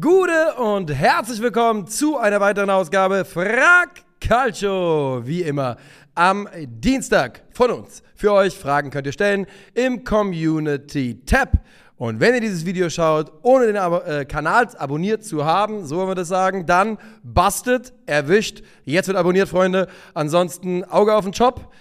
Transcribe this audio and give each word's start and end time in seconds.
Gute 0.00 0.54
und 0.58 0.94
herzlich 0.94 1.42
willkommen 1.42 1.88
zu 1.88 2.16
einer 2.16 2.38
weiteren 2.38 2.70
Ausgabe 2.70 3.24
Frag 3.24 4.02
Calcio. 4.20 5.22
Wie 5.24 5.42
immer 5.42 5.76
am 6.14 6.48
Dienstag 6.66 7.42
von 7.50 7.72
uns. 7.72 8.04
Für 8.14 8.32
euch 8.32 8.56
Fragen 8.56 8.90
könnt 8.90 9.08
ihr 9.08 9.12
stellen 9.12 9.44
im 9.74 10.04
Community 10.04 11.20
Tab. 11.26 11.58
Und 11.96 12.20
wenn 12.20 12.32
ihr 12.32 12.40
dieses 12.40 12.64
Video 12.64 12.88
schaut, 12.90 13.32
ohne 13.42 13.66
den 13.66 13.76
Abo 13.76 13.98
äh, 14.02 14.24
Kanal 14.24 14.68
abonniert 14.78 15.24
zu 15.24 15.44
haben, 15.44 15.84
so 15.84 15.96
wollen 15.96 16.10
wir 16.10 16.14
das 16.14 16.28
sagen, 16.28 16.64
dann 16.64 16.96
bastet, 17.24 17.92
erwischt. 18.06 18.62
Jetzt 18.84 19.08
wird 19.08 19.18
abonniert, 19.18 19.48
Freunde. 19.48 19.88
Ansonsten 20.14 20.84
Auge 20.84 21.12
auf 21.12 21.24
den 21.24 21.32
Job. 21.32 21.72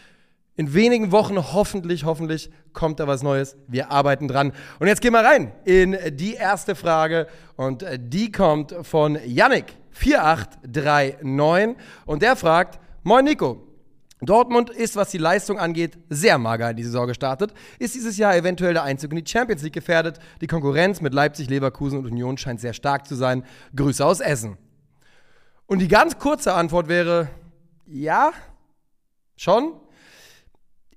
In 0.55 0.73
wenigen 0.73 1.11
Wochen 1.11 1.37
hoffentlich, 1.37 2.03
hoffentlich 2.03 2.51
kommt 2.73 2.99
da 2.99 3.07
was 3.07 3.23
Neues. 3.23 3.55
Wir 3.67 3.91
arbeiten 3.91 4.27
dran. 4.27 4.51
Und 4.79 4.87
jetzt 4.87 5.01
gehen 5.01 5.13
wir 5.13 5.23
rein 5.23 5.53
in 5.63 5.97
die 6.11 6.33
erste 6.33 6.75
Frage. 6.75 7.27
Und 7.55 7.85
die 7.97 8.31
kommt 8.31 8.75
von 8.81 9.17
Yannick 9.25 9.77
4839. 9.91 11.77
Und 12.05 12.21
der 12.21 12.35
fragt, 12.35 12.79
Moin 13.03 13.25
Nico, 13.25 13.65
Dortmund 14.21 14.69
ist, 14.69 14.95
was 14.95 15.09
die 15.09 15.17
Leistung 15.17 15.57
angeht, 15.57 15.97
sehr 16.09 16.37
mager 16.37 16.69
in 16.69 16.77
die 16.77 16.83
Saison 16.83 17.07
gestartet. 17.07 17.53
Ist 17.79 17.95
dieses 17.95 18.17
Jahr 18.17 18.35
eventuell 18.35 18.73
der 18.73 18.83
Einzug 18.83 19.11
in 19.11 19.23
die 19.23 19.29
Champions 19.29 19.63
League 19.63 19.73
gefährdet? 19.73 20.19
Die 20.41 20.47
Konkurrenz 20.47 21.01
mit 21.01 21.13
Leipzig, 21.13 21.49
Leverkusen 21.49 21.97
und 21.97 22.05
Union 22.05 22.37
scheint 22.37 22.59
sehr 22.59 22.73
stark 22.73 23.07
zu 23.07 23.15
sein. 23.15 23.43
Grüße 23.75 24.05
aus 24.05 24.19
Essen. 24.19 24.57
Und 25.65 25.79
die 25.79 25.87
ganz 25.87 26.19
kurze 26.19 26.53
Antwort 26.53 26.87
wäre, 26.87 27.29
ja, 27.87 28.31
schon. 29.37 29.73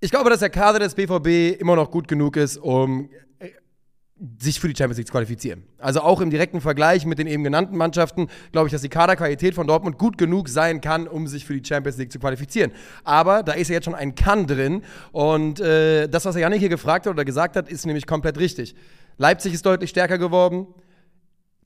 Ich 0.01 0.11
glaube, 0.11 0.31
dass 0.31 0.41
der 0.41 0.51
Kader 0.51 0.81
des 0.81 0.95
BVB 0.95 1.61
immer 1.61 1.77
noch 1.77 1.91
gut 1.91 2.09
genug 2.09 2.37
ist, 2.37 2.59
um 2.59 3.09
äh, 3.39 3.49
sich 4.39 4.61
für 4.61 4.69
die 4.69 4.77
Champions 4.77 4.99
League 4.99 5.07
zu 5.07 5.13
qualifizieren. 5.13 5.65
Also 5.79 6.01
auch 6.01 6.21
im 6.21 6.31
direkten 6.31 6.61
Vergleich 6.61 7.07
mit 7.07 7.19
den 7.19 7.27
eben 7.27 7.45
genannten 7.45 7.77
Mannschaften 7.77 8.29
glaube 8.53 8.69
ich, 8.69 8.73
dass 8.73 8.83
die 8.83 8.89
Kaderqualität 8.89 9.55
von 9.55 9.67
Dortmund 9.67 9.99
gut 9.99 10.19
genug 10.19 10.49
sein 10.49 10.81
kann, 10.81 11.09
um 11.09 11.27
sich 11.27 11.45
für 11.45 11.59
die 11.59 11.67
Champions 11.67 11.97
League 11.97 12.13
zu 12.13 12.19
qualifizieren. 12.19 12.73
Aber 13.05 13.43
da 13.43 13.53
ist 13.53 13.69
ja 13.69 13.75
jetzt 13.75 13.85
schon 13.85 13.95
ein 13.95 14.15
Kann 14.15 14.47
drin 14.47 14.83
und 15.13 15.61
äh, 15.61 16.09
das, 16.09 16.25
was 16.25 16.37
Janik 16.37 16.61
hier 16.61 16.69
gefragt 16.69 17.07
hat 17.07 17.13
oder 17.13 17.25
gesagt 17.25 17.57
hat, 17.57 17.69
ist 17.69 17.87
nämlich 17.87 18.07
komplett 18.07 18.39
richtig. 18.39 18.75
Leipzig 19.17 19.55
ist 19.55 19.65
deutlich 19.65 19.91
stärker 19.91 20.19
geworden. 20.19 20.67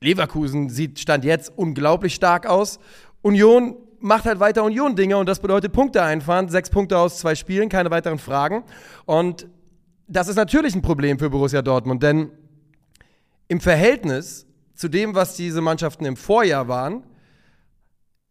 Leverkusen 0.01 0.69
sieht 0.69 0.99
Stand 0.99 1.25
jetzt 1.25 1.51
unglaublich 1.57 2.15
stark 2.15 2.45
aus. 2.45 2.79
Union 3.21 3.75
macht 4.01 4.25
halt 4.25 4.39
weiter 4.39 4.63
Union-Dinge 4.63 5.17
und 5.17 5.27
das 5.27 5.39
bedeutet 5.39 5.73
Punkte 5.73 6.03
einfahren. 6.03 6.49
Sechs 6.49 6.69
Punkte 6.69 6.97
aus 6.97 7.19
zwei 7.19 7.35
Spielen, 7.35 7.69
keine 7.69 7.91
weiteren 7.91 8.19
Fragen. 8.19 8.63
Und 9.05 9.47
das 10.07 10.27
ist 10.27 10.35
natürlich 10.35 10.75
ein 10.75 10.81
Problem 10.81 11.19
für 11.19 11.29
Borussia 11.29 11.61
Dortmund, 11.61 12.01
denn 12.03 12.31
im 13.47 13.59
Verhältnis 13.59 14.47
zu 14.73 14.87
dem, 14.87 15.15
was 15.15 15.35
diese 15.35 15.61
Mannschaften 15.61 16.05
im 16.05 16.15
Vorjahr 16.15 16.67
waren, 16.67 17.03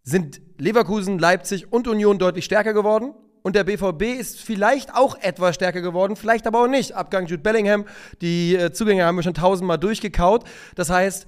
sind 0.03 0.41
Leverkusen, 0.57 1.19
Leipzig 1.19 1.73
und 1.73 1.87
Union 1.87 2.19
deutlich 2.19 2.45
stärker 2.45 2.73
geworden. 2.73 3.15
Und 3.43 3.55
der 3.55 3.65
BVB 3.65 4.19
ist 4.19 4.41
vielleicht 4.41 4.95
auch 4.95 5.17
etwas 5.21 5.55
stärker 5.55 5.81
geworden, 5.81 6.17
vielleicht 6.17 6.47
aber 6.47 6.63
auch 6.63 6.67
nicht. 6.67 6.93
Abgang 6.93 7.27
Jude 7.27 7.43
Bellingham, 7.43 7.85
die 8.21 8.57
äh, 8.57 8.73
Zugänge 8.73 9.05
haben 9.05 9.17
wir 9.17 9.23
schon 9.23 9.35
tausendmal 9.35 9.79
durchgekaut. 9.79 10.45
Das 10.75 10.91
heißt, 10.91 11.27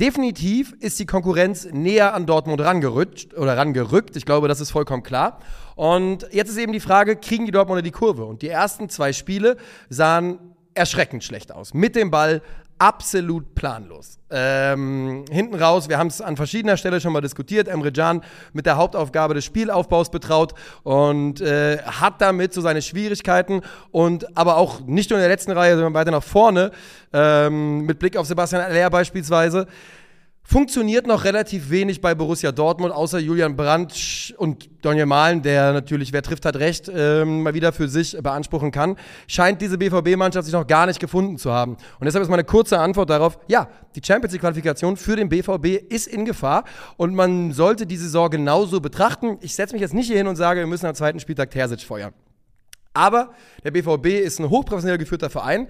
Definitiv 0.00 0.74
ist 0.80 0.98
die 0.98 1.04
Konkurrenz 1.04 1.68
näher 1.70 2.14
an 2.14 2.24
Dortmund 2.24 2.62
rangerutscht 2.62 3.34
oder 3.34 3.58
rangerückt. 3.58 4.16
Ich 4.16 4.24
glaube, 4.24 4.48
das 4.48 4.58
ist 4.58 4.70
vollkommen 4.70 5.02
klar. 5.02 5.40
Und 5.76 6.26
jetzt 6.32 6.48
ist 6.48 6.56
eben 6.56 6.72
die 6.72 6.80
Frage, 6.80 7.16
kriegen 7.16 7.44
die 7.44 7.52
Dortmunder 7.52 7.82
die 7.82 7.90
Kurve? 7.90 8.24
Und 8.24 8.40
die 8.40 8.48
ersten 8.48 8.88
zwei 8.88 9.12
Spiele 9.12 9.58
sahen 9.90 10.38
erschreckend 10.72 11.22
schlecht 11.22 11.52
aus. 11.52 11.74
Mit 11.74 11.96
dem 11.96 12.10
Ball 12.10 12.40
absolut 12.80 13.54
planlos. 13.54 14.18
Ähm, 14.30 15.26
hinten 15.30 15.54
raus, 15.54 15.90
wir 15.90 15.98
haben 15.98 16.06
es 16.06 16.22
an 16.22 16.36
verschiedener 16.36 16.78
Stelle 16.78 17.00
schon 17.00 17.12
mal 17.12 17.20
diskutiert, 17.20 17.68
Emre 17.68 17.92
Can 17.92 18.22
mit 18.54 18.64
der 18.64 18.78
Hauptaufgabe 18.78 19.34
des 19.34 19.44
Spielaufbaus 19.44 20.10
betraut 20.10 20.54
und 20.82 21.42
äh, 21.42 21.78
hat 21.82 22.22
damit 22.22 22.54
so 22.54 22.62
seine 22.62 22.80
Schwierigkeiten 22.80 23.60
und 23.90 24.34
aber 24.36 24.56
auch 24.56 24.80
nicht 24.80 25.10
nur 25.10 25.18
in 25.18 25.22
der 25.22 25.28
letzten 25.28 25.52
Reihe, 25.52 25.74
sondern 25.74 25.92
weiter 25.92 26.10
nach 26.10 26.22
vorne, 26.22 26.70
ähm, 27.12 27.84
mit 27.84 27.98
Blick 27.98 28.16
auf 28.16 28.26
Sebastian 28.26 28.62
Aller 28.62 28.88
beispielsweise. 28.88 29.66
Funktioniert 30.52 31.06
noch 31.06 31.22
relativ 31.22 31.70
wenig 31.70 32.00
bei 32.00 32.12
Borussia 32.12 32.50
Dortmund, 32.50 32.92
außer 32.92 33.20
Julian 33.20 33.54
Brandt 33.54 34.34
und 34.36 34.68
Daniel 34.82 35.06
Mahlen, 35.06 35.42
der 35.42 35.72
natürlich, 35.72 36.12
wer 36.12 36.22
trifft, 36.22 36.44
hat 36.44 36.56
recht, 36.56 36.90
ähm, 36.92 37.44
mal 37.44 37.54
wieder 37.54 37.72
für 37.72 37.86
sich 37.86 38.18
beanspruchen 38.20 38.72
kann. 38.72 38.96
Scheint 39.28 39.62
diese 39.62 39.78
BVB-Mannschaft 39.78 40.46
sich 40.46 40.52
noch 40.52 40.66
gar 40.66 40.86
nicht 40.86 40.98
gefunden 40.98 41.38
zu 41.38 41.52
haben. 41.52 41.76
Und 42.00 42.04
deshalb 42.04 42.24
ist 42.24 42.30
meine 42.30 42.42
kurze 42.42 42.80
Antwort 42.80 43.10
darauf: 43.10 43.38
Ja, 43.46 43.68
die 43.94 44.00
Champions 44.04 44.32
League-Qualifikation 44.32 44.96
für 44.96 45.14
den 45.14 45.28
BVB 45.28 45.88
ist 45.88 46.08
in 46.08 46.24
Gefahr 46.24 46.64
und 46.96 47.14
man 47.14 47.52
sollte 47.52 47.86
die 47.86 47.96
Saison 47.96 48.28
genauso 48.28 48.80
betrachten. 48.80 49.38
Ich 49.42 49.54
setze 49.54 49.72
mich 49.72 49.82
jetzt 49.82 49.94
nicht 49.94 50.08
hier 50.08 50.16
hin 50.16 50.26
und 50.26 50.34
sage, 50.34 50.58
wir 50.58 50.66
müssen 50.66 50.86
am 50.86 50.96
zweiten 50.96 51.20
Spieltag 51.20 51.52
Terzic 51.52 51.82
feuern. 51.82 52.12
Aber 52.92 53.34
der 53.62 53.70
BVB 53.70 54.24
ist 54.24 54.40
ein 54.40 54.50
hochprofessionell 54.50 54.98
geführter 54.98 55.30
Verein, 55.30 55.68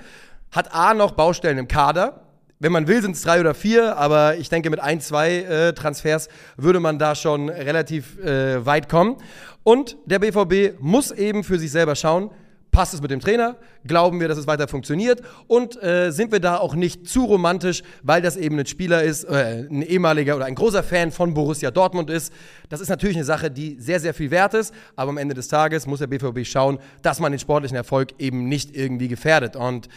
hat 0.51 0.75
A 0.75 0.95
noch 0.95 1.11
Baustellen 1.11 1.59
im 1.59 1.69
Kader, 1.69 2.30
wenn 2.61 2.73
man 2.73 2.87
will, 2.87 3.01
sind 3.01 3.17
es 3.17 3.23
drei 3.23 3.41
oder 3.41 3.55
vier, 3.55 3.97
aber 3.97 4.37
ich 4.37 4.51
denke, 4.51 4.69
mit 4.69 4.81
ein, 4.81 5.01
zwei 5.01 5.39
äh, 5.39 5.73
Transfers 5.73 6.29
würde 6.59 6.79
man 6.79 6.99
da 6.99 7.15
schon 7.15 7.49
relativ 7.49 8.19
äh, 8.19 8.65
weit 8.65 8.89
kommen. 8.89 9.17
Und 9.63 9.97
der 10.05 10.19
BVB 10.19 10.79
muss 10.79 11.11
eben 11.11 11.43
für 11.43 11.59
sich 11.59 11.73
selber 11.73 11.97
schauen, 11.97 12.31
passt 12.71 12.93
es 12.93 13.01
mit 13.01 13.11
dem 13.11 13.21
Trainer? 13.21 13.57
Glauben 13.87 14.21
wir, 14.21 14.29
dass 14.29 14.37
es 14.37 14.47
weiter 14.47 14.69
funktioniert? 14.69 15.23
Und 15.47 15.83
äh, 15.83 16.11
sind 16.11 16.33
wir 16.33 16.41
da 16.41 16.59
auch 16.59 16.75
nicht 16.75 17.09
zu 17.09 17.25
romantisch, 17.25 17.83
weil 18.03 18.21
das 18.21 18.37
eben 18.37 18.59
ein 18.59 18.67
Spieler 18.67 19.03
ist, 19.03 19.25
äh, 19.25 19.67
ein 19.69 19.81
ehemaliger 19.81 20.37
oder 20.37 20.45
ein 20.45 20.55
großer 20.55 20.83
Fan 20.83 21.13
von 21.13 21.33
Borussia 21.33 21.71
Dortmund 21.71 22.11
ist? 22.11 22.31
Das 22.69 22.83
ist 22.83 22.91
natürlich 22.91 23.17
eine 23.17 23.25
Sache, 23.25 23.51
die 23.51 23.77
sehr, 23.81 24.01
sehr 24.01 24.13
viel 24.13 24.31
wert 24.31 24.53
ist, 24.53 24.75
aber 24.97 25.09
am 25.11 25.19
Ende 25.19 25.35
des 25.35 25.49
Tages 25.49 25.87
muss 25.87 26.01
der 26.01 26.09
BVB 26.09 26.45
schauen, 26.45 26.79
dass 27.01 27.21
man 27.21 27.33
den 27.33 27.39
sportlichen 27.39 27.77
Erfolg 27.77 28.11
eben 28.19 28.49
nicht 28.49 28.77
irgendwie 28.77 29.09
gefährdet. 29.09 29.57
Und 29.57 29.89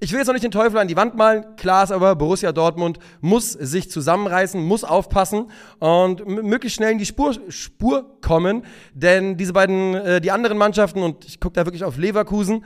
ich 0.00 0.12
will 0.12 0.18
jetzt 0.18 0.28
noch 0.28 0.34
nicht 0.34 0.44
den 0.44 0.50
Teufel 0.50 0.78
an 0.78 0.88
die 0.88 0.96
Wand 0.96 1.16
malen. 1.16 1.56
Klar 1.56 1.84
ist 1.84 1.90
aber, 1.90 2.14
Borussia 2.14 2.52
Dortmund 2.52 2.98
muss 3.20 3.52
sich 3.52 3.90
zusammenreißen, 3.90 4.62
muss 4.62 4.84
aufpassen 4.84 5.50
und 5.80 6.26
möglichst 6.26 6.76
schnell 6.76 6.92
in 6.92 6.98
die 6.98 7.06
Spur, 7.06 7.36
Spur 7.48 8.20
kommen. 8.20 8.64
Denn 8.94 9.36
diese 9.36 9.52
beiden, 9.52 9.94
äh, 9.94 10.20
die 10.20 10.30
anderen 10.30 10.58
Mannschaften, 10.58 11.02
und 11.02 11.24
ich 11.24 11.40
gucke 11.40 11.54
da 11.54 11.66
wirklich 11.66 11.84
auf 11.84 11.96
Leverkusen, 11.96 12.64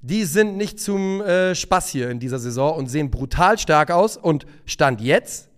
die 0.00 0.24
sind 0.24 0.56
nicht 0.56 0.80
zum 0.80 1.20
äh, 1.20 1.54
Spaß 1.54 1.88
hier 1.90 2.10
in 2.10 2.18
dieser 2.18 2.38
Saison 2.38 2.76
und 2.76 2.88
sehen 2.88 3.10
brutal 3.10 3.58
stark 3.58 3.90
aus. 3.90 4.16
Und 4.16 4.46
Stand 4.64 5.00
jetzt 5.00 5.48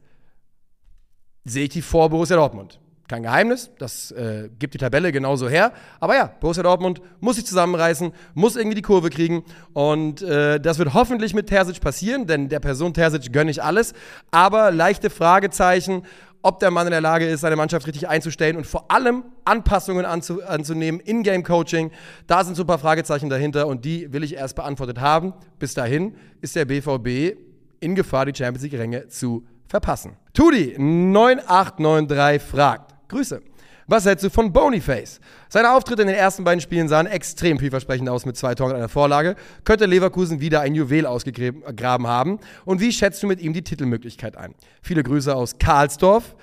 sehe 1.44 1.64
ich 1.64 1.70
die 1.70 1.82
vor 1.82 2.10
Borussia 2.10 2.36
Dortmund 2.36 2.80
kein 3.08 3.22
Geheimnis, 3.22 3.70
das 3.78 4.12
äh, 4.12 4.48
gibt 4.58 4.74
die 4.74 4.78
Tabelle 4.78 5.12
genauso 5.12 5.48
her. 5.48 5.72
Aber 6.00 6.14
ja, 6.14 6.32
Borussia 6.40 6.62
Dortmund 6.62 7.02
muss 7.20 7.36
sich 7.36 7.46
zusammenreißen, 7.46 8.12
muss 8.34 8.56
irgendwie 8.56 8.76
die 8.76 8.82
Kurve 8.82 9.10
kriegen. 9.10 9.44
Und 9.74 10.22
äh, 10.22 10.58
das 10.58 10.78
wird 10.78 10.94
hoffentlich 10.94 11.34
mit 11.34 11.48
Terzic 11.48 11.80
passieren, 11.80 12.26
denn 12.26 12.48
der 12.48 12.60
Person 12.60 12.94
Terzic 12.94 13.32
gönne 13.32 13.50
ich 13.50 13.62
alles. 13.62 13.92
Aber 14.30 14.70
leichte 14.70 15.10
Fragezeichen, 15.10 16.04
ob 16.44 16.60
der 16.60 16.70
Mann 16.70 16.86
in 16.86 16.92
der 16.92 17.00
Lage 17.00 17.26
ist, 17.26 17.40
seine 17.40 17.56
Mannschaft 17.56 17.86
richtig 17.86 18.08
einzustellen 18.08 18.56
und 18.56 18.66
vor 18.66 18.90
allem 18.90 19.24
Anpassungen 19.44 20.04
anzu 20.04 20.42
anzunehmen, 20.42 21.00
In-Game-Coaching. 21.00 21.90
Da 22.26 22.44
sind 22.44 22.54
so 22.54 22.64
ein 22.64 22.66
paar 22.66 22.78
Fragezeichen 22.78 23.30
dahinter 23.30 23.66
und 23.66 23.84
die 23.84 24.12
will 24.12 24.22
ich 24.22 24.34
erst 24.34 24.54
beantwortet 24.54 25.00
haben. 25.00 25.32
Bis 25.58 25.74
dahin 25.74 26.16
ist 26.42 26.54
der 26.54 26.66
BVB 26.66 27.38
in 27.80 27.94
Gefahr, 27.94 28.26
die 28.26 28.34
Champions 28.36 28.62
League-Ränge 28.62 29.08
zu 29.08 29.46
verpassen. 29.66 30.16
Tudi 30.34 30.74
9893 30.78 32.42
fragt, 32.42 32.93
Grüße. 33.08 33.42
Was 33.86 34.06
hältst 34.06 34.24
du 34.24 34.30
von 34.30 34.52
Boniface? 34.52 35.20
Seine 35.48 35.72
Auftritte 35.72 36.02
in 36.02 36.08
den 36.08 36.16
ersten 36.16 36.42
beiden 36.42 36.60
Spielen 36.60 36.88
sahen 36.88 37.06
extrem 37.06 37.58
vielversprechend 37.58 38.08
aus 38.08 38.24
mit 38.24 38.36
zwei 38.36 38.54
Toren 38.54 38.70
und 38.70 38.76
einer 38.76 38.88
Vorlage. 38.88 39.36
Könnte 39.64 39.84
Leverkusen 39.84 40.40
wieder 40.40 40.62
ein 40.62 40.74
Juwel 40.74 41.04
ausgegraben 41.06 42.06
haben? 42.06 42.38
Und 42.64 42.80
wie 42.80 42.92
schätzt 42.92 43.22
du 43.22 43.26
mit 43.26 43.40
ihm 43.40 43.52
die 43.52 43.62
Titelmöglichkeit 43.62 44.36
ein? 44.36 44.54
Viele 44.80 45.02
Grüße 45.02 45.34
aus 45.34 45.58
Karlsdorf 45.58 46.34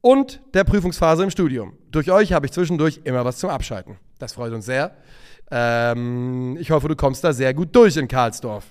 und 0.00 0.40
der 0.54 0.64
Prüfungsphase 0.64 1.22
im 1.22 1.30
Studium. 1.30 1.76
Durch 1.90 2.10
euch 2.10 2.32
habe 2.32 2.46
ich 2.46 2.52
zwischendurch 2.52 3.00
immer 3.04 3.24
was 3.24 3.38
zum 3.38 3.50
Abschalten. 3.50 3.96
Das 4.18 4.32
freut 4.32 4.52
uns 4.52 4.64
sehr. 4.64 4.96
Ähm, 5.50 6.56
ich 6.58 6.70
hoffe, 6.70 6.88
du 6.88 6.96
kommst 6.96 7.22
da 7.24 7.32
sehr 7.32 7.52
gut 7.52 7.76
durch 7.76 7.96
in 7.96 8.08
Karlsdorf. 8.08 8.64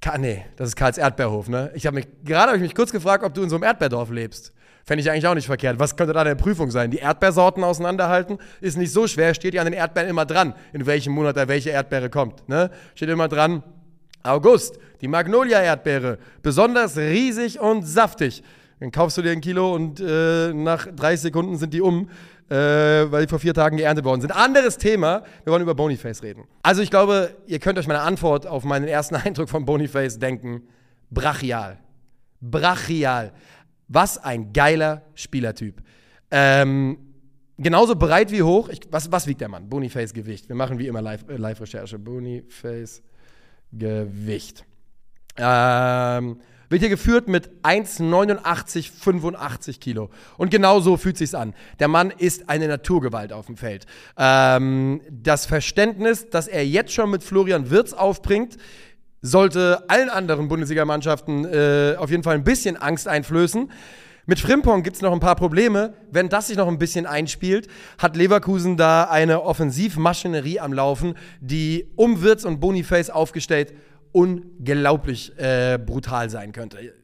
Ka 0.00 0.18
nee, 0.18 0.44
das 0.56 0.68
ist 0.68 0.76
Karls 0.76 0.98
Erdbeerhof, 0.98 1.48
ne? 1.48 1.70
Ich 1.74 1.86
habe 1.86 1.94
mich, 1.94 2.06
gerade 2.24 2.48
habe 2.48 2.56
ich 2.56 2.62
mich 2.62 2.74
kurz 2.74 2.92
gefragt, 2.92 3.24
ob 3.24 3.32
du 3.32 3.42
in 3.42 3.48
so 3.48 3.56
einem 3.56 3.62
Erdbeerdorf 3.62 4.10
lebst. 4.10 4.52
Fände 4.84 5.00
ich 5.02 5.10
eigentlich 5.10 5.26
auch 5.26 5.34
nicht 5.34 5.46
verkehrt. 5.46 5.78
Was 5.78 5.96
könnte 5.96 6.12
da 6.12 6.20
eine 6.20 6.36
Prüfung 6.36 6.70
sein? 6.70 6.90
Die 6.90 6.98
Erdbeersorten 6.98 7.64
auseinanderhalten? 7.64 8.38
Ist 8.60 8.76
nicht 8.76 8.92
so 8.92 9.06
schwer, 9.06 9.34
steht 9.34 9.54
ja 9.54 9.62
an 9.62 9.66
den 9.66 9.74
Erdbeeren 9.74 10.10
immer 10.10 10.26
dran, 10.26 10.54
in 10.74 10.84
welchem 10.84 11.14
Monat 11.14 11.36
da 11.36 11.48
welche 11.48 11.70
Erdbeere 11.70 12.10
kommt. 12.10 12.46
Ne? 12.48 12.70
Steht 12.94 13.08
immer 13.08 13.28
dran, 13.28 13.62
August, 14.22 14.78
die 15.00 15.08
Magnolia-Erdbeere, 15.08 16.18
besonders 16.42 16.98
riesig 16.98 17.60
und 17.60 17.86
saftig. 17.86 18.42
Dann 18.80 18.90
kaufst 18.90 19.16
du 19.16 19.22
dir 19.22 19.32
ein 19.32 19.40
Kilo 19.40 19.74
und 19.74 20.00
äh, 20.00 20.52
nach 20.52 20.86
30 20.86 21.20
Sekunden 21.20 21.56
sind 21.56 21.72
die 21.72 21.80
um, 21.80 22.10
äh, 22.50 22.54
weil 22.54 23.24
die 23.24 23.30
vor 23.30 23.38
vier 23.38 23.54
Tagen 23.54 23.78
geerntet 23.78 24.04
worden 24.04 24.20
sind. 24.20 24.32
Anderes 24.32 24.76
Thema, 24.76 25.22
wir 25.44 25.52
wollen 25.52 25.62
über 25.62 25.74
Boniface 25.74 26.22
reden. 26.22 26.44
Also 26.62 26.82
ich 26.82 26.90
glaube, 26.90 27.34
ihr 27.46 27.58
könnt 27.58 27.78
euch 27.78 27.86
meine 27.86 28.00
Antwort 28.00 28.46
auf 28.46 28.64
meinen 28.64 28.86
ersten 28.86 29.14
Eindruck 29.24 29.48
von 29.48 29.64
Boniface 29.64 30.18
denken. 30.18 30.62
brachial. 31.10 31.78
Brachial. 32.42 33.32
Was 33.88 34.18
ein 34.18 34.52
geiler 34.52 35.02
Spielertyp. 35.14 35.82
Ähm, 36.30 36.98
genauso 37.58 37.96
breit 37.96 38.30
wie 38.30 38.42
hoch. 38.42 38.68
Ich, 38.68 38.80
was, 38.90 39.10
was 39.12 39.26
wiegt 39.26 39.40
der 39.40 39.48
Mann? 39.48 39.68
Boniface 39.68 40.12
Gewicht. 40.12 40.48
Wir 40.48 40.56
machen 40.56 40.78
wie 40.78 40.86
immer 40.86 41.00
äh, 41.00 41.36
Live-Recherche. 41.36 41.96
Live 41.96 42.04
Boniface 42.04 43.02
Gewicht. 43.72 44.64
Ähm, 45.36 46.40
wird 46.68 46.80
hier 46.80 46.90
geführt 46.90 47.28
mit 47.28 47.50
1,89, 47.62 48.90
85 48.90 49.80
Kilo. 49.80 50.10
Und 50.36 50.50
genau 50.50 50.80
so 50.80 50.96
fühlt 50.96 51.16
sich's 51.16 51.34
an. 51.34 51.54
Der 51.78 51.88
Mann 51.88 52.10
ist 52.10 52.48
eine 52.48 52.68
Naturgewalt 52.68 53.32
auf 53.32 53.46
dem 53.46 53.56
Feld. 53.56 53.86
Ähm, 54.16 55.00
das 55.10 55.46
Verständnis, 55.46 56.30
dass 56.30 56.48
er 56.48 56.66
jetzt 56.66 56.92
schon 56.92 57.10
mit 57.10 57.22
Florian 57.22 57.70
Wirz 57.70 57.92
aufbringt, 57.92 58.56
sollte 59.24 59.88
allen 59.88 60.10
anderen 60.10 60.48
Bundesligamannschaften 60.48 61.46
äh, 61.46 61.96
auf 61.98 62.10
jeden 62.10 62.22
Fall 62.22 62.34
ein 62.34 62.44
bisschen 62.44 62.76
Angst 62.76 63.08
einflößen. 63.08 63.70
Mit 64.26 64.38
Frimpong 64.38 64.82
gibt 64.82 64.96
es 64.96 65.02
noch 65.02 65.12
ein 65.12 65.20
paar 65.20 65.34
Probleme. 65.34 65.94
Wenn 66.10 66.28
das 66.28 66.48
sich 66.48 66.56
noch 66.58 66.68
ein 66.68 66.78
bisschen 66.78 67.06
einspielt, 67.06 67.68
hat 67.98 68.16
Leverkusen 68.16 68.76
da 68.76 69.04
eine 69.04 69.42
Offensivmaschinerie 69.42 70.60
am 70.60 70.72
Laufen, 70.72 71.14
die 71.40 71.86
um 71.96 72.22
Wirtz 72.22 72.44
und 72.44 72.60
Boniface 72.60 73.10
aufgestellt 73.10 73.74
unglaublich 74.12 75.36
äh, 75.38 75.76
brutal 75.84 76.30
sein 76.30 76.52
könnte. 76.52 76.94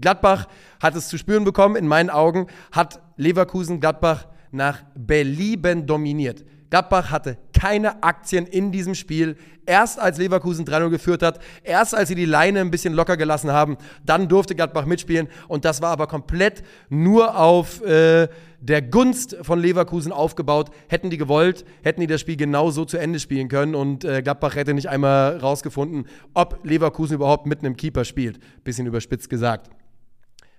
Gladbach 0.00 0.48
hat 0.80 0.96
es 0.96 1.08
zu 1.08 1.16
spüren 1.16 1.44
bekommen, 1.44 1.76
in 1.76 1.86
meinen 1.86 2.10
Augen 2.10 2.48
hat 2.72 3.00
Leverkusen 3.16 3.78
Gladbach 3.80 4.26
nach 4.50 4.82
Belieben 4.94 5.86
dominiert. 5.86 6.44
Gladbach 6.70 7.10
hatte 7.10 7.38
keine 7.52 8.02
Aktien 8.02 8.46
in 8.46 8.72
diesem 8.72 8.94
Spiel. 8.94 9.36
Erst 9.66 9.98
als 9.98 10.18
Leverkusen 10.18 10.64
3-0 10.64 10.90
geführt 10.90 11.22
hat, 11.22 11.40
erst 11.64 11.94
als 11.94 12.08
sie 12.08 12.14
die 12.14 12.24
Leine 12.24 12.60
ein 12.60 12.70
bisschen 12.70 12.94
locker 12.94 13.16
gelassen 13.16 13.50
haben, 13.50 13.76
dann 14.04 14.28
durfte 14.28 14.54
Gladbach 14.54 14.86
mitspielen. 14.86 15.28
Und 15.48 15.64
das 15.64 15.82
war 15.82 15.90
aber 15.90 16.06
komplett 16.06 16.62
nur 16.88 17.38
auf 17.38 17.82
äh, 17.82 18.28
der 18.60 18.82
Gunst 18.82 19.36
von 19.42 19.60
Leverkusen 19.60 20.12
aufgebaut. 20.12 20.70
Hätten 20.88 21.10
die 21.10 21.18
gewollt, 21.18 21.64
hätten 21.82 22.00
die 22.00 22.06
das 22.06 22.20
Spiel 22.20 22.36
genau 22.36 22.70
so 22.70 22.84
zu 22.84 22.96
Ende 22.96 23.18
spielen 23.18 23.48
können. 23.48 23.74
Und 23.74 24.04
äh, 24.04 24.22
Gladbach 24.22 24.54
hätte 24.54 24.74
nicht 24.74 24.88
einmal 24.88 25.38
rausgefunden, 25.38 26.06
ob 26.34 26.60
Leverkusen 26.64 27.14
überhaupt 27.14 27.46
mit 27.46 27.60
einem 27.60 27.76
Keeper 27.76 28.04
spielt. 28.04 28.38
Bisschen 28.64 28.86
überspitzt 28.86 29.30
gesagt. 29.30 29.70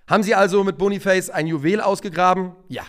Haben 0.06 0.22
sie 0.22 0.34
also 0.34 0.64
mit 0.64 0.78
Boniface 0.78 1.28
ein 1.28 1.46
Juwel 1.46 1.80
ausgegraben? 1.82 2.52
Ja, 2.68 2.82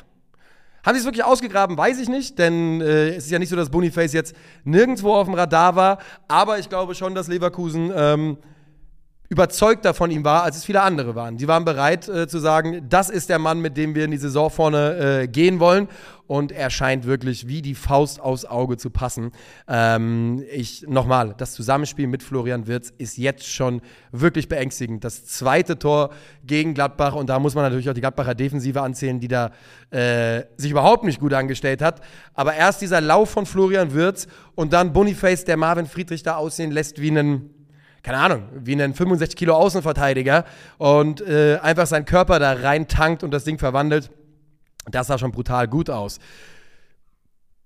haben 0.85 0.95
sie 0.95 0.99
es 0.99 1.05
wirklich 1.05 1.23
ausgegraben, 1.23 1.77
weiß 1.77 1.99
ich 1.99 2.09
nicht, 2.09 2.39
denn 2.39 2.81
äh, 2.81 3.09
es 3.09 3.25
ist 3.25 3.31
ja 3.31 3.39
nicht 3.39 3.49
so, 3.49 3.55
dass 3.55 3.69
Boniface 3.69 4.13
jetzt 4.13 4.35
nirgendwo 4.63 5.13
auf 5.13 5.25
dem 5.25 5.33
Radar 5.33 5.75
war, 5.75 5.97
aber 6.27 6.59
ich 6.59 6.69
glaube 6.69 6.95
schon, 6.95 7.15
dass 7.15 7.27
Leverkusen 7.27 7.91
ähm, 7.95 8.37
überzeugter 9.29 9.93
von 9.93 10.09
ihm 10.09 10.25
war, 10.25 10.43
als 10.43 10.57
es 10.57 10.65
viele 10.65 10.81
andere 10.81 11.13
waren. 11.15 11.37
Die 11.37 11.47
waren 11.47 11.63
bereit 11.63 12.09
äh, 12.09 12.27
zu 12.27 12.39
sagen, 12.39 12.87
das 12.89 13.09
ist 13.09 13.29
der 13.29 13.39
Mann, 13.39 13.61
mit 13.61 13.77
dem 13.77 13.93
wir 13.93 14.05
in 14.05 14.11
die 14.11 14.17
Saison 14.17 14.49
vorne 14.49 15.21
äh, 15.21 15.27
gehen 15.27 15.59
wollen. 15.59 15.87
Und 16.29 16.51
er 16.51 16.69
scheint 16.69 17.07
wirklich 17.07 17.47
wie 17.47 17.63
die 17.63 17.73
Faust 17.73 18.21
aufs 18.21 18.45
Auge 18.45 18.77
zu 18.77 18.91
passen. 18.91 19.31
Ähm, 19.67 20.43
ich 20.51 20.85
nochmal, 20.87 21.33
das 21.35 21.53
Zusammenspiel 21.53 22.05
mit 22.05 22.21
Florian 22.21 22.67
Wirz 22.67 22.93
ist 22.99 23.17
jetzt 23.17 23.47
schon 23.47 23.81
wirklich 24.11 24.47
beängstigend. 24.47 25.03
Das 25.03 25.25
zweite 25.25 25.79
Tor 25.79 26.11
gegen 26.45 26.75
Gladbach 26.75 27.15
und 27.15 27.31
da 27.31 27.39
muss 27.39 27.55
man 27.55 27.63
natürlich 27.63 27.89
auch 27.89 27.95
die 27.95 28.01
Gladbacher 28.01 28.35
Defensive 28.35 28.79
anzählen, 28.79 29.19
die 29.19 29.27
da 29.27 29.49
äh, 29.89 30.43
sich 30.55 30.69
überhaupt 30.69 31.03
nicht 31.03 31.19
gut 31.19 31.33
angestellt 31.33 31.81
hat. 31.81 32.01
Aber 32.35 32.53
erst 32.53 32.83
dieser 32.83 33.01
Lauf 33.01 33.31
von 33.31 33.47
Florian 33.47 33.95
Wirz 33.95 34.27
und 34.53 34.71
dann 34.71 34.93
Boniface, 34.93 35.45
der 35.45 35.57
Marvin 35.57 35.87
Friedrich 35.87 36.21
da 36.21 36.35
aussehen 36.35 36.69
lässt 36.69 37.01
wie 37.01 37.09
einen 37.09 37.55
keine 38.03 38.19
Ahnung, 38.19 38.43
wie 38.53 38.73
einen 38.73 38.93
65 38.93 39.35
Kilo 39.35 39.55
Außenverteidiger 39.55 40.45
und 40.77 41.21
äh, 41.21 41.57
einfach 41.61 41.87
seinen 41.87 42.05
Körper 42.05 42.37
da 42.37 42.53
rein 42.53 42.87
tankt 42.87 43.23
und 43.23 43.31
das 43.31 43.45
Ding 43.45 43.57
verwandelt. 43.57 44.11
Das 44.91 45.07
sah 45.07 45.17
schon 45.17 45.31
brutal 45.31 45.67
gut 45.67 45.89
aus. 45.89 46.19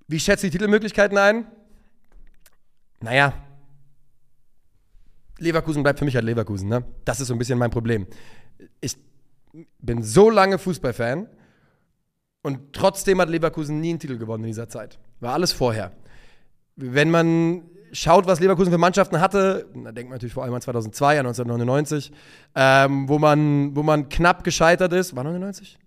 Wie 0.07 0.19
schätzt 0.19 0.43
du 0.43 0.47
die 0.47 0.51
Titelmöglichkeiten 0.51 1.17
ein? 1.17 1.45
Naja, 2.99 3.33
Leverkusen 5.39 5.83
bleibt 5.83 5.99
für 5.99 6.05
mich 6.05 6.15
halt 6.15 6.25
Leverkusen, 6.25 6.69
ne? 6.69 6.83
Das 7.05 7.19
ist 7.19 7.27
so 7.27 7.33
ein 7.33 7.37
bisschen 7.37 7.59
mein 7.59 7.71
Problem. 7.71 8.07
Ich 8.81 8.95
bin 9.79 10.03
so 10.03 10.29
lange 10.29 10.57
Fußballfan 10.57 11.27
und 12.41 12.73
trotzdem 12.73 13.19
hat 13.19 13.29
Leverkusen 13.29 13.79
nie 13.79 13.89
einen 13.89 13.99
Titel 13.99 14.17
gewonnen 14.17 14.43
in 14.43 14.49
dieser 14.49 14.69
Zeit. 14.69 14.99
War 15.19 15.33
alles 15.33 15.51
vorher. 15.51 15.91
Wenn 16.75 17.11
man 17.11 17.63
schaut, 17.91 18.25
was 18.25 18.39
Leverkusen 18.39 18.71
für 18.71 18.77
Mannschaften 18.77 19.19
hatte, 19.19 19.67
da 19.73 19.91
denkt 19.91 20.09
man 20.09 20.15
natürlich 20.15 20.33
vor 20.33 20.43
allem 20.43 20.53
an 20.53 20.61
2002, 20.61 21.19
an 21.19 21.25
1999, 21.27 22.11
ähm, 22.55 23.07
wo, 23.07 23.19
man, 23.19 23.75
wo 23.75 23.83
man 23.83 24.09
knapp 24.09 24.43
gescheitert 24.43 24.93
ist. 24.93 25.15
War 25.15 25.23
99? 25.23 25.77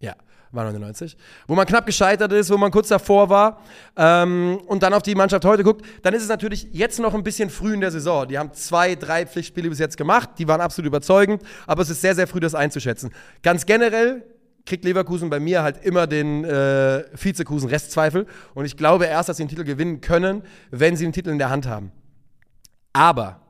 Ja, 0.00 0.14
war 0.54 0.64
99. 0.64 1.16
Wo 1.46 1.54
man 1.54 1.66
knapp 1.66 1.86
gescheitert 1.86 2.32
ist, 2.32 2.50
wo 2.50 2.56
man 2.56 2.70
kurz 2.70 2.88
davor 2.88 3.28
war 3.28 3.60
ähm, 3.96 4.60
und 4.66 4.82
dann 4.82 4.94
auf 4.94 5.02
die 5.02 5.14
Mannschaft 5.14 5.44
heute 5.44 5.64
guckt, 5.64 5.84
dann 6.02 6.14
ist 6.14 6.22
es 6.22 6.28
natürlich 6.28 6.68
jetzt 6.72 6.98
noch 6.98 7.14
ein 7.14 7.22
bisschen 7.22 7.50
früh 7.50 7.74
in 7.74 7.80
der 7.80 7.90
Saison. 7.90 8.26
Die 8.28 8.38
haben 8.38 8.52
zwei, 8.52 8.94
drei 8.94 9.26
Pflichtspiele 9.26 9.68
bis 9.68 9.78
jetzt 9.78 9.96
gemacht, 9.96 10.30
die 10.38 10.48
waren 10.48 10.60
absolut 10.60 10.86
überzeugend, 10.86 11.42
aber 11.66 11.82
es 11.82 11.90
ist 11.90 12.00
sehr, 12.00 12.14
sehr 12.14 12.26
früh, 12.26 12.40
das 12.40 12.54
einzuschätzen. 12.54 13.10
Ganz 13.42 13.66
generell 13.66 14.24
kriegt 14.66 14.84
Leverkusen 14.84 15.30
bei 15.30 15.40
mir 15.40 15.62
halt 15.62 15.84
immer 15.84 16.06
den 16.06 16.44
äh, 16.44 17.04
Vizekusen 17.14 17.68
Restzweifel. 17.68 18.26
Und 18.54 18.64
ich 18.64 18.76
glaube 18.76 19.04
erst, 19.04 19.28
dass 19.28 19.36
sie 19.36 19.44
den 19.44 19.50
Titel 19.50 19.64
gewinnen 19.64 20.00
können, 20.00 20.42
wenn 20.70 20.96
sie 20.96 21.04
den 21.04 21.12
Titel 21.12 21.30
in 21.30 21.38
der 21.38 21.50
Hand 21.50 21.66
haben. 21.66 21.92
Aber 22.92 23.43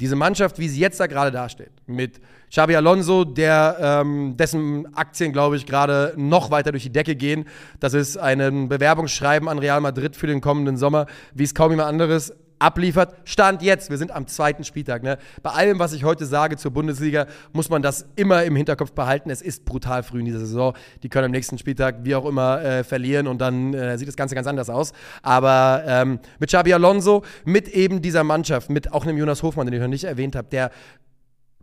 diese 0.00 0.16
Mannschaft, 0.16 0.58
wie 0.58 0.68
sie 0.68 0.80
jetzt 0.80 1.00
da 1.00 1.06
gerade 1.06 1.30
dasteht, 1.32 1.72
mit 1.86 2.20
Xabi 2.50 2.76
Alonso, 2.76 3.24
der, 3.24 3.76
ähm, 3.80 4.36
dessen 4.36 4.94
Aktien, 4.94 5.32
glaube 5.32 5.56
ich, 5.56 5.66
gerade 5.66 6.14
noch 6.16 6.50
weiter 6.50 6.70
durch 6.70 6.84
die 6.84 6.92
Decke 6.92 7.16
gehen. 7.16 7.46
Das 7.80 7.94
ist 7.94 8.16
ein 8.16 8.68
Bewerbungsschreiben 8.68 9.48
an 9.48 9.58
Real 9.58 9.80
Madrid 9.80 10.16
für 10.16 10.26
den 10.26 10.40
kommenden 10.40 10.76
Sommer, 10.76 11.06
wie 11.34 11.44
es 11.44 11.54
kaum 11.54 11.72
jemand 11.72 11.88
anderes 11.88 12.32
abliefert. 12.58 13.14
Stand 13.24 13.62
jetzt, 13.62 13.90
wir 13.90 13.98
sind 13.98 14.10
am 14.10 14.26
zweiten 14.26 14.64
Spieltag. 14.64 15.02
Ne? 15.02 15.18
Bei 15.42 15.50
allem, 15.50 15.78
was 15.78 15.92
ich 15.92 16.04
heute 16.04 16.26
sage 16.26 16.56
zur 16.56 16.70
Bundesliga, 16.70 17.26
muss 17.52 17.70
man 17.70 17.82
das 17.82 18.06
immer 18.16 18.44
im 18.44 18.56
Hinterkopf 18.56 18.92
behalten. 18.92 19.30
Es 19.30 19.42
ist 19.42 19.64
brutal 19.64 20.02
früh 20.02 20.20
in 20.20 20.24
dieser 20.24 20.40
Saison. 20.40 20.74
Die 21.02 21.08
können 21.08 21.26
am 21.26 21.30
nächsten 21.30 21.58
Spieltag 21.58 21.96
wie 22.02 22.14
auch 22.14 22.26
immer 22.26 22.62
äh, 22.62 22.84
verlieren 22.84 23.26
und 23.26 23.38
dann 23.38 23.74
äh, 23.74 23.98
sieht 23.98 24.08
das 24.08 24.16
Ganze 24.16 24.34
ganz 24.34 24.46
anders 24.46 24.70
aus. 24.70 24.92
Aber 25.22 25.82
ähm, 25.86 26.20
mit 26.38 26.48
Xabi 26.50 26.72
Alonso, 26.72 27.24
mit 27.44 27.68
eben 27.68 28.02
dieser 28.02 28.24
Mannschaft, 28.24 28.70
mit 28.70 28.92
auch 28.92 29.04
einem 29.04 29.18
Jonas 29.18 29.42
Hofmann, 29.42 29.66
den 29.66 29.74
ich 29.74 29.80
noch 29.80 29.88
nicht 29.88 30.04
erwähnt 30.04 30.36
habe, 30.36 30.48
der 30.48 30.70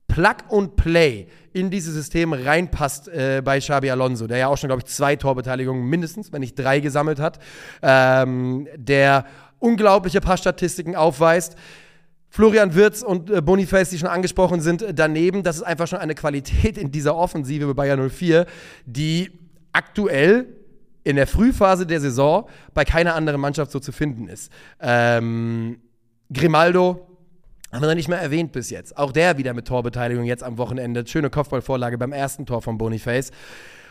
Plug 0.08 0.36
und 0.50 0.76
Play 0.76 1.28
in 1.52 1.70
dieses 1.70 1.94
System 1.94 2.34
reinpasst 2.34 3.08
äh, 3.08 3.42
bei 3.44 3.60
Xabi 3.60 3.90
Alonso, 3.90 4.28
der 4.28 4.38
ja 4.38 4.48
auch 4.48 4.58
schon, 4.58 4.68
glaube 4.68 4.82
ich, 4.86 4.92
zwei 4.94 5.16
Torbeteiligungen 5.16 5.84
mindestens, 5.86 6.32
wenn 6.32 6.42
nicht 6.42 6.60
drei 6.60 6.80
gesammelt 6.80 7.20
hat, 7.20 7.40
ähm, 7.82 8.68
der 8.76 9.26
unglaubliche 9.60 10.22
Passstatistiken 10.22 10.96
aufweist. 10.96 11.56
Florian 12.30 12.76
Wirz 12.76 13.02
und 13.02 13.30
äh, 13.30 13.42
Boniface, 13.42 13.92
die 13.92 13.98
schon 13.98 14.10
angesprochen 14.10 14.60
sind, 14.60 14.82
äh, 14.82 14.94
daneben. 14.94 15.44
Das 15.44 15.56
ist 15.56 15.64
einfach 15.64 15.88
schon 15.88 16.00
eine 16.00 16.16
Qualität 16.16 16.78
in 16.78 16.92
dieser 16.92 17.16
Offensive 17.16 17.66
bei 17.68 17.74
Bayern 17.74 18.10
04, 18.10 18.46
die 18.86 19.32
aktuell 19.72 20.48
in 21.06 21.16
der 21.16 21.28
Frühphase 21.28 21.86
der 21.86 22.02
Saison 22.02 22.50
bei 22.74 22.84
keiner 22.84 23.16
anderen 23.16 23.40
Mannschaft 23.40 23.72
so 23.72 23.80
zu 23.80 23.92
finden 23.92 24.28
ist. 24.28 24.52
Ähm, 24.82 25.80
Grimaldo 26.34 27.08
haben 27.72 27.82
wir 27.82 27.88
noch 27.88 27.96
nicht 27.96 28.10
mehr 28.10 28.20
erwähnt 28.20 28.52
bis 28.52 28.70
jetzt. 28.70 28.98
Auch 28.98 29.12
der 29.12 29.38
wieder 29.38 29.54
mit 29.54 29.68
Torbeteiligung 29.68 30.26
jetzt 30.26 30.44
am 30.44 30.58
Wochenende. 30.58 31.06
Schöne 31.08 31.30
Kopfballvorlage 31.30 31.98
beim 31.98 32.12
ersten 32.12 32.46
Tor 32.46 32.62
von 32.62 32.78
Boniface. 32.78 33.32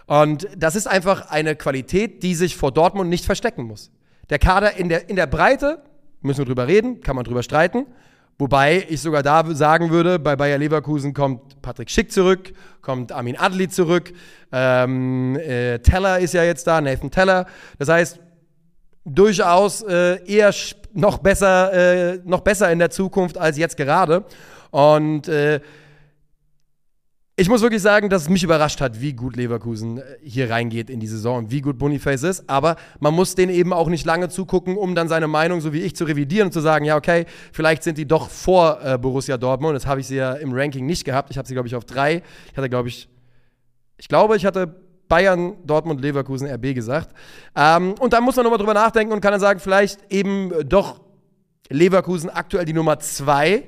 Und 0.06 0.49
das 0.56 0.76
ist 0.76 0.87
einfach 0.87 1.30
eine 1.30 1.56
Qualität, 1.56 2.23
die 2.23 2.35
sich 2.35 2.56
vor 2.56 2.73
Dortmund 2.73 3.09
nicht 3.09 3.25
verstecken 3.25 3.64
muss. 3.64 3.90
Der 4.31 4.38
Kader 4.38 4.76
in 4.76 4.88
der, 4.88 5.09
in 5.09 5.16
der 5.16 5.26
Breite, 5.26 5.83
müssen 6.21 6.38
wir 6.38 6.47
drüber 6.47 6.66
reden, 6.66 7.00
kann 7.00 7.16
man 7.16 7.25
drüber 7.25 7.43
streiten. 7.43 7.87
Wobei 8.38 8.85
ich 8.88 9.00
sogar 9.00 9.23
da 9.23 9.45
sagen 9.54 9.90
würde, 9.90 10.19
bei 10.19 10.35
Bayer 10.35 10.59
Leverkusen 10.59 11.14
kommt 11.14 11.62
Patrick 11.62 11.88
Schick 11.88 12.11
zurück, 12.11 12.52
kommt 12.83 13.12
Armin 13.12 13.37
Adli 13.37 13.69
zurück, 13.69 14.12
ähm, 14.50 15.37
äh, 15.37 15.78
Teller 15.78 16.19
ist 16.19 16.35
ja 16.35 16.43
jetzt 16.43 16.66
da, 16.66 16.81
Nathan 16.81 17.11
Teller. 17.11 17.47
Das 17.78 17.88
heißt, 17.88 18.19
durchaus 19.04 19.83
äh, 19.83 20.25
eher 20.26 20.52
noch 20.95 21.19
besser, 21.19 21.73
äh, 22.14 22.21
noch 22.25 22.40
besser 22.40 22.73
in 22.73 22.81
der 22.81 22.90
Zukunft 22.90 23.38
als 23.38 23.57
jetzt 23.57 23.76
gerade. 23.76 24.25
Und 24.71 25.28
äh, 25.28 25.61
ich 27.37 27.49
muss 27.49 27.62
wirklich 27.62 27.83
sagen, 27.83 28.11
dass 28.11 28.23
es 28.23 28.29
mich 28.29 28.45
überrascht 28.45 28.81
hat, 28.81 29.00
wie 29.00 29.12
gut 29.12 29.35
Leverkusen 29.35 29.99
äh, 29.99 30.03
hier 30.23 30.50
reingeht 30.50 30.88
in 30.88 31.00
die 31.00 31.09
Saison 31.09 31.38
und 31.38 31.50
wie 31.50 31.61
gut 31.61 31.79
Boniface 31.79 32.23
ist. 32.23 32.49
Aber 32.49 32.76
man 33.00 33.12
muss 33.12 33.35
den 33.35 33.50
eben 33.50 33.73
auch 33.73 33.88
nicht 33.88 34.07
lange 34.07 34.29
zugucken, 34.29 34.76
um 34.76 34.95
dann 34.95 35.09
seine 35.09 35.26
Meinung, 35.26 35.61
so 35.61 35.73
wie 35.73 35.81
ich, 35.81 35.97
zu 35.97 36.05
revidieren 36.05 36.47
und 36.47 36.53
zu 36.53 36.61
sagen, 36.61 36.85
ja, 36.85 36.97
okay, 36.97 37.26
vielleicht 37.53 37.83
sind 37.83 37.99
die 37.99 38.07
doch 38.07 38.31
vor 38.31 38.79
äh, 38.85 38.99
Borussia 38.99 39.37
Dortmund. 39.37 39.75
Das 39.75 39.87
habe 39.87 40.00
ich 40.00 40.07
sie 40.07 40.17
ja 40.17 40.35
im 40.35 40.53
Ranking 40.53 40.87
nicht 40.87 41.05
gehabt. 41.05 41.31
Ich 41.31 41.38
habe 41.38 41.49
sie, 41.49 41.55
glaube 41.55 41.67
ich, 41.67 41.75
auf 41.75 41.85
drei. 41.85 42.23
Ich 42.53 42.57
hatte, 42.57 42.71
glaube 42.71 42.88
ich, 42.88 43.09
ich 43.97 44.07
glaube, 44.07 44.37
ich 44.37 44.47
hatte 44.47 44.69
Bayern, 45.09 45.57
Dortmund, 45.64 46.00
Leverkusen, 46.00 46.47
RB 46.47 46.73
gesagt. 46.73 47.17
Ähm, 47.57 47.95
und 47.99 48.12
dann 48.12 48.23
muss 48.23 48.37
man 48.37 48.45
nochmal 48.45 48.59
drüber 48.59 48.75
nachdenken 48.75 49.12
und 49.12 49.21
kann 49.21 49.33
dann 49.33 49.41
sagen, 49.41 49.59
vielleicht 49.59 50.00
eben 50.12 50.53
doch 50.69 51.00
Leverkusen 51.69 52.31
aktuell 52.31 52.64
die 52.64 52.73
Nummer 52.73 53.00
zwei. 53.00 53.64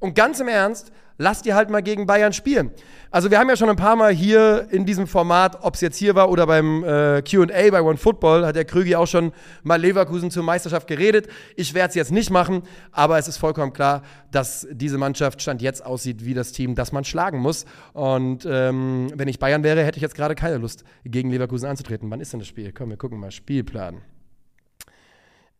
Und 0.00 0.14
ganz 0.14 0.38
im 0.40 0.48
Ernst, 0.48 0.92
lass 1.18 1.42
die 1.42 1.54
halt 1.54 1.70
mal 1.70 1.82
gegen 1.82 2.06
Bayern 2.06 2.32
spielen. 2.32 2.70
Also 3.10 3.30
wir 3.30 3.38
haben 3.38 3.48
ja 3.48 3.56
schon 3.56 3.70
ein 3.70 3.76
paar 3.76 3.96
Mal 3.96 4.12
hier 4.12 4.68
in 4.70 4.84
diesem 4.84 5.06
Format, 5.06 5.62
ob 5.62 5.74
es 5.74 5.80
jetzt 5.80 5.96
hier 5.96 6.14
war 6.14 6.28
oder 6.30 6.46
beim 6.46 6.84
äh, 6.84 7.22
Q&A 7.22 7.70
bei 7.70 7.80
OneFootball, 7.80 8.44
hat 8.44 8.56
der 8.56 8.64
Krügi 8.64 8.96
auch 8.96 9.06
schon 9.06 9.32
mal 9.62 9.80
Leverkusen 9.80 10.30
zur 10.30 10.42
Meisterschaft 10.42 10.86
geredet. 10.86 11.28
Ich 11.56 11.72
werde 11.72 11.90
es 11.90 11.94
jetzt 11.94 12.12
nicht 12.12 12.30
machen, 12.30 12.62
aber 12.92 13.18
es 13.18 13.28
ist 13.28 13.38
vollkommen 13.38 13.72
klar, 13.72 14.02
dass 14.32 14.66
diese 14.70 14.98
Mannschaft 14.98 15.40
Stand 15.40 15.62
jetzt 15.62 15.84
aussieht 15.84 16.24
wie 16.24 16.34
das 16.34 16.52
Team, 16.52 16.74
das 16.74 16.92
man 16.92 17.04
schlagen 17.04 17.38
muss. 17.38 17.64
Und 17.92 18.46
ähm, 18.48 19.10
wenn 19.14 19.28
ich 19.28 19.38
Bayern 19.38 19.62
wäre, 19.62 19.84
hätte 19.84 19.96
ich 19.96 20.02
jetzt 20.02 20.14
gerade 20.14 20.34
keine 20.34 20.58
Lust, 20.58 20.84
gegen 21.04 21.30
Leverkusen 21.30 21.68
anzutreten. 21.68 22.10
Wann 22.10 22.20
ist 22.20 22.32
denn 22.32 22.40
das 22.40 22.48
Spiel? 22.48 22.72
Komm, 22.72 22.90
wir 22.90 22.96
gucken 22.96 23.18
mal. 23.18 23.30
Spielplan. 23.30 24.02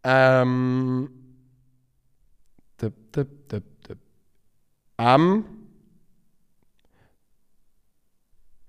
Ähm, 0.04 1.08
dip, 2.80 3.12
dip, 3.12 3.48
dip, 3.48 3.64
am 4.96 5.44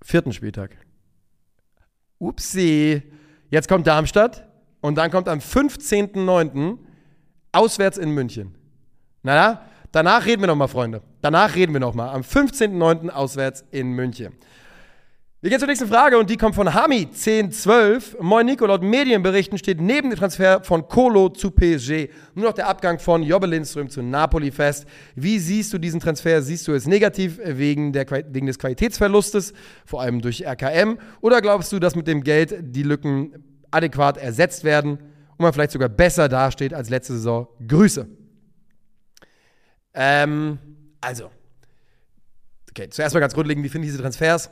vierten 0.02 0.32
Spieltag. 0.32 0.76
Upsi. 2.18 3.02
Jetzt 3.50 3.68
kommt 3.68 3.86
Darmstadt 3.86 4.46
und 4.80 4.96
dann 4.96 5.10
kommt 5.10 5.28
am 5.28 5.38
15.09. 5.38 6.78
auswärts 7.52 7.98
in 7.98 8.10
München. 8.10 8.54
Na, 9.22 9.34
na, 9.34 9.62
danach 9.92 10.26
reden 10.26 10.42
wir 10.42 10.46
nochmal, 10.46 10.68
Freunde. 10.68 11.02
Danach 11.20 11.54
reden 11.54 11.72
wir 11.72 11.80
nochmal. 11.80 12.10
Am 12.10 12.22
15.09. 12.22 13.10
auswärts 13.10 13.64
in 13.70 13.92
München. 13.92 14.34
Wir 15.40 15.50
gehen 15.50 15.60
zur 15.60 15.68
nächsten 15.68 15.86
Frage 15.86 16.18
und 16.18 16.28
die 16.30 16.36
kommt 16.36 16.56
von 16.56 16.68
Hami1012. 16.68 18.20
Moin 18.20 18.44
Nico, 18.44 18.66
laut 18.66 18.82
Medienberichten 18.82 19.56
steht 19.56 19.80
neben 19.80 20.10
dem 20.10 20.18
Transfer 20.18 20.64
von 20.64 20.88
Kolo 20.88 21.28
zu 21.28 21.52
PSG 21.52 22.08
nur 22.34 22.46
noch 22.46 22.54
der 22.54 22.66
Abgang 22.66 22.98
von 22.98 23.22
Jobbe 23.22 23.46
Lindström 23.46 23.88
zu 23.88 24.02
Napoli 24.02 24.50
fest. 24.50 24.84
Wie 25.14 25.38
siehst 25.38 25.72
du 25.72 25.78
diesen 25.78 26.00
Transfer? 26.00 26.42
Siehst 26.42 26.66
du 26.66 26.72
es 26.72 26.88
negativ 26.88 27.38
wegen, 27.40 27.92
der, 27.92 28.10
wegen 28.32 28.48
des 28.48 28.58
Qualitätsverlustes, 28.58 29.52
vor 29.86 30.00
allem 30.00 30.20
durch 30.20 30.44
RKM? 30.44 30.98
Oder 31.20 31.40
glaubst 31.40 31.70
du, 31.70 31.78
dass 31.78 31.94
mit 31.94 32.08
dem 32.08 32.24
Geld 32.24 32.56
die 32.60 32.82
Lücken 32.82 33.60
adäquat 33.70 34.16
ersetzt 34.16 34.64
werden 34.64 34.98
und 34.98 35.38
man 35.38 35.52
vielleicht 35.52 35.70
sogar 35.70 35.88
besser 35.88 36.28
dasteht 36.28 36.74
als 36.74 36.90
letzte 36.90 37.12
Saison? 37.12 37.46
Grüße. 37.64 38.08
Ähm, 39.94 40.58
also, 41.00 41.30
okay, 42.70 42.88
zuerst 42.90 43.14
mal 43.14 43.20
ganz 43.20 43.34
grundlegend, 43.34 43.64
wie 43.64 43.68
finde 43.68 43.86
ich 43.86 43.92
diese 43.92 44.02
Transfers? 44.02 44.50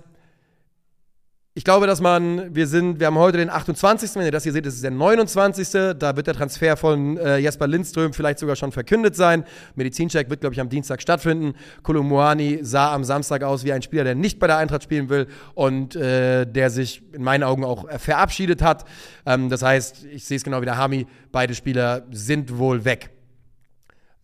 Ich 1.58 1.64
glaube, 1.64 1.86
dass 1.86 2.02
man, 2.02 2.54
wir 2.54 2.66
sind, 2.66 3.00
wir 3.00 3.06
haben 3.06 3.16
heute 3.16 3.38
den 3.38 3.48
28. 3.48 4.14
Wenn 4.16 4.26
ihr 4.26 4.30
das 4.30 4.42
hier 4.42 4.52
seht, 4.52 4.66
ist 4.66 4.74
es 4.74 4.82
der 4.82 4.90
29. 4.90 5.96
Da 5.98 6.14
wird 6.14 6.26
der 6.26 6.34
Transfer 6.34 6.76
von 6.76 7.16
äh, 7.16 7.38
Jesper 7.38 7.66
Lindström 7.66 8.12
vielleicht 8.12 8.40
sogar 8.40 8.56
schon 8.56 8.72
verkündet 8.72 9.16
sein. 9.16 9.42
Medizincheck 9.74 10.28
wird, 10.28 10.42
glaube 10.42 10.52
ich, 10.52 10.60
am 10.60 10.68
Dienstag 10.68 11.00
stattfinden. 11.00 11.54
Kolomuani 11.82 12.58
sah 12.60 12.92
am 12.92 13.04
Samstag 13.04 13.42
aus 13.42 13.64
wie 13.64 13.72
ein 13.72 13.80
Spieler, 13.80 14.04
der 14.04 14.14
nicht 14.14 14.38
bei 14.38 14.46
der 14.46 14.58
Eintracht 14.58 14.82
spielen 14.82 15.08
will 15.08 15.28
und 15.54 15.96
äh, 15.96 16.44
der 16.44 16.68
sich 16.68 17.02
in 17.14 17.22
meinen 17.22 17.42
Augen 17.42 17.64
auch 17.64 17.88
verabschiedet 18.00 18.60
hat. 18.60 18.84
Ähm, 19.24 19.48
das 19.48 19.62
heißt, 19.62 20.04
ich 20.12 20.26
sehe 20.26 20.36
es 20.36 20.44
genau 20.44 20.60
wie 20.60 20.66
der 20.66 20.76
Hami, 20.76 21.06
beide 21.32 21.54
Spieler 21.54 22.02
sind 22.10 22.58
wohl 22.58 22.84
weg. 22.84 23.08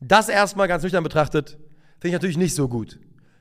Das 0.00 0.28
erstmal 0.28 0.68
ganz 0.68 0.82
nüchtern 0.82 1.02
betrachtet, 1.02 1.52
finde 1.98 2.08
ich 2.08 2.12
natürlich 2.12 2.36
nicht 2.36 2.54
so 2.54 2.68
gut. 2.68 2.98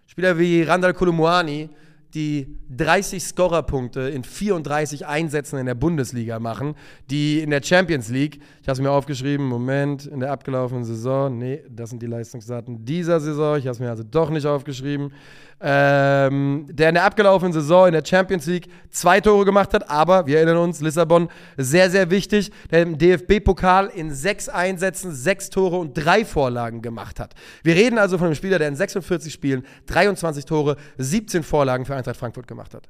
Spieler 0.08 0.40
wie 0.40 0.64
Randall 0.64 0.94
Kolomuani, 0.94 1.70
die 2.14 2.58
30 2.76 3.24
Scorerpunkte 3.24 4.02
in 4.02 4.24
34 4.24 5.06
Einsätzen 5.08 5.60
in 5.60 5.66
der 5.66 5.76
Bundesliga 5.76 6.40
machen, 6.40 6.76
die 7.10 7.40
in 7.40 7.50
der 7.50 7.64
Champions 7.64 8.10
League, 8.10 8.40
ich 8.62 8.68
habe 8.68 8.74
es 8.74 8.82
mir 8.82 8.92
aufgeschrieben, 8.92 9.46
Moment, 9.46 10.06
in 10.06 10.20
der 10.20 10.32
abgelaufenen 10.32 10.84
Saison, 10.84 11.38
nee, 11.38 11.64
das 11.70 11.90
sind 11.90 12.02
die 12.02 12.08
Leistungsdaten 12.08 12.84
dieser 12.86 13.20
Saison, 13.20 13.58
ich 13.58 13.66
habe 13.66 13.74
es 13.74 13.80
mir 13.80 13.90
also 13.90 14.04
doch 14.04 14.30
nicht 14.30 14.46
aufgeschrieben, 14.46 15.14
ähm, 15.64 16.68
der 16.70 16.90
in 16.90 16.96
der 16.96 17.04
abgelaufenen 17.04 17.54
Saison 17.54 17.88
in 17.88 17.94
der 17.94 18.04
Champions 18.04 18.48
League 18.48 18.68
zwei 18.90 19.22
Tore 19.22 19.46
gemacht 19.46 19.74
hat, 19.74 19.90
aber 19.90 20.26
wir 20.26 20.38
erinnern 20.38 20.58
uns, 20.58 20.82
Lissabon 20.82 21.30
sehr, 21.56 21.92
sehr 21.92 22.10
wichtig, 22.10 22.52
der 22.72 22.82
im 22.82 22.98
DFB-Pokal 22.98 23.88
in 23.88 24.12
sechs 24.12 24.50
Einsätzen 24.50 25.14
sechs 25.14 25.50
Tore 25.52 25.78
und 25.78 25.94
drei 25.94 26.26
Vorlagen 26.26 26.82
gemacht 26.82 27.20
hat. 27.20 27.36
Wir 27.64 27.76
reden 27.76 28.00
also 28.00 28.18
von 28.18 28.28
einem 28.28 28.36
Spieler, 28.36 28.58
der 28.58 28.70
in 28.70 28.76
46 28.76 29.32
Spielen 29.32 29.66
23 29.86 30.46
Tore, 30.46 30.78
17 30.98 31.44
Vorlagen 31.44 31.86
für 31.86 31.96
Eintracht 31.96 32.18
Frankfurt 32.18 32.48
gemacht 32.48 32.74
hat. 32.74 32.90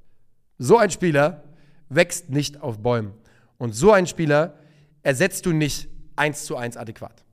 So 0.57 0.77
ein 0.77 0.91
Spieler 0.91 1.43
wächst 1.89 2.29
nicht 2.29 2.61
auf 2.61 2.79
Bäumen. 2.79 3.13
Und 3.57 3.73
so 3.73 3.91
ein 3.91 4.07
Spieler 4.07 4.55
ersetzt 5.03 5.45
du 5.45 5.51
nicht 5.51 5.89
eins 6.15 6.45
zu 6.45 6.55
eins 6.55 6.77
adäquat. 6.77 7.23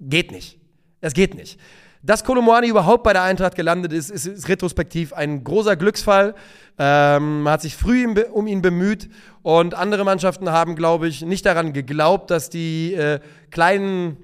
Geht 0.00 0.32
nicht. 0.32 0.58
Es 1.00 1.14
geht 1.14 1.34
nicht. 1.34 1.58
Dass 2.04 2.22
Kolomoani 2.22 2.68
überhaupt 2.68 3.02
bei 3.02 3.14
der 3.14 3.22
Eintracht 3.22 3.54
gelandet 3.54 3.90
ist, 3.90 4.10
ist, 4.10 4.26
ist 4.26 4.46
retrospektiv 4.50 5.14
ein 5.14 5.42
großer 5.42 5.74
Glücksfall. 5.74 6.34
Ähm, 6.78 7.40
man 7.40 7.54
hat 7.54 7.62
sich 7.62 7.76
früh 7.76 8.06
um 8.30 8.46
ihn 8.46 8.60
bemüht 8.60 9.08
und 9.42 9.72
andere 9.72 10.04
Mannschaften 10.04 10.50
haben, 10.50 10.76
glaube 10.76 11.08
ich, 11.08 11.22
nicht 11.22 11.46
daran 11.46 11.72
geglaubt, 11.72 12.30
dass 12.30 12.50
die 12.50 12.92
äh, 12.92 13.20
kleinen, 13.50 14.18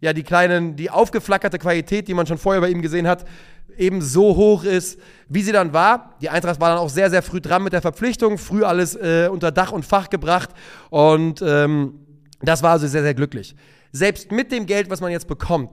ja, 0.00 0.12
die 0.12 0.24
kleinen, 0.24 0.74
die 0.74 0.90
aufgeflackerte 0.90 1.60
Qualität, 1.60 2.08
die 2.08 2.14
man 2.14 2.26
schon 2.26 2.36
vorher 2.36 2.62
bei 2.62 2.68
ihm 2.68 2.82
gesehen 2.82 3.06
hat, 3.06 3.24
eben 3.78 4.02
so 4.02 4.34
hoch 4.34 4.64
ist, 4.64 4.98
wie 5.28 5.42
sie 5.42 5.52
dann 5.52 5.72
war. 5.72 6.16
Die 6.20 6.30
Eintracht 6.30 6.60
war 6.60 6.70
dann 6.70 6.78
auch 6.78 6.90
sehr, 6.90 7.10
sehr 7.10 7.22
früh 7.22 7.40
dran 7.40 7.62
mit 7.62 7.72
der 7.72 7.80
Verpflichtung, 7.80 8.38
früh 8.38 8.64
alles 8.64 8.96
äh, 8.96 9.28
unter 9.30 9.52
Dach 9.52 9.70
und 9.70 9.84
Fach 9.84 10.10
gebracht 10.10 10.50
und 10.90 11.42
ähm, 11.46 11.94
das 12.42 12.64
war 12.64 12.72
also 12.72 12.88
sehr, 12.88 13.02
sehr 13.02 13.14
glücklich. 13.14 13.54
Selbst 13.92 14.32
mit 14.32 14.50
dem 14.50 14.66
Geld, 14.66 14.90
was 14.90 15.00
man 15.00 15.12
jetzt 15.12 15.28
bekommt, 15.28 15.70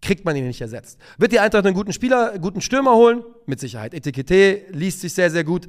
kriegt 0.00 0.24
man 0.24 0.36
ihn 0.36 0.46
nicht 0.46 0.60
ersetzt. 0.60 0.98
Wird 1.18 1.32
die 1.32 1.40
Eintracht 1.40 1.66
einen 1.66 1.74
guten 1.74 1.92
Spieler, 1.92 2.38
guten 2.38 2.60
Stürmer 2.60 2.94
holen? 2.94 3.24
Mit 3.46 3.60
Sicherheit. 3.60 3.94
Etikette 3.94 4.62
liest 4.70 5.00
sich 5.00 5.12
sehr, 5.12 5.30
sehr 5.30 5.44
gut. 5.44 5.68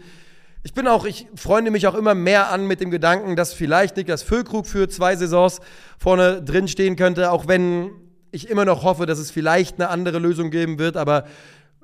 Ich 0.62 0.74
bin 0.74 0.88
auch, 0.88 1.06
ich 1.06 1.28
freunde 1.36 1.72
mich 1.72 1.88
auch 1.88 1.96
immer 1.96 2.14
mehr 2.14 2.52
an 2.52 2.68
mit 2.68 2.82
dem 2.82 2.92
Gedanken, 2.92 3.38
dass 3.38 3.54
vielleicht 3.54 3.96
Niklas 3.96 4.24
Füllkrug 4.24 4.68
für 4.68 4.90
zwei 4.90 5.16
Saisons 5.16 5.62
vorne 5.98 6.42
drin 6.44 6.68
stehen 6.68 6.98
könnte, 6.98 7.32
auch 7.32 7.48
wenn 7.48 7.92
ich 8.32 8.50
immer 8.50 8.66
noch 8.66 8.84
hoffe, 8.84 9.06
dass 9.06 9.20
es 9.20 9.32
vielleicht 9.32 9.80
eine 9.80 9.90
andere 9.90 10.20
Lösung 10.20 10.52
geben 10.52 10.78
wird, 10.78 10.98
aber 10.98 11.26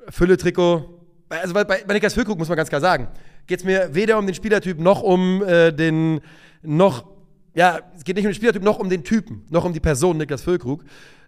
Fülle-Trikot, 0.10 0.90
also 1.30 1.54
bei, 1.54 1.64
bei 1.64 1.94
Niklas 1.94 2.14
Füllkrug 2.14 2.38
muss 2.38 2.50
man 2.50 2.58
ganz 2.58 2.70
klar 2.70 2.82
sagen, 2.82 3.08
geht 3.48 3.60
es 3.60 3.66
mir 3.66 3.90
weder 3.94 4.20
um 4.20 4.26
den 4.26 4.36
Spielertyp 4.36 4.78
noch 4.78 5.02
um 5.02 5.42
äh, 5.42 5.72
den, 5.72 6.20
noch, 6.62 7.06
ja, 7.54 7.80
es 7.96 8.04
geht 8.04 8.18
nicht 8.18 8.26
um 8.26 8.32
den 8.32 8.36
Spielertyp, 8.36 8.62
noch 8.62 8.80
um 8.80 8.90
den 8.90 9.06
Typen, 9.06 9.46
noch 9.50 9.64
um 9.64 9.72
die 9.72 9.80
Person 9.80 10.18
Niklas 10.18 10.42
Füllkrug, 10.42 10.84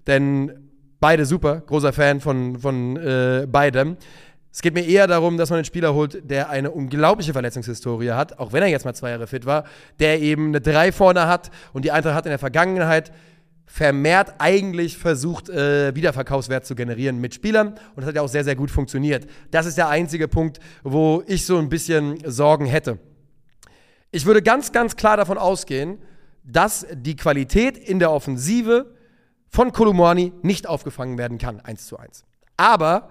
denn 0.06 0.67
Beide 1.00 1.26
super, 1.26 1.62
großer 1.62 1.94
Fan 1.94 2.20
von, 2.20 2.60
von 2.60 2.98
äh, 2.98 3.46
beidem. 3.48 3.98
Es 4.52 4.62
geht 4.64 4.74
mir 4.74 4.86
eher 4.86 5.06
darum, 5.06 5.38
dass 5.38 5.52
man 5.52 5.58
einen 5.58 5.66
Spieler 5.66 5.94
holt, 5.94 6.28
der 6.30 6.50
eine 6.50 6.72
unglaubliche 6.72 7.34
Verletzungshistorie 7.34 8.12
hat, 8.12 8.40
auch 8.40 8.54
wenn 8.54 8.64
er 8.64 8.70
jetzt 8.70 8.86
mal 8.86 8.96
zwei 8.96 9.12
Jahre 9.12 9.28
fit 9.28 9.46
war, 9.46 9.66
der 10.00 10.20
eben 10.20 10.48
eine 10.48 10.62
Drei 10.62 10.92
vorne 10.92 11.28
hat 11.28 11.52
und 11.74 11.86
die 11.86 11.92
Eintracht 11.92 12.16
hat 12.16 12.26
in 12.26 12.32
der 12.32 12.40
Vergangenheit 12.40 13.12
vermehrt 13.68 14.36
eigentlich 14.40 14.98
versucht, 14.98 15.50
äh, 15.50 15.94
Wiederverkaufswert 15.94 16.66
zu 16.66 16.74
generieren 16.74 17.20
mit 17.20 17.36
Spielern. 17.36 17.68
Und 17.68 17.98
das 17.98 18.06
hat 18.06 18.16
ja 18.16 18.22
auch 18.22 18.30
sehr, 18.30 18.46
sehr 18.46 18.56
gut 18.56 18.72
funktioniert. 18.72 19.28
Das 19.52 19.66
ist 19.66 19.78
der 19.78 19.90
einzige 19.90 20.28
Punkt, 20.28 20.60
wo 20.84 21.22
ich 21.28 21.46
so 21.46 21.60
ein 21.60 21.70
bisschen 21.70 22.18
Sorgen 22.26 22.66
hätte. 22.66 22.98
Ich 24.10 24.26
würde 24.26 24.42
ganz, 24.42 24.72
ganz 24.72 24.96
klar 24.96 25.18
davon 25.18 25.38
ausgehen, 25.38 26.00
dass 26.44 26.88
die 26.94 27.18
Qualität 27.18 27.78
in 27.78 28.00
der 28.00 28.12
Offensive 28.12 28.96
von 29.50 29.72
Kolumani 29.72 30.34
nicht 30.42 30.68
aufgefangen 30.68 31.18
werden 31.18 31.38
kann, 31.38 31.60
eins 31.60 31.88
zu 31.88 31.98
eins. 31.98 32.24
Aber 32.58 33.10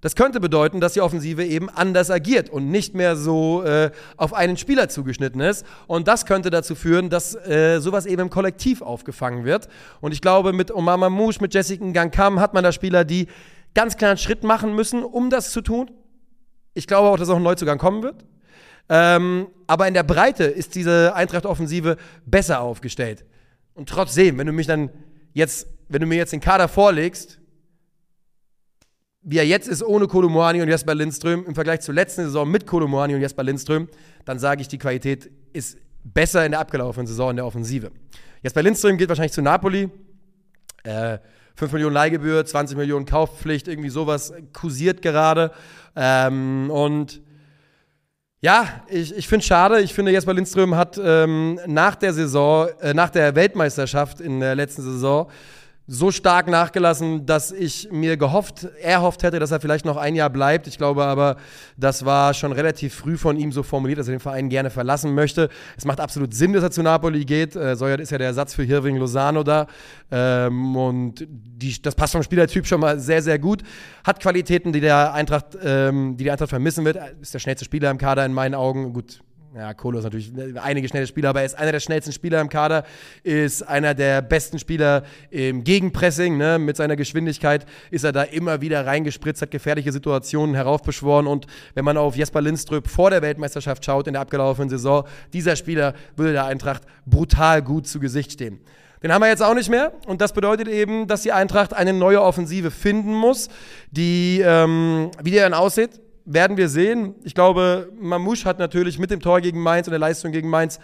das 0.00 0.14
könnte 0.14 0.40
bedeuten, 0.40 0.80
dass 0.80 0.92
die 0.92 1.00
Offensive 1.00 1.44
eben 1.44 1.70
anders 1.70 2.10
agiert 2.10 2.50
und 2.50 2.70
nicht 2.70 2.94
mehr 2.94 3.16
so 3.16 3.62
äh, 3.62 3.90
auf 4.16 4.34
einen 4.34 4.56
Spieler 4.56 4.88
zugeschnitten 4.88 5.40
ist. 5.40 5.64
Und 5.86 6.06
das 6.06 6.26
könnte 6.26 6.50
dazu 6.50 6.74
führen, 6.74 7.08
dass 7.08 7.34
äh, 7.34 7.80
sowas 7.80 8.04
eben 8.04 8.22
im 8.22 8.30
Kollektiv 8.30 8.82
aufgefangen 8.82 9.44
wird. 9.44 9.68
Und 10.00 10.12
ich 10.12 10.20
glaube, 10.20 10.52
mit 10.52 10.70
Omar 10.70 10.98
Mamouche, 10.98 11.40
mit 11.40 11.54
Jessica 11.54 11.84
Gangkam 11.90 12.40
hat 12.40 12.52
man 12.52 12.62
da 12.62 12.72
Spieler, 12.72 13.04
die 13.04 13.26
ganz 13.74 13.96
klar 13.96 14.10
einen 14.10 14.18
Schritt 14.18 14.44
machen 14.44 14.74
müssen, 14.74 15.02
um 15.02 15.30
das 15.30 15.50
zu 15.50 15.62
tun. 15.62 15.90
Ich 16.74 16.86
glaube 16.86 17.08
auch, 17.08 17.18
dass 17.18 17.30
auch 17.30 17.36
ein 17.36 17.42
Neuzugang 17.42 17.78
kommen 17.78 18.02
wird. 18.02 18.24
Ähm, 18.88 19.48
aber 19.66 19.88
in 19.88 19.94
der 19.94 20.02
Breite 20.02 20.44
ist 20.44 20.74
diese 20.74 21.14
Eintracht-Offensive 21.14 21.96
besser 22.26 22.60
aufgestellt. 22.60 23.24
Und 23.74 23.88
trotzdem, 23.88 24.38
wenn 24.38 24.46
du 24.46 24.52
mich 24.52 24.66
dann 24.66 24.90
jetzt 25.32 25.68
wenn 25.88 26.00
du 26.00 26.06
mir 26.06 26.16
jetzt 26.16 26.32
den 26.32 26.40
Kader 26.40 26.68
vorlegst, 26.68 27.38
wie 29.22 29.38
er 29.38 29.46
jetzt 29.46 29.66
ist 29.66 29.82
ohne 29.82 30.06
Kolomoani 30.06 30.62
und 30.62 30.68
Jesper 30.68 30.94
Lindström 30.94 31.44
im 31.46 31.54
Vergleich 31.54 31.80
zur 31.80 31.94
letzten 31.94 32.22
Saison 32.22 32.48
mit 32.48 32.66
Kolomoani 32.66 33.14
und 33.14 33.20
Jesper 33.20 33.42
Lindström, 33.42 33.88
dann 34.24 34.38
sage 34.38 34.60
ich, 34.60 34.68
die 34.68 34.78
Qualität 34.78 35.30
ist 35.52 35.78
besser 36.04 36.44
in 36.44 36.52
der 36.52 36.60
abgelaufenen 36.60 37.06
Saison 37.08 37.30
in 37.30 37.36
der 37.36 37.46
Offensive. 37.46 37.90
Jesper 38.42 38.62
Lindström 38.62 38.96
geht 38.96 39.08
wahrscheinlich 39.08 39.32
zu 39.32 39.42
Napoli. 39.42 39.90
Äh, 40.84 41.18
5 41.56 41.72
Millionen 41.72 41.94
Leihgebühr, 41.94 42.44
20 42.44 42.76
Millionen 42.76 43.06
Kaufpflicht, 43.06 43.66
irgendwie 43.66 43.88
sowas 43.88 44.32
kursiert 44.52 45.00
gerade. 45.02 45.50
Ähm, 45.96 46.70
und 46.70 47.22
ja, 48.40 48.82
ich, 48.88 49.16
ich 49.16 49.26
finde 49.26 49.40
es 49.40 49.46
schade. 49.46 49.80
Ich 49.80 49.94
finde, 49.94 50.12
Jesper 50.12 50.34
Lindström 50.34 50.76
hat 50.76 51.00
ähm, 51.02 51.58
nach 51.66 51.96
der 51.96 52.12
Saison, 52.12 52.68
äh, 52.80 52.92
nach 52.92 53.10
der 53.10 53.34
Weltmeisterschaft 53.34 54.20
in 54.20 54.38
der 54.40 54.54
letzten 54.54 54.82
Saison 54.82 55.28
so 55.88 56.10
stark 56.10 56.48
nachgelassen, 56.48 57.26
dass 57.26 57.52
ich 57.52 57.88
mir 57.92 58.16
gehofft, 58.16 58.64
erhofft 58.82 59.22
hätte, 59.22 59.38
dass 59.38 59.52
er 59.52 59.60
vielleicht 59.60 59.84
noch 59.84 59.96
ein 59.96 60.16
Jahr 60.16 60.30
bleibt. 60.30 60.66
Ich 60.66 60.78
glaube 60.78 61.04
aber, 61.04 61.36
das 61.76 62.04
war 62.04 62.34
schon 62.34 62.50
relativ 62.50 62.94
früh 62.94 63.16
von 63.16 63.36
ihm 63.36 63.52
so 63.52 63.62
formuliert, 63.62 64.00
dass 64.00 64.08
er 64.08 64.14
den 64.14 64.20
Verein 64.20 64.48
gerne 64.48 64.70
verlassen 64.70 65.14
möchte. 65.14 65.48
Es 65.76 65.84
macht 65.84 66.00
absolut 66.00 66.34
Sinn, 66.34 66.52
dass 66.52 66.64
er 66.64 66.72
zu 66.72 66.82
Napoli 66.82 67.24
geht. 67.24 67.54
Äh, 67.54 67.76
Säuert 67.76 68.00
ist 68.00 68.10
ja 68.10 68.18
der 68.18 68.28
Ersatz 68.28 68.54
für 68.54 68.64
Hirving 68.64 68.96
Lozano 68.96 69.44
da. 69.44 69.68
Ähm, 70.10 70.74
und 70.74 71.24
die, 71.28 71.80
das 71.80 71.94
passt 71.94 72.12
vom 72.12 72.22
Spielertyp 72.24 72.66
schon 72.66 72.80
mal 72.80 72.98
sehr, 72.98 73.22
sehr 73.22 73.38
gut. 73.38 73.62
Hat 74.02 74.18
Qualitäten, 74.18 74.72
die 74.72 74.80
der 74.80 75.14
Eintracht, 75.14 75.56
ähm, 75.62 76.16
die 76.16 76.24
die 76.24 76.30
Eintracht 76.32 76.50
vermissen 76.50 76.84
wird. 76.84 76.98
Ist 77.20 77.32
der 77.32 77.38
schnellste 77.38 77.64
Spieler 77.64 77.92
im 77.92 77.98
Kader 77.98 78.26
in 78.26 78.32
meinen 78.32 78.56
Augen. 78.56 78.92
Gut, 78.92 79.20
ja, 79.56 79.72
Kolo 79.72 79.98
ist 79.98 80.04
natürlich 80.04 80.32
einige 80.62 80.86
schnelle 80.86 81.06
Spieler, 81.06 81.30
aber 81.30 81.40
er 81.40 81.46
ist 81.46 81.58
einer 81.58 81.72
der 81.72 81.80
schnellsten 81.80 82.12
Spieler 82.12 82.42
im 82.42 82.50
Kader, 82.50 82.84
ist 83.22 83.62
einer 83.62 83.94
der 83.94 84.20
besten 84.20 84.58
Spieler 84.58 85.02
im 85.30 85.64
Gegenpressing. 85.64 86.36
Ne? 86.36 86.58
Mit 86.58 86.76
seiner 86.76 86.94
Geschwindigkeit 86.94 87.64
ist 87.90 88.04
er 88.04 88.12
da 88.12 88.22
immer 88.22 88.60
wieder 88.60 88.84
reingespritzt, 88.84 89.40
hat 89.40 89.50
gefährliche 89.50 89.92
Situationen 89.92 90.54
heraufbeschworen. 90.54 91.26
Und 91.26 91.46
wenn 91.74 91.86
man 91.86 91.96
auf 91.96 92.16
Jesper 92.16 92.42
Lindström 92.42 92.84
vor 92.84 93.08
der 93.08 93.22
Weltmeisterschaft 93.22 93.82
schaut 93.82 94.06
in 94.06 94.12
der 94.12 94.22
abgelaufenen 94.22 94.68
Saison, 94.68 95.04
dieser 95.32 95.56
Spieler 95.56 95.94
würde 96.16 96.32
der 96.32 96.44
Eintracht 96.44 96.82
brutal 97.06 97.62
gut 97.62 97.86
zu 97.86 97.98
Gesicht 97.98 98.32
stehen. 98.32 98.60
Den 99.02 99.12
haben 99.12 99.22
wir 99.22 99.28
jetzt 99.28 99.42
auch 99.42 99.54
nicht 99.54 99.70
mehr. 99.70 99.92
Und 100.06 100.20
das 100.20 100.34
bedeutet 100.34 100.68
eben, 100.68 101.06
dass 101.06 101.22
die 101.22 101.32
Eintracht 101.32 101.72
eine 101.72 101.94
neue 101.94 102.20
Offensive 102.20 102.70
finden 102.70 103.14
muss, 103.14 103.48
die, 103.90 104.42
ähm, 104.44 105.10
wie 105.22 105.30
die 105.30 105.36
dann 105.38 105.54
aussieht, 105.54 106.00
werden 106.26 106.56
wir 106.56 106.68
sehen. 106.68 107.14
Ich 107.24 107.34
glaube, 107.34 107.90
Mamouche 107.98 108.44
hat 108.44 108.58
natürlich 108.58 108.98
mit 108.98 109.10
dem 109.10 109.20
Tor 109.20 109.40
gegen 109.40 109.62
Mainz 109.62 109.86
und 109.86 109.92
der 109.92 110.00
Leistung 110.00 110.32
gegen 110.32 110.50
Mainz 110.50 110.78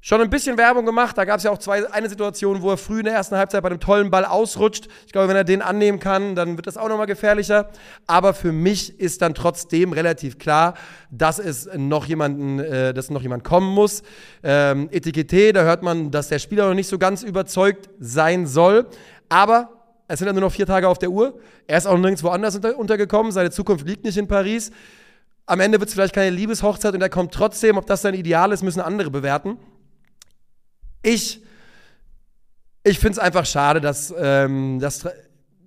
schon 0.00 0.20
ein 0.20 0.30
bisschen 0.30 0.56
Werbung 0.56 0.86
gemacht. 0.86 1.18
Da 1.18 1.24
gab 1.24 1.38
es 1.38 1.44
ja 1.44 1.50
auch 1.50 1.58
zwei, 1.58 1.90
eine 1.90 2.08
Situation, 2.08 2.62
wo 2.62 2.70
er 2.70 2.76
früh 2.76 3.00
in 3.00 3.06
der 3.06 3.14
ersten 3.14 3.36
Halbzeit 3.36 3.62
bei 3.62 3.70
einem 3.70 3.80
tollen 3.80 4.10
Ball 4.10 4.24
ausrutscht. 4.24 4.88
Ich 5.06 5.12
glaube, 5.12 5.28
wenn 5.28 5.36
er 5.36 5.44
den 5.44 5.62
annehmen 5.62 5.98
kann, 5.98 6.34
dann 6.34 6.56
wird 6.56 6.66
das 6.66 6.76
auch 6.76 6.88
nochmal 6.88 7.06
gefährlicher. 7.06 7.70
Aber 8.06 8.34
für 8.34 8.52
mich 8.52 9.00
ist 9.00 9.22
dann 9.22 9.34
trotzdem 9.34 9.92
relativ 9.92 10.38
klar, 10.38 10.74
dass 11.10 11.38
es 11.38 11.68
noch 11.74 12.06
jemanden, 12.06 12.60
äh, 12.60 12.94
dass 12.94 13.10
noch 13.10 13.22
jemand 13.22 13.42
kommen 13.42 13.74
muss. 13.74 14.02
Ähm, 14.42 14.88
Etikette, 14.92 15.52
da 15.52 15.62
hört 15.62 15.82
man, 15.82 16.10
dass 16.10 16.28
der 16.28 16.38
Spieler 16.38 16.68
noch 16.68 16.74
nicht 16.74 16.88
so 16.88 16.98
ganz 16.98 17.22
überzeugt 17.22 17.88
sein 17.98 18.46
soll. 18.46 18.86
Aber 19.28 19.77
es 20.08 20.18
sind 20.18 20.26
ja 20.26 20.32
nur 20.32 20.40
noch 20.40 20.52
vier 20.52 20.66
Tage 20.66 20.88
auf 20.88 20.98
der 20.98 21.10
Uhr. 21.10 21.38
Er 21.66 21.76
ist 21.76 21.86
auch 21.86 21.96
nirgendwo 21.98 22.28
anders 22.30 22.56
unter, 22.56 22.76
untergekommen. 22.78 23.30
Seine 23.30 23.50
Zukunft 23.50 23.86
liegt 23.86 24.04
nicht 24.04 24.16
in 24.16 24.26
Paris. 24.26 24.70
Am 25.44 25.60
Ende 25.60 25.78
wird 25.78 25.88
es 25.88 25.94
vielleicht 25.94 26.14
keine 26.14 26.34
Liebeshochzeit 26.34 26.94
und 26.94 27.02
er 27.02 27.10
kommt 27.10 27.32
trotzdem. 27.32 27.76
Ob 27.76 27.86
das 27.86 28.02
sein 28.02 28.14
Ideal 28.14 28.50
ist, 28.52 28.62
müssen 28.62 28.80
andere 28.80 29.10
bewerten. 29.10 29.58
Ich, 31.02 31.42
ich 32.84 32.98
finde 32.98 33.12
es 33.12 33.18
einfach 33.18 33.44
schade, 33.44 33.82
dass, 33.82 34.12
ähm, 34.18 34.78
dass 34.80 35.06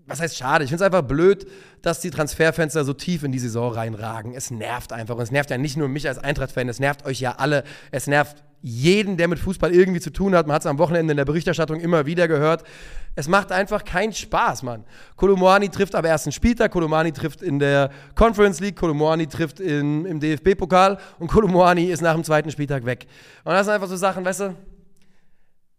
was 0.07 0.19
heißt 0.19 0.38
schade? 0.38 0.63
Ich 0.63 0.71
finde 0.71 0.83
es 0.83 0.86
einfach 0.86 1.07
blöd, 1.07 1.48
dass 1.83 2.00
die 2.00 2.10
Transferfenster 2.10 2.83
so 2.83 2.93
tief 2.93 3.24
in 3.24 3.31
die 3.31 3.39
Saison 3.39 3.71
reinragen. 3.71 4.33
Es 4.33 4.50
nervt 4.50 4.91
einfach. 4.91 5.15
Und 5.15 5.21
es 5.21 5.31
nervt 5.31 5.51
ja 5.51 5.60
nicht 5.60 5.77
nur 5.77 5.88
mich 5.88 6.07
als 6.07 6.17
Eintracht-Fan, 6.17 6.67
es 6.67 6.79
nervt 6.79 7.05
euch 7.05 7.19
ja 7.19 7.36
alle. 7.38 7.63
Es 7.91 8.07
nervt 8.07 8.43
jeden, 8.62 9.18
der 9.18 9.27
mit 9.27 9.39
Fußball 9.39 9.74
irgendwie 9.74 10.00
zu 10.00 10.12
tun 10.12 10.36
hat. 10.36 10.48
Man 10.48 10.56
hat 10.56 10.62
es 10.62 10.68
am 10.68 10.77
Wochenende 10.77 11.12
in 11.12 11.18
der 11.18 11.25
Berichterstattung 11.25 11.80
immer 11.80 12.06
wieder 12.06 12.27
gehört. 12.27 12.63
Es 13.15 13.27
macht 13.27 13.51
einfach 13.51 13.84
keinen 13.84 14.13
Spaß, 14.13 14.63
Mann. 14.63 14.86
Kolomani 15.15 15.70
trifft 15.70 15.96
am 15.96 16.06
ersten 16.06 16.32
Spieltag, 16.32 16.72
Kolomani 16.72 17.12
trifft 17.12 17.41
in 17.41 17.60
der 17.60 17.89
Conference 18.15 18.60
League, 18.60 18.75
Kolomani 18.75 19.27
trifft 19.27 19.60
in, 19.60 20.06
im 20.06 20.20
DFB-Pokal 20.20 20.98
und 21.20 21.27
Kolomani 21.27 21.86
ist 21.86 22.01
nach 22.01 22.13
dem 22.13 22.24
zweiten 22.24 22.51
Spieltag 22.51 22.86
weg. 22.86 23.08
Und 23.44 23.53
das 23.53 23.65
sind 23.65 23.74
einfach 23.74 23.88
so 23.88 23.96
Sachen, 23.96 24.24
weißt 24.24 24.41
du, 24.41 24.56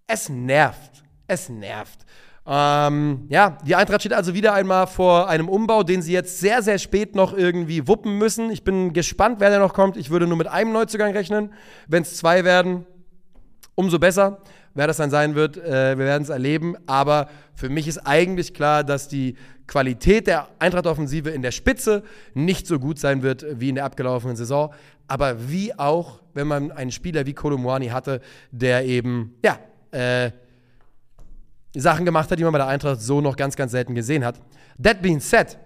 es 0.07 0.29
nervt. 0.29 1.03
Es 1.27 1.49
nervt. 1.49 2.05
Ähm, 2.45 3.27
ja, 3.29 3.57
die 3.65 3.77
Eintracht 3.77 4.01
steht 4.01 4.13
also 4.13 4.35
wieder 4.35 4.53
einmal 4.53 4.89
vor 4.89 5.29
einem 5.29 5.49
Umbau, 5.49 5.85
den 5.85 6.03
sie 6.03 6.13
jetzt 6.13 6.41
sehr, 6.41 6.63
sehr 6.63 6.79
spät 6.79 7.15
noch 7.15 7.33
irgendwie 7.33 7.87
wuppen 7.87 8.19
müssen. 8.19 8.51
Ich 8.51 8.65
bin 8.65 8.93
gespannt, 8.93 9.37
wer 9.39 9.51
da 9.51 9.59
noch 9.59 9.75
kommt. 9.75 9.97
Ich 9.97 10.11
würde 10.11 10.27
nur 10.27 10.37
mit 10.37 10.49
einem 10.49 10.73
Neuzugang 10.73 11.13
rechnen. 11.13 11.53
Wenn 11.87 12.03
es 12.03 12.17
zwei 12.17 12.45
werden, 12.45 12.85
umso 13.75 13.99
besser. 13.99 14.39
Wer 14.75 14.87
das 14.87 14.97
dann 14.97 15.11
sein 15.11 15.35
wird, 15.35 15.59
äh, 15.59 15.99
wir 15.99 16.07
werden 16.07 16.23
es 16.23 16.31
erleben. 16.31 16.77
Aber 16.87 17.29
für 17.55 17.69
mich 17.69 17.87
ist 17.87 17.99
eigentlich 17.99 18.55
klar, 18.55 18.83
dass 18.83 19.07
die 19.07 19.37
Qualität 19.67 20.27
der 20.27 20.49
Eintracht-Offensive 20.59 21.31
in 21.31 21.43
der 21.43 21.51
Spitze 21.51 22.03
nicht 22.35 22.67
so 22.67 22.79
gut 22.79 22.99
sein 22.99 23.23
wird 23.23 23.45
wie 23.61 23.69
in 23.69 23.75
der 23.77 23.85
abgelaufenen 23.85 24.35
Saison. 24.35 24.73
Aber 25.07 25.51
wie 25.51 25.79
auch, 25.79 26.21
wenn 26.35 26.47
man 26.47 26.73
einen 26.73 26.91
Spieler 26.91 27.27
wie 27.27 27.35
Kolomwani 27.35 27.89
hatte, 27.89 28.21
der 28.51 28.85
eben, 28.87 29.35
ja, 29.45 29.59
äh, 29.91 30.33
Sachen 31.81 32.05
gemacht 32.05 32.31
hat, 32.31 32.39
die 32.39 32.45
man 32.45 32.53
bei 32.53 32.59
der 32.59 32.69
Eintracht 32.69 33.01
so 33.01 33.21
noch 33.21 33.37
ganz, 33.37 33.57
ganz 33.57 33.73
selten 33.73 33.95
gesehen 33.95 34.25
hat. 34.25 34.41
That 34.83 35.03
being 35.03 35.21
said, 35.21 35.59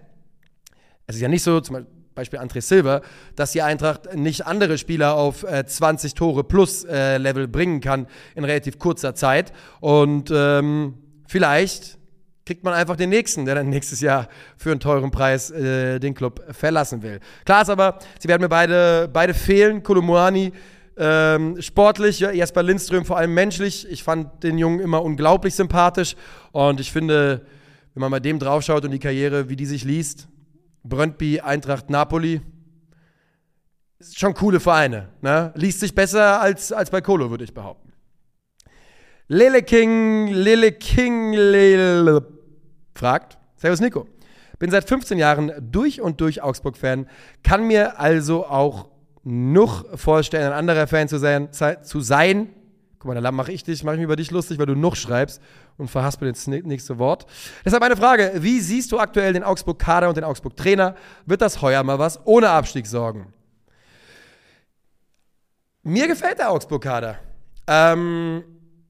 es 1.05 1.15
ist 1.15 1.21
ja 1.21 1.27
nicht 1.27 1.43
so, 1.43 1.59
zum 1.59 1.85
Beispiel 2.15 2.39
André 2.39 2.61
Silva, 2.61 3.01
dass 3.35 3.51
die 3.51 3.61
Eintracht 3.61 4.15
nicht 4.15 4.45
andere 4.45 4.77
Spieler 4.77 5.15
auf 5.15 5.43
äh, 5.43 5.65
20 5.65 6.13
Tore 6.15 6.43
plus 6.43 6.83
äh, 6.83 7.17
Level 7.17 7.47
bringen 7.47 7.79
kann 7.79 8.07
in 8.35 8.43
relativ 8.43 8.79
kurzer 8.79 9.15
Zeit. 9.15 9.53
Und 9.79 10.31
ähm, 10.33 10.95
vielleicht 11.27 11.97
kriegt 12.45 12.63
man 12.63 12.73
einfach 12.73 12.95
den 12.95 13.09
nächsten, 13.09 13.45
der 13.45 13.55
dann 13.55 13.69
nächstes 13.69 14.01
Jahr 14.01 14.29
für 14.55 14.71
einen 14.71 14.79
teuren 14.79 15.11
Preis 15.11 15.51
äh, 15.51 15.99
den 15.99 16.13
Club 16.13 16.43
verlassen 16.51 17.03
will. 17.03 17.19
Klar 17.45 17.61
ist 17.61 17.69
aber, 17.69 17.99
sie 18.19 18.27
werden 18.27 18.41
mir 18.41 18.49
beide, 18.49 19.09
beide 19.11 19.33
fehlen. 19.33 19.83
Kolomuani 19.83 20.53
ähm, 20.97 21.61
sportlich, 21.61 22.19
Jesper 22.19 22.63
Lindström 22.63 23.05
vor 23.05 23.17
allem 23.17 23.33
menschlich. 23.33 23.87
Ich 23.89 24.03
fand 24.03 24.43
den 24.43 24.57
Jungen 24.57 24.79
immer 24.79 25.03
unglaublich 25.03 25.53
sympathisch. 25.53 26.15
Und 26.51 26.79
ich 26.79 26.91
finde, 26.91 27.45
wenn 27.93 28.01
man 28.01 28.11
bei 28.11 28.19
dem 28.19 28.39
draufschaut 28.39 28.83
und 28.83 28.91
die 28.91 28.99
Karriere, 28.99 29.49
wie 29.49 29.55
die 29.55 29.65
sich 29.65 29.83
liest, 29.83 30.27
Brøndby, 30.83 31.41
Eintracht, 31.41 31.89
Napoli, 31.89 32.41
schon 34.13 34.33
coole 34.33 34.59
Vereine. 34.59 35.09
Ne? 35.21 35.51
Liest 35.55 35.79
sich 35.79 35.93
besser 35.93 36.41
als, 36.41 36.71
als 36.71 36.89
bei 36.89 37.01
Kolo, 37.01 37.29
würde 37.29 37.43
ich 37.43 37.53
behaupten. 37.53 37.93
Lele 39.27 39.61
King, 39.61 40.27
Lele 40.27 40.71
King, 40.71 41.33
Lele 41.33 42.25
fragt, 42.95 43.37
Servus 43.57 43.81
Nico. 43.81 44.07
Bin 44.57 44.71
seit 44.71 44.87
15 44.87 45.19
Jahren 45.19 45.51
durch 45.59 46.01
und 46.01 46.21
durch 46.21 46.41
Augsburg-Fan, 46.41 47.07
kann 47.43 47.67
mir 47.67 47.99
also 47.99 48.47
auch 48.47 48.89
noch 49.27 49.99
vorstellen, 49.99 50.53
ein 50.53 50.57
anderer 50.57 50.87
Fan 50.87 51.09
zu 51.09 51.19
sein. 51.19 51.49
Zu 51.51 51.99
sein. 51.99 52.49
Guck 52.97 53.13
mal, 53.13 53.21
da 53.21 53.31
mache 53.31 53.51
ich 53.51 53.63
dich, 53.63 53.83
mache 53.83 53.95
ich 53.95 53.99
mich 53.99 54.05
über 54.05 54.15
dich 54.15 54.31
lustig, 54.31 54.57
weil 54.57 54.65
du 54.65 54.75
noch 54.75 54.95
schreibst 54.95 55.41
und 55.77 55.89
verhaspel 55.89 56.31
das 56.31 56.47
nächste 56.47 56.97
Wort. 56.97 57.25
Deshalb 57.65 57.83
eine 57.83 57.97
Frage: 57.97 58.31
Wie 58.37 58.59
siehst 58.61 58.91
du 58.91 58.99
aktuell 58.99 59.33
den 59.33 59.43
Augsburg-Kader 59.43 60.07
und 60.07 60.15
den 60.15 60.23
Augsburg-Trainer? 60.23 60.95
Wird 61.25 61.41
das 61.41 61.61
heuer 61.61 61.83
mal 61.83 61.99
was 61.99 62.25
ohne 62.25 62.49
Abstieg 62.49 62.87
sorgen? 62.87 63.33
Mir 65.83 66.07
gefällt 66.07 66.39
der 66.39 66.49
Augsburg-Kader. 66.49 67.19
Ähm, 67.67 68.43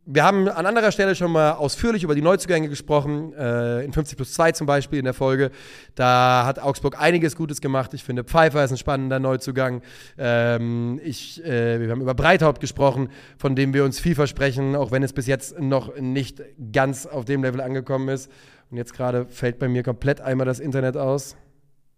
wir 0.10 0.24
haben 0.24 0.48
an 0.48 0.66
anderer 0.66 0.94
Stelle 0.94 1.16
schon 1.16 1.34
mal 1.34 1.52
ausführlich 1.52 2.04
über 2.04 2.16
die 2.16 2.22
Neuzugänge 2.22 2.70
gesprochen, 2.70 3.34
äh, 3.34 3.84
in 3.84 3.92
50 3.92 4.16
plus 4.16 4.32
2 4.34 4.54
zum 4.54 4.66
Beispiel 4.66 5.00
in 5.00 5.06
der 5.06 5.14
Folge. 5.14 5.52
Da 5.96 6.46
hat 6.46 6.60
Augsburg 6.60 7.00
einiges 7.00 7.36
Gutes 7.36 7.60
gemacht. 7.60 7.94
Ich 7.94 8.06
finde, 8.06 8.24
Pfeiffer 8.24 8.64
ist 8.64 8.72
ein 8.72 8.78
spannender 8.78 9.20
Neuzugang. 9.20 9.82
Ähm, 10.18 11.02
ich, 11.04 11.44
äh, 11.44 11.82
wir 11.82 11.92
haben 11.92 12.00
über 12.00 12.16
Breithaupt 12.16 12.62
gesprochen, 12.62 13.10
von 13.38 13.54
dem 13.58 13.74
wir 13.74 13.84
uns 13.84 14.00
viel 14.00 14.16
versprechen, 14.16 14.78
auch 14.78 14.92
wenn 14.92 15.04
es 15.04 15.12
bis 15.12 15.28
jetzt 15.28 15.60
noch 15.60 16.00
nicht 16.00 16.42
ganz 16.72 17.06
auf 17.06 17.26
dem 17.26 17.44
Level 17.44 17.60
angekommen 17.60 18.08
ist. 18.08 18.32
Und 18.72 18.78
jetzt 18.78 18.94
gerade 18.94 19.26
fällt 19.26 19.60
bei 19.60 19.68
mir 19.68 19.84
komplett 19.84 20.22
einmal 20.22 20.46
das 20.46 20.62
Internet 20.62 20.96
aus. 20.96 21.36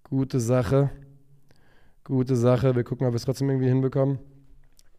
Gute 0.04 0.40
Sache. 0.40 0.90
Gute 2.04 2.36
Sache. 2.36 2.76
Wir 2.76 2.84
gucken, 2.84 3.06
ob 3.06 3.14
wir 3.14 3.18
es 3.18 3.26
trotzdem 3.26 3.50
irgendwie 3.52 3.70
hinbekommen. 3.70 4.18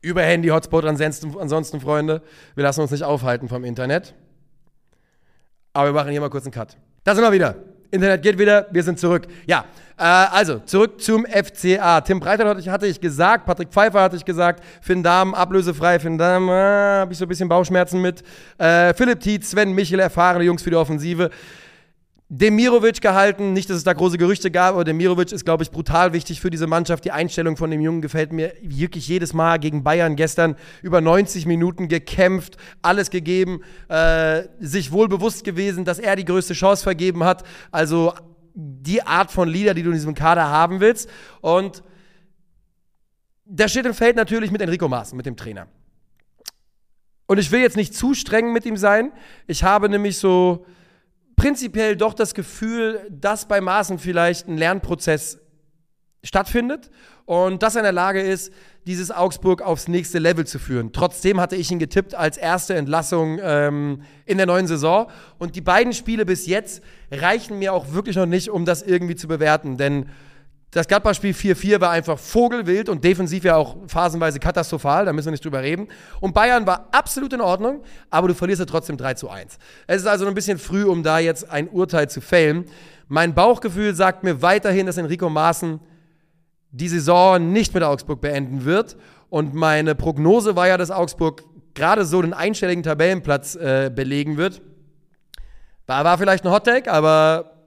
Über 0.03 0.23
Handy, 0.23 0.49
Hotspot, 0.49 0.85
ansonsten, 0.87 1.37
ansonsten, 1.39 1.81
Freunde, 1.81 2.23
wir 2.55 2.65
lassen 2.65 2.81
uns 2.81 2.91
nicht 2.91 3.05
aufhalten 3.05 3.49
vom 3.49 3.65
Internet. 3.65 4.15
Aber 5.75 5.89
wir 5.89 5.93
machen 5.93 6.11
hier 6.11 6.21
mal 6.21 6.31
kurz 6.31 6.45
einen 6.45 6.53
Cut. 6.53 6.77
Da 7.05 7.15
sind 7.15 7.23
wir 7.23 7.33
wieder. 7.33 7.57
Internet 7.91 8.23
geht 8.23 8.39
wieder, 8.39 8.67
wir 8.71 8.83
sind 8.83 8.99
zurück. 8.99 9.27
Ja, 9.47 9.65
äh, 9.99 10.03
also 10.03 10.61
zurück 10.61 11.03
zum 11.03 11.27
FCA. 11.27 12.01
Tim 12.01 12.19
Breiter 12.19 12.49
hatte 12.49 12.61
ich, 12.61 12.69
hatte 12.69 12.87
ich 12.87 13.01
gesagt, 13.01 13.45
Patrick 13.45 13.69
Pfeiffer 13.69 14.01
hatte 14.01 14.17
ich 14.17 14.25
gesagt, 14.25 14.65
Finn 14.81 15.03
Dahm 15.03 15.35
ablösefrei, 15.35 15.99
Finn 15.99 16.17
Dahm, 16.17 16.49
äh, 16.49 16.53
habe 16.53 17.13
ich 17.13 17.19
so 17.19 17.27
ein 17.27 17.29
bisschen 17.29 17.49
Bauchschmerzen 17.49 18.01
mit. 18.01 18.23
Äh, 18.59 18.95
Philipp 18.95 19.21
Tietz, 19.21 19.51
Sven 19.51 19.73
Michel, 19.73 20.01
erfahrene 20.01 20.45
Jungs 20.45 20.63
für 20.63 20.71
die 20.71 20.77
Offensive. 20.77 21.31
Demirovic 22.33 23.01
gehalten. 23.01 23.53
Nicht, 23.53 23.69
dass 23.69 23.77
es 23.77 23.83
da 23.83 23.93
große 23.93 24.17
Gerüchte 24.17 24.53
gab, 24.53 24.75
aber 24.75 24.85
Demirovic 24.85 25.33
ist, 25.33 25.45
glaube 25.45 25.65
ich, 25.65 25.73
brutal 25.73 26.13
wichtig 26.13 26.41
für 26.41 26.49
diese 26.49 26.69
Mannschaft. 26.69 27.05
Die 27.05 27.11
Einstellung 27.11 27.57
von 27.57 27.73
dem 27.73 27.81
Jungen 27.81 28.01
gefällt 28.01 28.33
mir 28.33 28.55
wirklich 28.63 29.09
jedes 29.09 29.35
Mal. 29.35 29.59
Gegen 29.59 29.83
Bayern 29.83 30.15
gestern 30.15 30.55
über 30.81 31.01
90 31.01 31.47
Minuten 31.47 31.89
gekämpft, 31.89 32.57
alles 32.83 33.11
gegeben, 33.11 33.63
äh, 33.89 34.45
sich 34.61 34.93
wohl 34.93 35.09
bewusst 35.09 35.43
gewesen, 35.43 35.85
dass 35.85 35.99
er 35.99 36.15
die 36.15 36.25
größte 36.25 36.55
Chance 36.55 36.85
vergeben 36.85 37.25
hat. 37.25 37.43
Also 37.73 38.15
die 38.55 39.03
Art 39.03 39.33
von 39.33 39.49
Leader, 39.49 39.75
die 39.75 39.83
du 39.83 39.91
in 39.91 39.97
diesem 39.97 40.15
Kader 40.15 40.49
haben 40.49 40.79
willst. 40.79 41.11
Und 41.41 41.83
da 43.45 43.67
steht 43.67 43.87
im 43.87 43.95
Feld 43.95 44.15
natürlich 44.15 44.53
mit 44.53 44.61
Enrico 44.63 44.87
Maaßen, 44.87 45.17
mit 45.17 45.27
dem 45.27 45.37
Trainer. 45.37 45.67
Und 47.27 47.39
ich 47.39 47.51
will 47.51 47.61
jetzt 47.61 47.77
nicht 47.77 47.93
zu 47.93 48.15
streng 48.15 48.53
mit 48.53 48.67
ihm 48.67 48.77
sein. 48.77 49.11
Ich 49.49 49.65
habe 49.65 49.89
nämlich 49.89 50.17
so 50.17 50.65
prinzipiell 51.41 51.97
doch 51.97 52.13
das 52.13 52.35
Gefühl, 52.35 53.01
dass 53.09 53.49
bei 53.49 53.63
Maaßen 53.63 53.99
vielleicht 53.99 54.47
ein 54.47 54.59
Lernprozess 54.59 55.39
stattfindet 56.23 56.91
und 57.25 57.63
dass 57.63 57.77
er 57.77 57.81
in 57.81 57.85
der 57.85 57.93
Lage 57.93 58.21
ist, 58.21 58.53
dieses 58.87 59.11
Augsburg 59.11 59.63
aufs 59.63 59.89
nächste 59.89 60.19
Level 60.19 60.47
zu 60.47 60.59
führen. 60.59 60.93
Trotzdem 60.93 61.41
hatte 61.41 61.57
ich 61.57 61.71
ihn 61.71 61.79
getippt 61.79 62.15
als 62.15 62.37
erste 62.37 62.75
Entlassung 62.75 63.39
ähm, 63.43 64.03
in 64.27 64.37
der 64.37 64.47
neuen 64.47 64.67
Saison. 64.67 65.07
Und 65.39 65.57
die 65.57 65.63
beiden 65.63 65.95
Spiele 65.95 66.27
bis 66.27 66.47
jetzt 66.47 66.83
reichen 67.11 67.59
mir 67.59 67.73
auch 67.73 67.95
wirklich 67.95 68.17
noch 68.17 68.27
nicht, 68.27 68.51
um 68.51 68.67
das 68.67 68.83
irgendwie 68.83 69.17
zu 69.17 69.27
bewerten. 69.27 69.79
Denn 69.79 70.11
das 70.71 70.87
Gladbach-Spiel 70.87 71.33
4-4 71.33 71.81
war 71.81 71.91
einfach 71.91 72.19
vogelwild 72.19 72.89
und 72.89 73.03
defensiv 73.03 73.43
ja 73.43 73.57
auch 73.57 73.77
phasenweise 73.89 74.39
katastrophal, 74.39 75.05
da 75.05 75.13
müssen 75.13 75.27
wir 75.27 75.33
nicht 75.33 75.45
drüber 75.45 75.63
reden. 75.63 75.89
Und 76.21 76.33
Bayern 76.33 76.65
war 76.67 76.89
absolut 76.93 77.33
in 77.33 77.41
Ordnung, 77.41 77.83
aber 78.09 78.29
du 78.29 78.35
verlierst 78.35 78.61
ja 78.61 78.67
trotzdem 78.67 78.97
3 78.97 79.15
zu 79.15 79.29
1. 79.29 79.59
Es 79.89 80.03
ist 80.03 80.07
also 80.07 80.25
noch 80.25 80.31
ein 80.31 80.37
bisschen 80.37 80.59
früh, 80.59 80.85
um 80.85 81.03
da 81.03 81.19
jetzt 81.19 81.51
ein 81.51 81.69
Urteil 81.69 82.09
zu 82.09 82.21
fällen. 82.21 82.67
Mein 83.09 83.35
Bauchgefühl 83.35 83.97
sagt 83.97 84.23
mir 84.23 84.43
weiterhin, 84.43 84.87
dass 84.87 84.97
Enrico 84.97 85.29
Maaßen 85.29 85.81
die 86.71 86.89
Saison 86.89 87.53
nicht 87.53 87.75
mit 87.75 87.83
Augsburg 87.83 88.21
beenden 88.21 88.65
wird. 88.65 88.97
Und 89.29 89.55
meine 89.55 89.97
Prognose 89.97 90.55
war 90.55 90.69
ja, 90.69 90.77
dass 90.77 90.93
Augsburg 90.93 91.43
gerade 91.75 92.05
so 92.05 92.23
den 92.23 92.33
einstelligen 92.33 92.85
Tabellenplatz 92.85 93.57
äh, 93.57 93.91
belegen 93.93 94.37
wird. 94.37 94.63
War, 95.87 96.05
war 96.05 96.19
vielleicht 96.19 96.45
ein 96.45 96.53
Hottake, 96.53 96.93
aber 96.93 97.60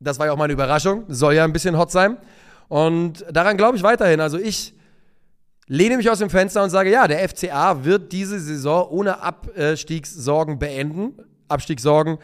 das 0.00 0.18
war 0.18 0.26
ja 0.26 0.32
auch 0.32 0.36
meine 0.36 0.52
Überraschung. 0.52 1.04
Soll 1.08 1.34
ja 1.34 1.44
ein 1.44 1.52
bisschen 1.52 1.76
hot 1.76 1.90
sein. 1.90 2.16
Und 2.68 3.24
daran 3.30 3.56
glaube 3.56 3.76
ich 3.76 3.82
weiterhin. 3.82 4.20
Also 4.20 4.38
ich 4.38 4.74
lehne 5.66 5.96
mich 5.96 6.10
aus 6.10 6.18
dem 6.18 6.30
Fenster 6.30 6.62
und 6.62 6.70
sage, 6.70 6.90
ja, 6.90 7.06
der 7.08 7.26
FCA 7.28 7.84
wird 7.84 8.12
diese 8.12 8.38
Saison 8.40 8.88
ohne 8.88 9.22
Abstiegssorgen 9.22 10.58
beenden. 10.58 11.14
Abstiegssorgen 11.48 12.18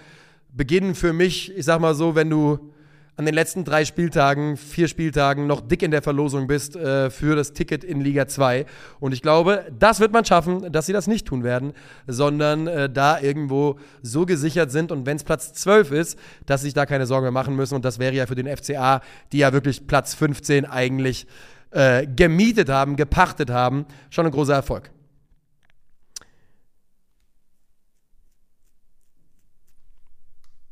beginnen 0.53 0.95
für 0.95 1.13
mich, 1.13 1.57
ich 1.57 1.65
sag 1.65 1.81
mal 1.81 1.95
so, 1.95 2.15
wenn 2.15 2.31
du 2.31 2.73
an 3.17 3.27
den 3.27 3.35
letzten 3.35 3.65
drei 3.65 3.85
Spieltagen, 3.85 4.57
vier 4.57 4.89
Spieltagen 4.89 5.47
noch 5.47 5.61
dick 5.61 5.83
in 5.83 5.93
der 5.93 6.03
Verlosung 6.03 6.49
bist 6.49 6.75
äh, 6.75 7.11
für 7.11 7.37
das 7.37 7.53
Ticket 7.53 7.85
in 7.85 8.01
Liga 8.01 8.27
2. 8.27 8.67
Und 8.99 9.13
ich 9.13 9.23
glaube, 9.23 9.67
das 9.79 10.01
wird 10.01 10.13
man 10.13 10.25
schaffen, 10.25 10.73
dass 10.73 10.87
sie 10.87 10.93
das 10.93 11.07
nicht 11.07 11.27
tun 11.27 11.45
werden, 11.45 11.75
sondern 12.09 12.67
äh, 12.67 12.91
da 12.91 13.21
irgendwo 13.21 13.79
so 14.03 14.27
gesichert 14.27 14.73
sind 14.73 14.91
und 14.91 15.07
wenn 15.07 15.17
es 15.17 15.23
Platz 15.23 15.53
12 15.53 15.93
ist, 15.93 16.19
dass 16.47 16.63
sie 16.63 16.69
sich 16.69 16.75
da 16.75 16.87
keine 16.87 17.07
Sorgen 17.07 17.25
mehr 17.25 17.31
machen 17.31 17.55
müssen. 17.55 17.77
Und 17.77 17.85
das 17.85 17.99
wäre 17.99 18.15
ja 18.15 18.27
für 18.27 18.35
den 18.35 18.55
FCA, 18.55 19.01
die 19.31 19.39
ja 19.39 19.53
wirklich 19.53 19.87
Platz 19.87 20.15
15 20.15 20.65
eigentlich 20.65 21.29
äh, 21.71 22.07
gemietet 22.07 22.69
haben, 22.69 22.97
gepachtet 22.97 23.51
haben, 23.51 23.87
schon 24.11 24.27
ein 24.27 24.33
großer 24.33 24.55
Erfolg. 24.55 24.91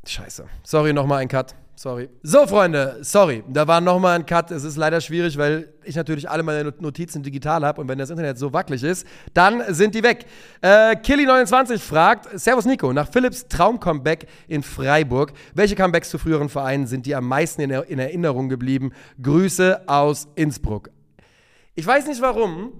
Scheiße. 0.05 0.45
Sorry, 0.63 0.91
nochmal 0.91 1.19
ein 1.19 1.29
Cut. 1.29 1.55
Sorry. 1.75 2.07
So, 2.21 2.45
Freunde, 2.45 2.99
sorry. 3.01 3.43
Da 3.47 3.67
war 3.67 3.81
nochmal 3.81 4.19
ein 4.19 4.25
Cut. 4.27 4.51
Es 4.51 4.63
ist 4.63 4.77
leider 4.77 5.01
schwierig, 5.01 5.37
weil 5.39 5.73
ich 5.83 5.95
natürlich 5.95 6.29
alle 6.29 6.43
meine 6.43 6.71
Notizen 6.79 7.23
digital 7.23 7.65
habe 7.65 7.81
und 7.81 7.87
wenn 7.87 7.97
das 7.97 8.11
Internet 8.11 8.37
so 8.37 8.53
wackelig 8.53 8.83
ist, 8.83 9.07
dann 9.33 9.63
sind 9.73 9.95
die 9.95 10.03
weg. 10.03 10.25
Äh, 10.61 10.95
Killy29 10.95 11.79
fragt: 11.79 12.39
Servus 12.39 12.65
Nico, 12.65 12.93
nach 12.93 13.09
Philips 13.11 13.47
Traum-Comeback 13.47 14.27
in 14.47 14.61
Freiburg, 14.61 15.33
welche 15.55 15.75
Comebacks 15.75 16.11
zu 16.11 16.19
früheren 16.19 16.47
Vereinen 16.47 16.85
sind 16.85 17.07
dir 17.07 17.17
am 17.17 17.27
meisten 17.27 17.61
in, 17.61 17.71
in 17.71 17.97
Erinnerung 17.97 18.49
geblieben? 18.49 18.91
Grüße 19.21 19.87
aus 19.87 20.27
Innsbruck. 20.35 20.91
Ich 21.73 21.87
weiß 21.87 22.05
nicht 22.05 22.21
warum. 22.21 22.73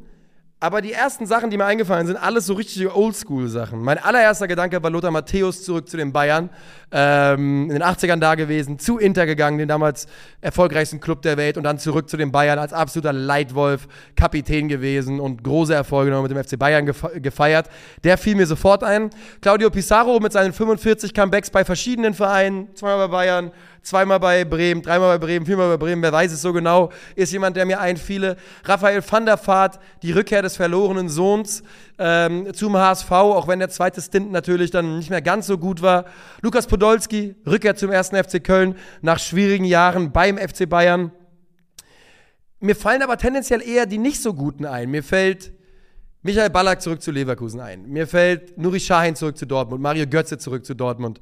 Aber 0.64 0.82
die 0.82 0.94
ersten 0.94 1.26
Sachen, 1.26 1.50
die 1.50 1.58
mir 1.58 1.66
eingefallen 1.66 2.08
sind, 2.08 2.16
alles 2.16 2.46
so 2.46 2.54
richtige 2.54 2.96
Oldschool-Sachen. 2.96 3.84
Mein 3.84 3.98
allererster 3.98 4.48
Gedanke 4.48 4.82
war 4.82 4.90
Lothar 4.90 5.12
Matthäus 5.12 5.62
zurück 5.62 5.90
zu 5.90 5.98
den 5.98 6.14
Bayern. 6.14 6.50
Ähm, 6.96 7.64
in 7.64 7.80
den 7.80 7.84
80ern 7.84 8.20
da 8.20 8.36
gewesen, 8.36 8.78
zu 8.78 9.00
Inter 9.00 9.26
gegangen, 9.26 9.58
den 9.58 9.68
damals 9.68 10.06
erfolgreichsten 10.42 11.00
Club 11.00 11.24
der 11.24 11.38
Welt 11.38 11.58
und 11.58 11.64
dann 11.64 11.80
zurück 11.80 12.08
zu 12.08 12.18
den 12.18 12.32
Bayern 12.32 12.60
als 12.60 12.72
absoluter 12.72 13.12
Leitwolf, 13.12 13.88
Kapitän 14.16 14.68
gewesen 14.68 15.20
und 15.20 15.44
große 15.44 15.74
Erfolge 15.74 16.12
noch 16.12 16.22
mit 16.22 16.30
dem 16.30 16.44
FC 16.44 16.60
Bayern 16.60 16.86
gefeiert. 16.86 17.68
Der 18.04 18.18
fiel 18.20 18.36
mir 18.36 18.46
sofort 18.46 18.84
ein. 18.84 19.10
Claudio 19.42 19.72
Pizarro 19.72 20.20
mit 20.20 20.34
seinen 20.34 20.54
45 20.54 21.16
Comebacks 21.16 21.50
bei 21.50 21.66
verschiedenen 21.66 22.14
Vereinen, 22.14 22.68
zweimal 22.76 23.08
bei 23.08 23.12
Bayern, 23.12 23.52
zweimal 23.84 24.20
bei 24.20 24.46
Bremen, 24.46 24.82
dreimal 24.82 25.18
bei 25.18 25.26
Bremen, 25.26 25.46
viermal 25.46 25.70
bei 25.70 25.78
Bremen, 25.78 26.02
wer 26.02 26.12
weiß 26.12 26.32
es 26.32 26.42
so 26.42 26.54
genau, 26.54 26.90
ist 27.16 27.32
jemand, 27.32 27.58
der 27.58 27.66
mir 27.66 27.80
einfiele. 27.80 28.38
Raphael 28.64 29.04
van 29.08 29.26
der 29.26 29.38
Vaart, 29.46 29.80
die 30.02 30.12
Rückkehr 30.12 30.42
des 30.42 30.56
verlorenen 30.56 31.10
Sohns 31.10 31.64
ähm, 32.00 32.54
zum 32.54 32.78
HSV, 32.78 33.12
auch 33.12 33.48
wenn 33.48 33.60
der 33.60 33.70
zweite 33.70 34.02
Stint 34.02 34.32
natürlich 34.32 34.72
dann 34.72 34.98
nicht 34.98 35.10
mehr 35.10 35.22
ganz 35.22 35.48
so 35.48 35.58
gut 35.58 35.82
war. 35.82 36.06
Lukas 36.42 36.66
Podolski, 36.66 36.83
Rückkehr 36.84 37.76
zum 37.76 37.92
ersten 37.92 38.22
FC 38.22 38.44
Köln 38.44 38.76
nach 39.02 39.20
schwierigen 39.20 39.66
Jahren 39.66 40.12
beim 40.12 40.38
FC 40.38 40.68
Bayern. 40.70 41.12
Mir 42.60 42.76
fallen 42.76 43.02
aber 43.02 43.18
tendenziell 43.18 43.62
eher 43.62 43.86
die 43.86 43.98
nicht 43.98 44.22
so 44.22 44.34
guten 44.34 44.66
ein. 44.66 44.90
Mir 44.90 45.04
fällt 45.04 45.52
Michael 46.22 46.50
Ballack 46.50 46.82
zurück 46.82 47.02
zu 47.02 47.12
Leverkusen 47.12 47.60
ein. 47.60 47.90
Mir 47.90 48.08
fällt 48.08 48.58
Nuri 48.58 48.80
Sahin 48.80 49.16
zurück 49.16 49.38
zu 49.38 49.46
Dortmund, 49.46 49.82
Mario 49.82 50.08
Götze 50.08 50.38
zurück 50.38 50.66
zu 50.66 50.74
Dortmund. 50.74 51.20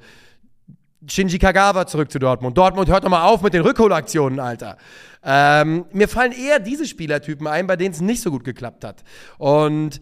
Shinji 1.08 1.38
Kagawa 1.38 1.86
zurück 1.86 2.12
zu 2.12 2.20
Dortmund. 2.20 2.56
Dortmund 2.56 2.88
hört 2.88 3.02
doch 3.02 3.08
mal 3.10 3.24
auf 3.24 3.42
mit 3.42 3.54
den 3.54 3.62
Rückholaktionen, 3.62 4.38
Alter. 4.38 4.76
Ähm, 5.24 5.84
mir 5.92 6.06
fallen 6.06 6.30
eher 6.30 6.60
diese 6.60 6.86
Spielertypen 6.86 7.48
ein, 7.48 7.66
bei 7.66 7.76
denen 7.76 7.92
es 7.92 8.00
nicht 8.00 8.22
so 8.22 8.30
gut 8.30 8.44
geklappt 8.44 8.84
hat. 8.84 9.02
Und 9.38 10.00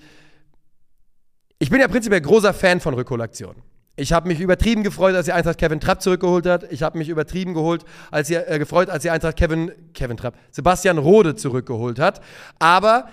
ich 1.58 1.70
bin 1.70 1.80
ja 1.80 1.88
prinzipiell 1.88 2.20
großer 2.20 2.52
Fan 2.52 2.80
von 2.80 2.92
Rückholaktionen. 2.92 3.62
Ich 4.00 4.14
habe 4.14 4.28
mich 4.28 4.40
übertrieben 4.40 4.82
gefreut, 4.82 5.14
als 5.14 5.26
die 5.26 5.32
Eintracht 5.32 5.58
Kevin 5.58 5.78
Trapp 5.78 6.00
zurückgeholt 6.00 6.46
hat. 6.46 6.72
Ich 6.72 6.82
habe 6.82 6.96
mich 6.96 7.10
übertrieben 7.10 7.52
geholt, 7.52 7.84
als 8.10 8.28
sie, 8.28 8.34
äh, 8.34 8.58
gefreut, 8.58 8.88
als 8.88 9.02
die 9.02 9.10
Eintracht 9.10 9.36
Kevin, 9.36 9.72
Kevin 9.92 10.16
Trapp, 10.16 10.36
Sebastian 10.50 10.96
Rode 10.96 11.34
zurückgeholt 11.34 11.98
hat. 11.98 12.22
Aber 12.58 13.10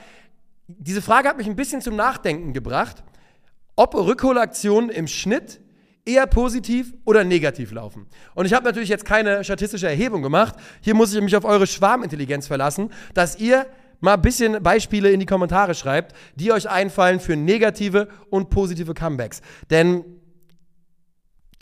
diese 0.67 1.01
Frage 1.01 1.27
hat 1.27 1.37
mich 1.37 1.47
ein 1.47 1.57
bisschen 1.57 1.81
zum 1.81 1.97
Nachdenken 1.97 2.53
gebracht, 2.53 3.03
ob 3.75 3.95
Rückholaktionen 3.95 4.89
im 4.89 5.07
Schnitt 5.07 5.59
eher 6.05 6.25
positiv 6.25 6.93
oder 7.03 7.25
negativ 7.25 7.73
laufen. 7.73 8.07
Und 8.33 8.45
ich 8.45 8.53
habe 8.53 8.63
natürlich 8.63 8.87
jetzt 8.87 9.03
keine 9.03 9.43
statistische 9.43 9.89
Erhebung 9.89 10.21
gemacht. 10.21 10.55
Hier 10.79 10.95
muss 10.95 11.13
ich 11.13 11.21
mich 11.21 11.35
auf 11.35 11.43
eure 11.43 11.67
Schwarmintelligenz 11.67 12.47
verlassen, 12.47 12.91
dass 13.13 13.37
ihr 13.37 13.65
mal 13.99 14.13
ein 14.13 14.21
bisschen 14.21 14.63
Beispiele 14.63 15.11
in 15.11 15.19
die 15.19 15.25
Kommentare 15.25 15.75
schreibt, 15.75 16.15
die 16.35 16.53
euch 16.53 16.69
einfallen 16.69 17.19
für 17.19 17.35
negative 17.35 18.07
und 18.29 18.49
positive 18.49 18.93
Comebacks. 18.93 19.41
Denn 19.69 20.16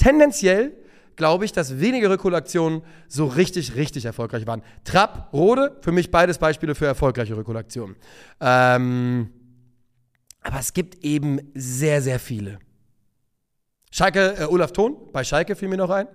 tendenziell 0.06 0.78
glaube 1.16 1.46
ich, 1.46 1.52
dass 1.52 1.80
wenige 1.80 2.10
Rückholaktionen 2.12 2.84
so 3.08 3.26
richtig, 3.26 3.76
richtig 3.76 4.06
erfolgreich 4.06 4.46
waren. 4.46 4.62
Trapp, 4.84 5.30
Rode, 5.34 5.78
für 5.82 5.92
mich 5.92 6.12
beides 6.12 6.38
Beispiele 6.38 6.76
für 6.76 6.86
erfolgreiche 6.86 7.36
Rückholaktionen. 7.36 7.96
Ähm, 8.40 9.32
aber 10.42 10.60
es 10.60 10.74
gibt 10.74 11.04
eben 11.04 11.40
sehr, 11.56 12.04
sehr 12.04 12.20
viele. 12.20 12.60
Schalke, 13.90 14.36
äh, 14.38 14.44
Olaf 14.44 14.74
Thon, 14.74 14.96
bei 15.12 15.24
Schalke 15.24 15.56
fiel 15.56 15.70
mir 15.70 15.78
noch 15.78 15.90
ein. 15.90 16.08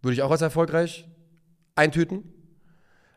Würde 0.00 0.14
ich 0.14 0.22
auch 0.22 0.30
als 0.32 0.42
erfolgreich 0.42 1.06
eintüten. 1.76 2.24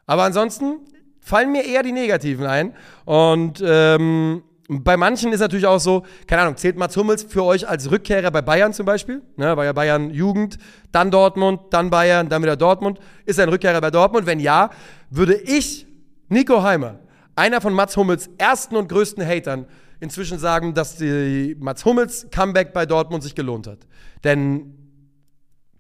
Aber 0.06 0.24
ansonsten 0.24 0.82
fallen 1.20 1.52
mir 1.52 1.65
eher 1.65 1.82
die 1.82 1.94
negativen 1.94 2.46
ein. 2.46 2.76
Und 3.06 3.63
ähm, 3.65 4.44
bei 4.67 4.97
manchen 4.97 5.32
ist 5.32 5.41
natürlich 5.41 5.67
auch 5.67 5.80
so, 5.80 6.04
keine 6.28 6.41
Ahnung, 6.41 6.58
zählt 6.58 6.78
Mats 6.78 6.97
Hummels 6.97 7.23
für 7.23 7.43
euch 7.43 7.67
als 7.67 7.91
Rückkehrer 7.91 8.32
bei 8.32 8.41
Bayern 8.41 8.73
zum 8.73 8.86
Beispiel? 8.86 9.21
Ne, 9.36 9.56
war 9.56 9.65
ja 9.65 9.73
Bayern 9.73 10.10
Jugend, 10.10 10.58
dann 10.91 11.12
Dortmund, 11.12 11.62
dann 11.69 11.89
Bayern, 11.89 12.30
dann 12.30 12.41
wieder 12.41 12.56
Dortmund. 12.56 12.99
Ist 13.25 13.38
er 13.38 13.43
ein 13.43 13.49
Rückkehrer 13.49 13.80
bei 13.82 13.91
Dortmund? 13.91 14.25
Wenn 14.25 14.39
ja, 14.39 14.71
würde 15.10 15.36
ich, 15.36 15.86
Nico 16.30 16.63
Heimer, 16.63 16.99
einer 17.36 17.62
von 17.62 17.73
Mats 17.73 17.95
Hummels 17.95 18.30
ersten 18.38 18.75
und 18.75 18.89
größten 18.89 19.25
Hatern, 19.25 19.67
inzwischen 19.99 20.39
sagen, 20.39 20.73
dass 20.73 20.97
die 20.97 21.56
Mats 21.60 21.86
Hummels 21.86 22.28
Comeback 22.32 22.73
bei 22.73 22.86
Dortmund 22.86 23.23
sich 23.23 23.36
gelohnt 23.36 23.67
hat. 23.67 23.80
Denn 24.23 24.85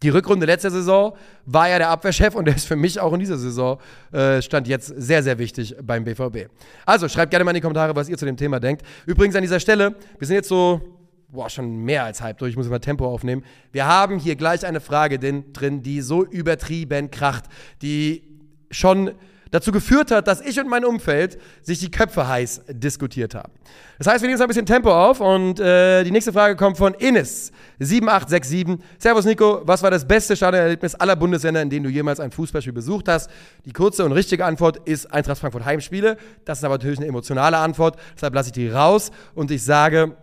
die 0.03 0.09
Rückrunde 0.09 0.45
letzter 0.45 0.71
Saison 0.71 1.15
war 1.45 1.69
ja 1.69 1.77
der 1.77 1.89
Abwehrchef 1.89 2.35
und 2.35 2.45
der 2.45 2.55
ist 2.55 2.67
für 2.67 2.75
mich 2.75 2.99
auch 2.99 3.13
in 3.13 3.19
dieser 3.19 3.37
Saison, 3.37 3.79
äh, 4.11 4.41
stand 4.41 4.67
jetzt 4.67 4.87
sehr, 4.87 5.23
sehr 5.23 5.37
wichtig 5.39 5.75
beim 5.81 6.03
BVB. 6.03 6.49
Also 6.85 7.07
schreibt 7.07 7.31
gerne 7.31 7.45
mal 7.45 7.51
in 7.51 7.55
die 7.55 7.61
Kommentare, 7.61 7.95
was 7.95 8.09
ihr 8.09 8.17
zu 8.17 8.25
dem 8.25 8.37
Thema 8.37 8.59
denkt. 8.59 8.85
Übrigens 9.05 9.35
an 9.35 9.41
dieser 9.41 9.59
Stelle, 9.59 9.95
wir 10.17 10.27
sind 10.27 10.35
jetzt 10.35 10.49
so, 10.49 10.81
boah, 11.29 11.49
schon 11.49 11.83
mehr 11.83 12.03
als 12.03 12.21
halb 12.21 12.37
durch, 12.39 12.51
ich 12.51 12.57
muss 12.57 12.67
mal 12.67 12.79
Tempo 12.79 13.07
aufnehmen. 13.07 13.43
Wir 13.71 13.87
haben 13.87 14.19
hier 14.19 14.35
gleich 14.35 14.65
eine 14.65 14.81
Frage 14.81 15.17
drin, 15.17 15.81
die 15.81 16.01
so 16.01 16.25
übertrieben 16.25 17.09
kracht, 17.09 17.45
die 17.81 18.23
schon 18.71 19.11
dazu 19.55 19.71
geführt 19.71 20.11
hat, 20.11 20.27
dass 20.27 20.41
ich 20.41 20.59
und 20.59 20.67
mein 20.67 20.83
Umfeld 20.83 21.39
sich 21.61 21.79
die 21.79 21.89
Köpfe 21.89 22.27
heiß 22.27 22.63
diskutiert 22.69 23.33
haben. 23.33 23.53
Das 23.97 24.07
heißt, 24.07 24.21
wir 24.21 24.27
nehmen 24.27 24.37
jetzt 24.37 24.41
ein 24.41 24.47
bisschen 24.49 24.65
Tempo 24.65 24.91
auf 24.91 25.21
und 25.21 25.59
äh, 25.59 26.03
die 26.03 26.11
nächste 26.11 26.33
Frage 26.33 26.57
kommt 26.57 26.77
von 26.77 26.93
Innes 26.93 27.53
7867. 27.79 28.85
Servus 28.99 29.23
Nico, 29.25 29.61
was 29.63 29.81
war 29.81 29.91
das 29.91 30.05
beste 30.05 30.35
Stadionerlebnis 30.35 30.95
aller 30.95 31.15
Bundesländer, 31.15 31.61
in 31.61 31.69
denen 31.69 31.85
du 31.85 31.89
jemals 31.89 32.19
ein 32.19 32.31
Fußballspiel 32.31 32.73
besucht 32.73 33.07
hast? 33.07 33.29
Die 33.63 33.71
kurze 33.71 34.03
und 34.03 34.11
richtige 34.11 34.43
Antwort 34.43 34.77
ist 34.85 35.11
Eintracht 35.13 35.39
Frankfurt 35.39 35.63
Heimspiele. 35.63 36.17
Das 36.43 36.57
ist 36.57 36.65
aber 36.65 36.75
natürlich 36.75 36.99
eine 36.99 37.07
emotionale 37.07 37.57
Antwort, 37.57 37.97
deshalb 38.13 38.35
lasse 38.35 38.49
ich 38.49 38.53
die 38.53 38.69
raus 38.69 39.11
und 39.35 39.51
ich 39.51 39.63
sage, 39.63 40.17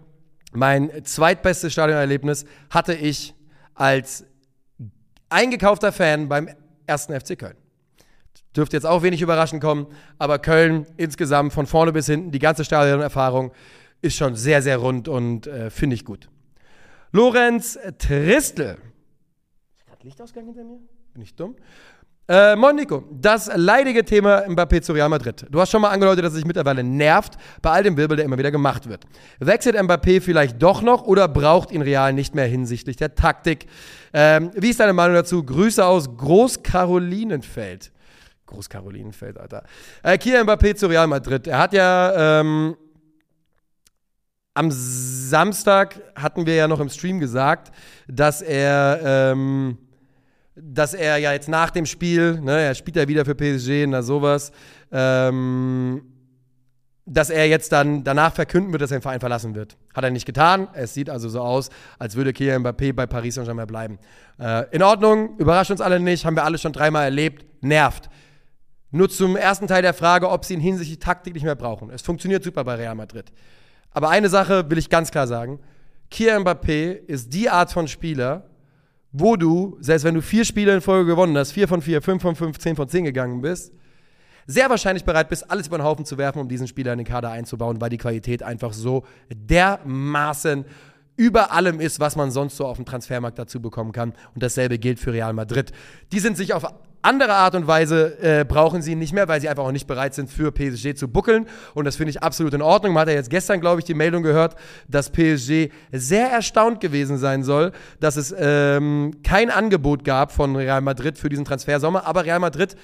mein 0.53 0.91
zweitbestes 1.05 1.73
Stadionerlebnis 1.73 2.45
hatte 2.69 2.93
ich 2.93 3.35
als 3.75 4.27
eingekaufter 5.31 5.91
Fan 5.91 6.29
beim 6.29 6.51
ersten 6.87 7.19
FC 7.19 7.39
Köln. 7.39 7.62
Dürfte 8.57 8.77
jetzt 8.77 8.87
auch 8.87 9.03
wenig 9.03 9.23
überraschend 9.23 9.63
kommen, 9.63 9.87
aber 10.19 10.39
Köln 10.39 10.87
insgesamt 10.97 11.53
von 11.53 11.67
vorne 11.67 11.93
bis 11.93 12.07
hinten, 12.07 12.31
die 12.31 12.39
ganze 12.39 12.65
Stadionerfahrung 12.65 13.53
ist 14.03 14.17
schon 14.17 14.35
sehr, 14.35 14.63
sehr 14.63 14.79
rund 14.79 15.09
und 15.09 15.47
äh, 15.47 15.71
finde 15.71 15.95
ich 15.95 16.05
gut. 16.05 16.29
Lorenz 17.13 17.79
Tristel. 17.99 18.79
Ist 19.77 19.87
gerade 19.87 20.03
Lichtausgang 20.05 20.47
hinter 20.47 20.65
mir? 20.65 20.81
Bin 21.15 21.23
ich 21.23 21.35
dumm? 21.35 21.55
Äh, 22.29 22.57
moin 22.57 22.77
Nico, 22.77 23.05
das 23.11 23.51
leidige 23.55 24.05
Thema 24.05 24.47
Mbappé 24.49 24.81
zu 24.81 24.93
Real 24.93 25.09
Madrid. 25.09 25.45
Du 25.51 25.61
hast 25.61 25.71
schon 25.71 25.83
mal 25.83 25.91
angedeutet, 25.91 26.25
dass 26.25 26.33
es 26.33 26.37
sich 26.37 26.47
mittlerweile 26.47 26.83
nervt 26.83 27.37
bei 27.61 27.71
all 27.71 27.83
dem 27.83 27.97
Wirbel, 27.97 28.17
der 28.17 28.25
immer 28.25 28.39
wieder 28.39 28.51
gemacht 28.51 28.89
wird. 28.89 29.05
Wechselt 29.39 29.77
Mbappé 29.77 30.23
vielleicht 30.23 30.63
doch 30.63 30.81
noch 30.81 31.03
oder 31.03 31.29
braucht 31.29 31.71
ihn 31.71 31.83
Real 31.83 32.15
nicht 32.15 32.35
mehr 32.35 32.47
hinsichtlich 32.47 32.97
der 32.97 33.15
Taktik? 33.15 33.67
Ähm, 34.15 34.51
wie 34.55 34.71
ist 34.71 34.81
deine 34.81 34.95
Meinung 34.95 35.15
dazu? 35.15 35.45
Grüße 35.45 35.85
aus 35.85 36.17
Groß-Carolinenfeld. 36.17 37.92
Groß-Carolinenfeld, 38.53 39.39
Alter. 39.39 39.65
Äh, 40.03 40.19
Kia 40.19 40.43
Mbappé 40.43 40.75
zu 40.75 40.87
Real 40.87 41.07
Madrid. 41.07 41.47
Er 41.47 41.59
hat 41.59 41.73
ja 41.73 42.41
ähm, 42.41 42.77
am 44.55 44.71
Samstag 44.71 46.01
hatten 46.15 46.47
wir 46.47 46.55
ja 46.55 46.69
noch 46.69 46.81
im 46.81 46.89
Stream 46.89 47.21
gesagt, 47.21 47.73
dass 48.07 48.43
er, 48.43 49.33
ähm, 49.33 49.79
dass 50.55 50.95
er 50.95 51.17
ja 51.19 51.33
jetzt 51.33 51.49
nach 51.49 51.71
dem 51.71 51.87
Spiel, 51.87 52.41
ne, 52.41 52.61
er 52.61 52.75
spielt 52.75 52.97
ja 52.97 53.09
wieder 53.09 53.25
für 53.25 53.35
PSG, 53.35 53.87
na 53.87 54.03
sowas, 54.03 54.53
ähm, 54.91 56.03
dass 57.07 57.31
er 57.31 57.49
jetzt 57.49 57.73
dann 57.73 58.05
danach 58.05 58.33
verkünden 58.35 58.73
wird, 58.73 58.83
dass 58.83 58.91
er 58.91 58.99
den 58.99 59.03
Verein 59.03 59.21
verlassen 59.21 59.55
wird. 59.55 59.77
Hat 59.95 60.05
er 60.05 60.11
nicht 60.11 60.27
getan. 60.27 60.69
Es 60.73 60.95
sieht 60.95 61.11
also 61.11 61.29
so 61.29 61.41
aus, 61.41 61.71
als 61.99 62.15
würde 62.15 62.33
Kylian 62.33 62.63
Mbappé 62.63 62.93
bei 62.93 63.07
Paris 63.07 63.35
Saint-Germain 63.35 63.67
bleiben. 63.67 63.99
Äh, 64.39 64.67
in 64.71 64.83
Ordnung, 64.83 65.37
überrascht 65.39 65.71
uns 65.71 65.81
alle 65.81 65.99
nicht, 65.99 66.25
haben 66.25 66.37
wir 66.37 66.45
alle 66.45 66.59
schon 66.59 66.73
dreimal 66.73 67.05
erlebt, 67.05 67.45
nervt. 67.63 68.09
Nur 68.93 69.09
zum 69.09 69.37
ersten 69.37 69.67
Teil 69.67 69.83
der 69.83 69.95
Frage, 69.95 70.29
ob 70.29 70.45
sie 70.45 70.55
ihn 70.55 70.61
hinsichtlich 70.61 70.99
Taktik 70.99 71.35
nicht 71.35 71.45
mehr 71.45 71.57
brauchen. 71.57 71.91
Es 71.91 72.03
funktioniert 72.03 72.45
super 72.45 72.63
bei 72.63 72.75
Real 72.75 72.95
Madrid. 72.95 73.33
Aber 73.91 74.11
eine 74.11 74.29
Sache 74.29 74.69
will 74.71 74.79
ich 74.79 74.91
ganz 74.91 75.11
klar 75.11 75.27
sagen. 75.27 75.59
Kylian 76.11 76.45
Mbappé 76.45 76.93
ist 77.07 77.33
die 77.33 77.49
Art 77.49 77.73
von 77.73 77.89
Spieler, 77.89 78.51
wo 79.11 79.37
du, 79.37 79.79
selbst 79.81 80.05
wenn 80.05 80.15
du 80.15 80.21
vier 80.21 80.45
Spiele 80.45 80.75
in 80.75 80.83
Folge 80.83 81.07
gewonnen 81.07 81.37
hast, 81.37 81.53
vier 81.53 81.69
von 81.69 81.81
vier, 81.81 82.03
fünf 82.03 82.21
von 82.21 82.37
fünf, 82.37 82.59
zehn 82.59 82.77
von 82.77 82.87
zehn 82.87 83.05
gegangen 83.05 83.41
bist, 83.41 83.73
sehr 84.47 84.69
wahrscheinlich 84.69 85.05
bereit 85.05 85.31
bist, 85.31 85.51
alles 85.51 85.69
über 85.69 85.79
den 85.79 85.85
Haufen 85.85 86.05
zu 86.05 86.19
werfen, 86.19 86.41
um 86.41 86.49
diesen 86.49 86.69
Spieler 86.69 86.93
in 86.93 86.99
den 86.99 87.07
Kader 87.07 87.31
einzubauen, 87.31 87.81
weil 87.81 87.91
die 87.91 87.99
Qualität 87.99 88.43
einfach 88.43 88.75
so 88.75 89.05
dermaßen 89.31 90.67
über 91.17 91.53
allem 91.53 91.81
ist, 91.81 92.01
was 92.01 92.17
man 92.17 92.31
sonst 92.31 92.57
so 92.57 92.67
auf 92.67 92.77
dem 92.77 92.87
Transfermarkt 92.87 93.39
dazu 93.39 93.61
bekommen 93.61 93.93
kann. 93.93 94.13
Und 94.35 94.43
dasselbe 94.43 94.79
gilt 94.79 94.99
für 94.99 95.13
Real 95.13 95.33
Madrid. 95.33 95.73
Die 96.11 96.19
sind 96.19 96.37
sich 96.37 96.53
auf 96.53 96.67
andere 97.03 97.35
Art 97.35 97.55
und 97.57 97.67
Weise 97.67 98.19
äh, 98.23 98.45
brauchen 98.45 98.81
sie 98.81 98.93
ihn 98.93 98.99
nicht 98.99 99.13
mehr, 99.13 99.27
weil 99.29 99.41
sie 99.41 99.49
einfach 99.49 99.65
auch 99.65 99.73
nicht 99.73 99.89
bereit 99.89 100.15
sind, 100.15 100.31
für 100.31 100.53
PSG 100.53 100.95
zu 100.95 101.09
buckeln. 101.09 101.47
Und 101.75 101.85
das 101.85 101.97
finde 101.97 102.11
ich 102.11 102.23
absolut 102.23 102.55
in 102.55 102.63
Ordnung. 102.63 102.93
Man 102.93 103.03
hat 103.03 103.09
ja 103.09 103.15
jetzt 103.15 103.31
gestern, 103.31 103.61
glaube 103.61 103.81
ich, 103.81 103.85
die 103.85 103.95
Meldung 103.95 104.23
gehört, 104.23 104.55
dass 104.89 105.11
PSG 105.11 105.71
sehr 105.91 106.31
erstaunt 106.31 106.81
gewesen 106.81 107.19
sein 107.19 107.43
soll, 107.43 107.73
dass 107.99 108.17
es 108.17 108.35
ähm, 108.39 109.17
kein 109.25 109.51
Angebot 109.51 110.05
gab 110.05 110.33
von 110.33 110.55
Real 110.55 110.81
Madrid 110.81 111.19
für 111.19 111.29
diesen 111.29 111.45
Transfersommer. 111.45 112.07
Aber 112.07 112.25
Real 112.25 112.39
Madrid 112.39 112.77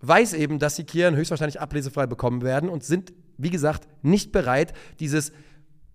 weiß 0.00 0.32
eben, 0.32 0.58
dass 0.58 0.76
sie 0.76 0.84
Kian 0.84 1.14
höchstwahrscheinlich 1.14 1.60
ablesefrei 1.60 2.06
bekommen 2.06 2.42
werden 2.42 2.68
und 2.70 2.84
sind, 2.84 3.12
wie 3.36 3.50
gesagt, 3.50 3.86
nicht 4.02 4.32
bereit, 4.32 4.72
dieses 4.98 5.32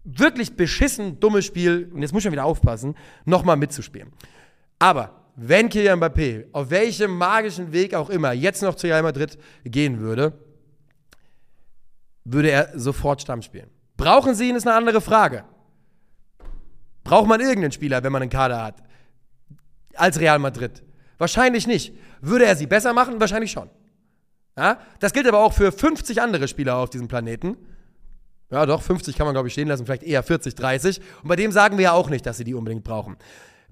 wirklich 0.04 0.56
beschissen 0.56 1.20
dumme 1.20 1.42
Spiel, 1.42 1.90
und 1.94 2.02
jetzt 2.02 2.12
muss 2.12 2.22
ich 2.22 2.24
schon 2.24 2.32
wieder 2.32 2.46
aufpassen, 2.46 2.96
nochmal 3.26 3.58
mitzuspielen. 3.58 4.12
Aber 4.80 5.21
wenn 5.44 5.70
Kylian 5.70 6.00
Mbappé 6.00 6.46
auf 6.52 6.70
welchem 6.70 7.18
magischen 7.18 7.72
Weg 7.72 7.96
auch 7.96 8.10
immer 8.10 8.32
jetzt 8.32 8.62
noch 8.62 8.76
zu 8.76 8.86
Real 8.86 9.02
Madrid 9.02 9.40
gehen 9.64 10.00
würde, 10.00 10.34
würde 12.24 12.52
er 12.52 12.78
sofort 12.80 13.22
Stamm 13.22 13.42
spielen. 13.42 13.70
Brauchen 13.98 14.36
sie 14.36 14.50
ihn, 14.50 14.56
ist 14.56 14.68
eine 14.68 14.76
andere 14.76 15.02
Frage. 15.02 15.44
Braucht 17.04 17.28
man 17.28 17.40
irgendeinen 17.40 17.72
Spieler, 17.72 18.04
wenn 18.04 18.12
man 18.12 18.22
einen 18.22 18.30
Kader 18.30 18.64
hat, 18.64 18.84
als 19.96 20.20
Real 20.20 20.38
Madrid? 20.38 20.84
Wahrscheinlich 21.18 21.66
nicht. 21.66 21.96
Würde 22.22 22.46
er 22.46 22.56
sie 22.56 22.68
besser 22.68 22.94
machen? 22.94 23.20
Wahrscheinlich 23.20 23.52
schon. 23.52 23.70
Ja? 24.56 24.80
Das 25.00 25.12
gilt 25.12 25.28
aber 25.28 25.40
auch 25.40 25.54
für 25.54 25.72
50 25.72 26.22
andere 26.22 26.48
Spieler 26.48 26.78
auf 26.78 26.92
diesem 26.92 27.08
Planeten. 27.08 27.58
Ja, 28.52 28.66
doch, 28.66 28.82
50 28.84 29.16
kann 29.16 29.26
man, 29.26 29.34
glaube 29.34 29.48
ich, 29.48 29.54
stehen 29.54 29.70
lassen, 29.70 29.86
vielleicht 29.86 30.04
eher 30.04 30.22
40, 30.22 30.54
30. 30.54 31.00
Und 31.24 31.30
bei 31.30 31.36
dem 31.36 31.52
sagen 31.52 31.78
wir 31.78 31.84
ja 31.84 31.92
auch 31.94 32.10
nicht, 32.10 32.26
dass 32.26 32.38
sie 32.38 32.44
die 32.44 32.54
unbedingt 32.54 32.84
brauchen. 32.84 33.18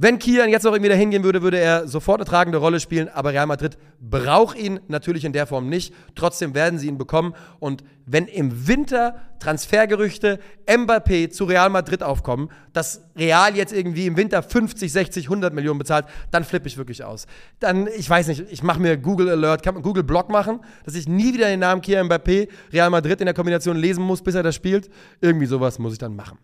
Wenn 0.01 0.17
Kian 0.17 0.49
jetzt 0.49 0.63
noch 0.63 0.71
irgendwie 0.71 0.87
dahin 0.87 1.11
gehen 1.11 1.25
würde, 1.25 1.41
würde 1.41 1.59
er 1.59 1.85
sofort 1.85 2.21
eine 2.21 2.25
tragende 2.25 2.57
Rolle 2.57 2.79
spielen, 2.79 3.09
aber 3.09 3.33
Real 3.33 3.47
Madrid 3.47 3.77
braucht 3.99 4.57
ihn 4.57 4.79
natürlich 4.87 5.25
in 5.25 5.33
der 5.33 5.45
Form 5.45 5.67
nicht. 5.67 5.93
Trotzdem 6.15 6.55
werden 6.55 6.79
sie 6.79 6.87
ihn 6.87 6.97
bekommen. 6.97 7.35
Und 7.59 7.83
wenn 8.05 8.25
im 8.27 8.65
Winter 8.69 9.15
Transfergerüchte 9.39 10.39
Mbappé 10.65 11.31
zu 11.31 11.43
Real 11.43 11.69
Madrid 11.69 12.01
aufkommen, 12.01 12.49
dass 12.71 13.09
Real 13.17 13.57
jetzt 13.57 13.73
irgendwie 13.73 14.05
im 14.05 14.15
Winter 14.15 14.41
50, 14.41 14.89
60, 14.89 15.25
100 15.25 15.53
Millionen 15.53 15.79
bezahlt, 15.79 16.05
dann 16.31 16.45
flippe 16.45 16.69
ich 16.69 16.77
wirklich 16.77 17.03
aus. 17.03 17.27
Dann, 17.59 17.87
ich 17.87 18.09
weiß 18.09 18.29
nicht, 18.29 18.45
ich 18.49 18.63
mache 18.63 18.79
mir 18.79 18.95
Google 18.95 19.29
Alert, 19.29 19.63
kann 19.63 19.73
man 19.73 19.83
Google 19.83 20.03
Blog 20.03 20.29
machen, 20.29 20.61
dass 20.85 20.95
ich 20.95 21.09
nie 21.09 21.33
wieder 21.33 21.47
den 21.47 21.59
Namen 21.59 21.81
Kian 21.81 22.07
Mbappé 22.07 22.47
Real 22.71 22.89
Madrid 22.89 23.19
in 23.19 23.25
der 23.25 23.35
Kombination 23.35 23.75
lesen 23.75 24.05
muss, 24.05 24.21
bis 24.21 24.35
er 24.35 24.43
das 24.43 24.55
spielt. 24.55 24.89
Irgendwie 25.19 25.45
sowas 25.45 25.77
muss 25.77 25.91
ich 25.91 25.99
dann 25.99 26.15
machen. 26.15 26.37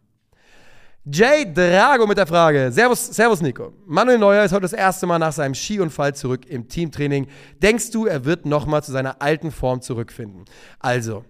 Jay 1.07 1.45
Drago 1.45 2.07
mit 2.07 2.17
der 2.17 2.25
Frage. 2.25 2.71
Servus, 2.71 3.05
Servus 3.05 3.39
Nico. 3.39 3.73
Manuel 3.85 4.17
Neuer 4.17 4.43
ist 4.43 4.51
heute 4.51 4.63
das 4.63 4.73
erste 4.73 5.05
Mal 5.05 5.19
nach 5.19 5.33
seinem 5.33 5.53
Skiunfall 5.53 6.15
zurück 6.15 6.47
im 6.47 6.67
Teamtraining. 6.67 7.27
Denkst 7.61 7.91
du, 7.91 8.07
er 8.07 8.25
wird 8.25 8.47
nochmal 8.47 8.83
zu 8.83 8.91
seiner 8.91 9.21
alten 9.21 9.51
Form 9.51 9.81
zurückfinden? 9.81 10.45
Also, 10.79 11.23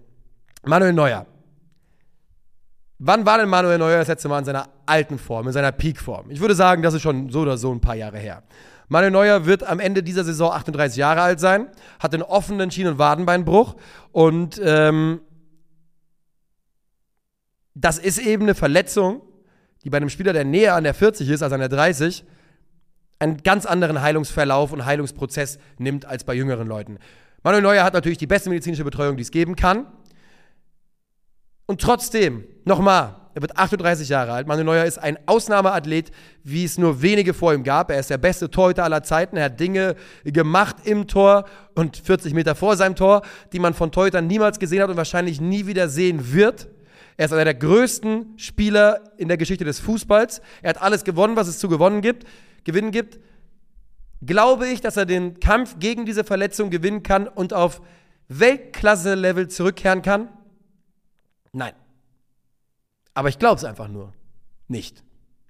Manuel 0.64 0.94
Neuer. 0.94 1.26
Wann 2.98 3.26
war 3.26 3.36
denn 3.36 3.50
Manuel 3.50 3.76
Neuer 3.76 3.98
das 3.98 4.08
letzte 4.08 4.30
Mal 4.30 4.38
in 4.38 4.46
seiner 4.46 4.66
alten 4.86 5.18
Form, 5.18 5.46
in 5.46 5.52
seiner 5.52 5.72
Peakform? 5.72 6.30
Ich 6.30 6.40
würde 6.40 6.54
sagen, 6.54 6.80
das 6.82 6.94
ist 6.94 7.02
schon 7.02 7.28
so 7.28 7.40
oder 7.40 7.58
so 7.58 7.70
ein 7.70 7.82
paar 7.82 7.96
Jahre 7.96 8.16
her. 8.16 8.44
Manuel 8.88 9.10
Neuer 9.10 9.44
wird 9.44 9.62
am 9.62 9.78
Ende 9.78 10.02
dieser 10.02 10.24
Saison 10.24 10.52
38 10.52 10.96
Jahre 10.96 11.20
alt 11.20 11.38
sein, 11.38 11.68
hat 11.98 12.14
einen 12.14 12.22
offenen 12.22 12.70
Schien- 12.70 12.86
und 12.86 12.98
Wadenbeinbruch 12.98 13.76
und 14.12 14.58
ähm, 14.64 15.20
das 17.74 17.98
ist 17.98 18.16
eben 18.16 18.44
eine 18.44 18.54
Verletzung, 18.54 19.20
die 19.84 19.90
bei 19.90 19.98
einem 19.98 20.08
Spieler, 20.08 20.32
der 20.32 20.44
näher 20.44 20.74
an 20.74 20.84
der 20.84 20.94
40 20.94 21.28
ist 21.28 21.42
als 21.42 21.52
an 21.52 21.60
der 21.60 21.68
30, 21.68 22.24
einen 23.18 23.42
ganz 23.42 23.66
anderen 23.66 24.02
Heilungsverlauf 24.02 24.72
und 24.72 24.84
Heilungsprozess 24.84 25.58
nimmt 25.78 26.04
als 26.04 26.24
bei 26.24 26.34
jüngeren 26.34 26.66
Leuten. 26.66 26.98
Manuel 27.42 27.62
Neuer 27.62 27.84
hat 27.84 27.94
natürlich 27.94 28.18
die 28.18 28.26
beste 28.26 28.50
medizinische 28.50 28.84
Betreuung, 28.84 29.16
die 29.16 29.22
es 29.22 29.30
geben 29.30 29.56
kann. 29.56 29.86
Und 31.66 31.80
trotzdem, 31.80 32.44
nochmal, 32.64 33.16
er 33.34 33.42
wird 33.42 33.58
38 33.58 34.08
Jahre 34.08 34.32
alt. 34.32 34.46
Manuel 34.46 34.64
Neuer 34.64 34.84
ist 34.84 34.98
ein 34.98 35.18
Ausnahmeathlet, 35.26 36.10
wie 36.42 36.64
es 36.64 36.78
nur 36.78 37.02
wenige 37.02 37.34
vor 37.34 37.52
ihm 37.52 37.64
gab. 37.64 37.90
Er 37.90 38.00
ist 38.00 38.08
der 38.08 38.18
beste 38.18 38.50
Torhüter 38.50 38.84
aller 38.84 39.02
Zeiten. 39.02 39.36
Er 39.36 39.44
hat 39.44 39.60
Dinge 39.60 39.94
gemacht 40.24 40.76
im 40.84 41.06
Tor 41.06 41.44
und 41.74 41.98
40 41.98 42.34
Meter 42.34 42.54
vor 42.54 42.76
seinem 42.76 42.96
Tor, 42.96 43.22
die 43.52 43.58
man 43.58 43.74
von 43.74 43.92
Torhütern 43.92 44.26
niemals 44.26 44.58
gesehen 44.58 44.82
hat 44.82 44.90
und 44.90 44.96
wahrscheinlich 44.96 45.40
nie 45.40 45.66
wieder 45.66 45.88
sehen 45.88 46.32
wird. 46.32 46.68
Er 47.16 47.26
ist 47.26 47.32
einer 47.32 47.44
der 47.44 47.54
größten 47.54 48.38
Spieler 48.38 49.12
in 49.16 49.28
der 49.28 49.36
Geschichte 49.36 49.64
des 49.64 49.80
Fußballs. 49.80 50.42
Er 50.62 50.70
hat 50.70 50.82
alles 50.82 51.04
gewonnen, 51.04 51.36
was 51.36 51.48
es 51.48 51.58
zu 51.58 51.68
gewonnen 51.68 52.02
gibt, 52.02 52.26
gewinnen 52.64 52.90
gibt. 52.90 53.18
Glaube 54.22 54.68
ich, 54.68 54.80
dass 54.80 54.96
er 54.96 55.06
den 55.06 55.40
Kampf 55.40 55.78
gegen 55.78 56.04
diese 56.04 56.24
Verletzung 56.24 56.70
gewinnen 56.70 57.02
kann 57.02 57.28
und 57.28 57.54
auf 57.54 57.80
Weltklasse-Level 58.28 59.48
zurückkehren 59.48 60.02
kann? 60.02 60.28
Nein. 61.52 61.74
Aber 63.14 63.28
ich 63.28 63.38
glaube 63.38 63.56
es 63.56 63.64
einfach 63.64 63.88
nur 63.88 64.12
nicht. 64.68 65.02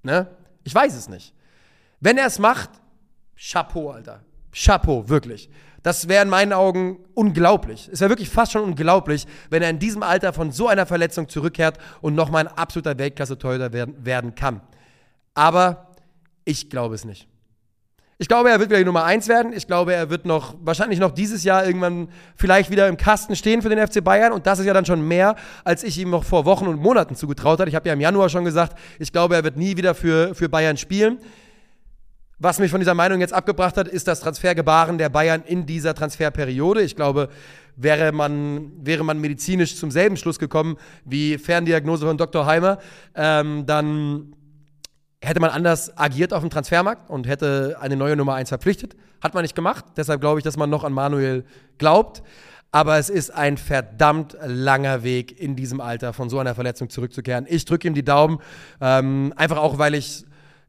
Ne? 0.02 0.28
Ich 0.62 0.74
weiß 0.74 0.94
es 0.94 1.08
nicht. 1.08 1.34
Wenn 2.00 2.18
er 2.18 2.26
es 2.26 2.38
macht, 2.38 2.70
Chapeau, 3.36 3.90
Alter. 3.90 4.24
Chapeau, 4.52 5.08
wirklich. 5.08 5.50
Das 5.86 6.08
wäre 6.08 6.24
in 6.24 6.28
meinen 6.28 6.52
Augen 6.52 6.98
unglaublich. 7.14 7.88
Es 7.92 8.00
wäre 8.00 8.10
wirklich 8.10 8.28
fast 8.28 8.50
schon 8.50 8.64
unglaublich, 8.64 9.24
wenn 9.50 9.62
er 9.62 9.70
in 9.70 9.78
diesem 9.78 10.02
Alter 10.02 10.32
von 10.32 10.50
so 10.50 10.66
einer 10.66 10.84
Verletzung 10.84 11.28
zurückkehrt 11.28 11.78
und 12.00 12.16
nochmal 12.16 12.48
ein 12.48 12.52
absoluter 12.58 12.98
Weltklasse-Torhüter 12.98 13.72
werden, 13.72 13.94
werden 14.04 14.34
kann. 14.34 14.62
Aber 15.34 15.92
ich 16.44 16.70
glaube 16.70 16.96
es 16.96 17.04
nicht. 17.04 17.28
Ich 18.18 18.26
glaube, 18.26 18.50
er 18.50 18.58
wird 18.58 18.70
wieder 18.70 18.80
die 18.80 18.84
Nummer 18.84 19.04
1 19.04 19.28
werden. 19.28 19.52
Ich 19.52 19.68
glaube, 19.68 19.94
er 19.94 20.10
wird 20.10 20.26
noch, 20.26 20.56
wahrscheinlich 20.60 20.98
noch 20.98 21.12
dieses 21.12 21.44
Jahr 21.44 21.64
irgendwann 21.64 22.08
vielleicht 22.34 22.72
wieder 22.72 22.88
im 22.88 22.96
Kasten 22.96 23.36
stehen 23.36 23.62
für 23.62 23.68
den 23.68 23.78
FC 23.86 24.02
Bayern. 24.02 24.32
Und 24.32 24.48
das 24.48 24.58
ist 24.58 24.66
ja 24.66 24.74
dann 24.74 24.86
schon 24.86 25.06
mehr, 25.06 25.36
als 25.62 25.84
ich 25.84 25.98
ihm 25.98 26.10
noch 26.10 26.24
vor 26.24 26.46
Wochen 26.46 26.66
und 26.66 26.82
Monaten 26.82 27.14
zugetraut 27.14 27.60
habe. 27.60 27.70
Ich 27.70 27.76
habe 27.76 27.86
ja 27.86 27.94
im 27.94 28.00
Januar 28.00 28.28
schon 28.28 28.44
gesagt, 28.44 28.76
ich 28.98 29.12
glaube, 29.12 29.36
er 29.36 29.44
wird 29.44 29.56
nie 29.56 29.76
wieder 29.76 29.94
für, 29.94 30.34
für 30.34 30.48
Bayern 30.48 30.78
spielen. 30.78 31.20
Was 32.38 32.58
mich 32.58 32.70
von 32.70 32.80
dieser 32.80 32.92
Meinung 32.92 33.20
jetzt 33.20 33.32
abgebracht 33.32 33.78
hat, 33.78 33.88
ist 33.88 34.06
das 34.08 34.20
Transfergebaren 34.20 34.98
der 34.98 35.08
Bayern 35.08 35.42
in 35.46 35.64
dieser 35.64 35.94
Transferperiode. 35.94 36.82
Ich 36.82 36.94
glaube, 36.94 37.30
wäre 37.76 38.12
man, 38.12 38.72
wäre 38.84 39.04
man 39.04 39.18
medizinisch 39.18 39.76
zum 39.76 39.90
selben 39.90 40.18
Schluss 40.18 40.38
gekommen 40.38 40.76
wie 41.06 41.38
Ferndiagnose 41.38 42.06
von 42.06 42.18
Dr. 42.18 42.44
Heimer, 42.44 42.78
ähm, 43.14 43.64
dann 43.64 44.34
hätte 45.22 45.40
man 45.40 45.48
anders 45.48 45.96
agiert 45.96 46.34
auf 46.34 46.42
dem 46.42 46.50
Transfermarkt 46.50 47.08
und 47.08 47.26
hätte 47.26 47.78
eine 47.80 47.96
neue 47.96 48.16
Nummer 48.16 48.34
1 48.34 48.50
verpflichtet. 48.50 48.96
Hat 49.22 49.32
man 49.32 49.42
nicht 49.42 49.54
gemacht. 49.54 49.86
Deshalb 49.96 50.20
glaube 50.20 50.38
ich, 50.38 50.44
dass 50.44 50.58
man 50.58 50.68
noch 50.68 50.84
an 50.84 50.92
Manuel 50.92 51.44
glaubt. 51.78 52.22
Aber 52.70 52.98
es 52.98 53.08
ist 53.08 53.30
ein 53.30 53.56
verdammt 53.56 54.36
langer 54.44 55.02
Weg 55.02 55.40
in 55.40 55.56
diesem 55.56 55.80
Alter 55.80 56.12
von 56.12 56.28
so 56.28 56.38
einer 56.38 56.54
Verletzung 56.54 56.90
zurückzukehren. 56.90 57.46
Ich 57.48 57.64
drücke 57.64 57.88
ihm 57.88 57.94
die 57.94 58.04
Daumen. 58.04 58.40
Ähm, 58.82 59.32
einfach 59.36 59.56
auch, 59.56 59.78
weil 59.78 59.94
ich 59.94 60.26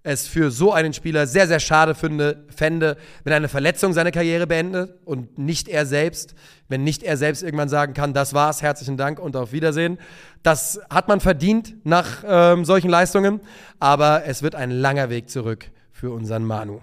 es 0.07 0.25
für 0.25 0.51
so 0.51 0.71
einen 0.71 0.93
Spieler 0.93 1.27
sehr, 1.27 1.47
sehr 1.47 1.59
schade 1.59 1.93
finde, 1.93 2.45
fände, 2.55 2.95
wenn 3.25 3.33
eine 3.33 3.49
Verletzung 3.49 3.91
seine 3.91 4.11
Karriere 4.11 4.47
beendet 4.47 4.95
und 5.03 5.37
nicht 5.37 5.67
er 5.67 5.85
selbst, 5.85 6.33
wenn 6.69 6.83
nicht 6.83 7.03
er 7.03 7.17
selbst 7.17 7.43
irgendwann 7.43 7.67
sagen 7.67 7.93
kann, 7.93 8.13
das 8.13 8.33
war's, 8.33 8.61
herzlichen 8.61 8.95
Dank 8.95 9.19
und 9.19 9.35
auf 9.35 9.51
Wiedersehen. 9.51 9.97
Das 10.43 10.79
hat 10.89 11.09
man 11.09 11.19
verdient 11.19 11.85
nach 11.85 12.23
ähm, 12.25 12.63
solchen 12.63 12.89
Leistungen, 12.89 13.41
aber 13.79 14.23
es 14.25 14.41
wird 14.41 14.55
ein 14.55 14.71
langer 14.71 15.09
Weg 15.09 15.29
zurück 15.29 15.69
für 15.91 16.11
unseren 16.11 16.45
Manu. 16.45 16.79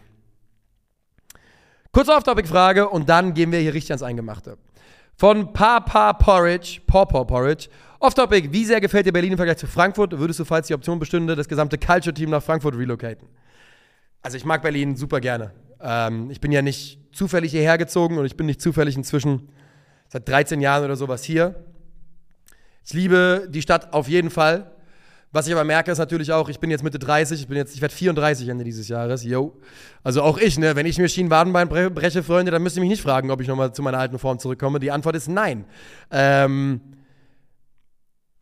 Kurze 1.93 2.13
Off-Topic-Frage 2.13 2.89
und 2.89 3.09
dann 3.09 3.33
gehen 3.33 3.53
wir 3.53 3.59
hier 3.61 3.73
richtig 3.73 3.93
ans 3.93 4.03
Eingemachte. 4.03 4.59
Von 5.17 5.53
Papa 5.53 6.13
Porridge, 6.13 6.81
Pawpaw 6.87 7.25
Porridge. 7.25 7.69
Off-Topic, 8.05 8.53
wie 8.53 8.67
sehr 8.67 8.83
gefällt 8.83 9.07
dir 9.07 9.15
Berlin 9.15 9.33
im 9.33 9.39
Vergleich 9.39 9.57
zu 9.57 9.67
Frankfurt? 9.67 10.19
Würdest 10.19 10.39
du, 10.39 10.45
falls 10.45 10.67
die 10.67 10.75
Option 10.75 10.99
bestünde, 10.99 11.35
das 11.37 11.49
gesamte 11.49 11.79
Culture-Team 11.79 12.29
nach 12.29 12.43
Frankfurt 12.43 12.77
relocaten? 12.77 13.27
Also 14.21 14.37
ich 14.37 14.45
mag 14.45 14.61
Berlin 14.61 14.95
super 14.95 15.21
gerne. 15.21 15.53
Ähm, 15.81 16.31
ich 16.31 16.39
bin 16.39 16.53
ja 16.53 16.61
nicht 16.61 16.99
zufällig 17.15 17.53
hierher 17.53 17.79
gezogen 17.79 18.19
und 18.19 18.27
ich 18.27 18.37
bin 18.37 18.45
nicht 18.45 18.61
zufällig 18.61 18.95
inzwischen 18.95 19.49
seit 20.09 20.29
13 20.29 20.61
Jahren 20.61 20.85
oder 20.85 20.97
sowas 20.97 21.25
hier. 21.25 21.65
Ich 22.85 22.93
liebe 22.93 23.49
die 23.49 23.63
Stadt 23.63 23.95
auf 23.95 24.07
jeden 24.07 24.29
Fall. 24.29 24.71
Was 25.33 25.47
ich 25.47 25.55
aber 25.55 25.65
merke, 25.65 25.91
ist 25.91 25.97
natürlich 25.97 26.31
auch, 26.31 26.51
ich 26.51 26.61
bin 26.61 26.71
jetzt 26.71 26.85
Mitte 26.85 26.99
30, 26.99 27.41
ich 27.41 27.49
bin 27.49 27.57
jetzt, 27.57 27.75
ich 27.75 27.81
werde 27.81 27.95
34 27.95 28.49
Ende 28.51 28.65
dieses 28.65 28.87
Jahres, 28.87 29.25
yo. 29.25 29.59
Also 30.03 30.21
auch 30.21 30.37
ich, 30.37 30.59
ne, 30.59 30.77
wenn 30.77 30.85
ich 30.85 30.99
mir 30.99 31.09
Schienenwadenbein 31.09 31.71
breche, 31.71 32.23
Freunde, 32.23 32.53
dann 32.53 32.63
müsst 32.63 32.77
ihr 32.77 32.83
mich 32.83 32.91
nicht 32.91 33.03
fragen, 33.03 33.31
ob 33.31 33.41
ich 33.41 33.49
nochmal 33.49 33.73
zu 33.73 33.81
meiner 33.81 33.99
alten 33.99 34.19
Form 34.19 34.39
zurückkomme. 34.39 34.79
Die 34.79 34.91
Antwort 34.91 35.17
ist 35.17 35.27
nein. 35.27 35.65
Ähm, 36.11 36.83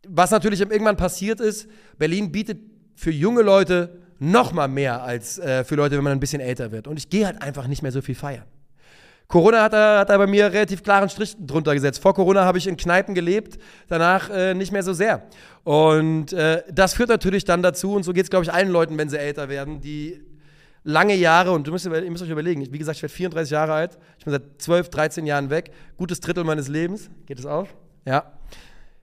was 0.07 0.31
natürlich 0.31 0.61
irgendwann 0.61 0.97
passiert 0.97 1.39
ist, 1.39 1.67
Berlin 1.97 2.31
bietet 2.31 2.59
für 2.95 3.11
junge 3.11 3.41
Leute 3.41 4.01
nochmal 4.19 4.67
mehr 4.67 5.03
als 5.03 5.37
äh, 5.39 5.63
für 5.63 5.75
Leute, 5.75 5.97
wenn 5.97 6.03
man 6.03 6.13
ein 6.13 6.19
bisschen 6.19 6.41
älter 6.41 6.71
wird. 6.71 6.87
Und 6.87 6.97
ich 6.97 7.09
gehe 7.09 7.25
halt 7.25 7.41
einfach 7.41 7.67
nicht 7.67 7.81
mehr 7.81 7.91
so 7.91 8.01
viel 8.01 8.15
feiern. 8.15 8.45
Corona 9.27 9.63
hat 9.63 9.73
da, 9.73 9.99
hat 9.99 10.09
da 10.09 10.17
bei 10.17 10.27
mir 10.27 10.51
relativ 10.51 10.83
klaren 10.83 11.09
Strich 11.09 11.35
drunter 11.39 11.73
gesetzt. 11.73 12.01
Vor 12.01 12.13
Corona 12.13 12.45
habe 12.45 12.57
ich 12.57 12.67
in 12.67 12.77
Kneipen 12.77 13.15
gelebt, 13.15 13.57
danach 13.87 14.29
äh, 14.29 14.53
nicht 14.53 14.71
mehr 14.71 14.83
so 14.83 14.93
sehr. 14.93 15.23
Und 15.63 16.33
äh, 16.33 16.61
das 16.71 16.93
führt 16.93 17.09
natürlich 17.09 17.45
dann 17.45 17.63
dazu, 17.63 17.93
und 17.93 18.03
so 18.03 18.13
geht 18.13 18.25
es, 18.25 18.29
glaube 18.29 18.45
ich, 18.45 18.53
allen 18.53 18.69
Leuten, 18.69 18.97
wenn 18.97 19.09
sie 19.09 19.17
älter 19.17 19.49
werden, 19.49 19.81
die 19.81 20.21
lange 20.83 21.15
Jahre, 21.15 21.51
und 21.51 21.65
du 21.65 21.71
müsst, 21.71 21.85
ihr 21.85 22.11
müsst 22.11 22.23
euch 22.23 22.29
überlegen, 22.29 22.67
wie 22.71 22.77
gesagt, 22.77 22.97
ich 22.97 23.03
werde 23.03 23.13
34 23.13 23.51
Jahre 23.51 23.73
alt, 23.73 23.97
ich 24.19 24.25
bin 24.25 24.33
seit 24.33 24.43
12, 24.61 24.89
13 24.89 25.25
Jahren 25.25 25.49
weg, 25.49 25.71
gutes 25.97 26.19
Drittel 26.19 26.43
meines 26.43 26.67
Lebens, 26.67 27.09
geht 27.25 27.39
es 27.39 27.45
auf? 27.45 27.73
Ja. 28.05 28.33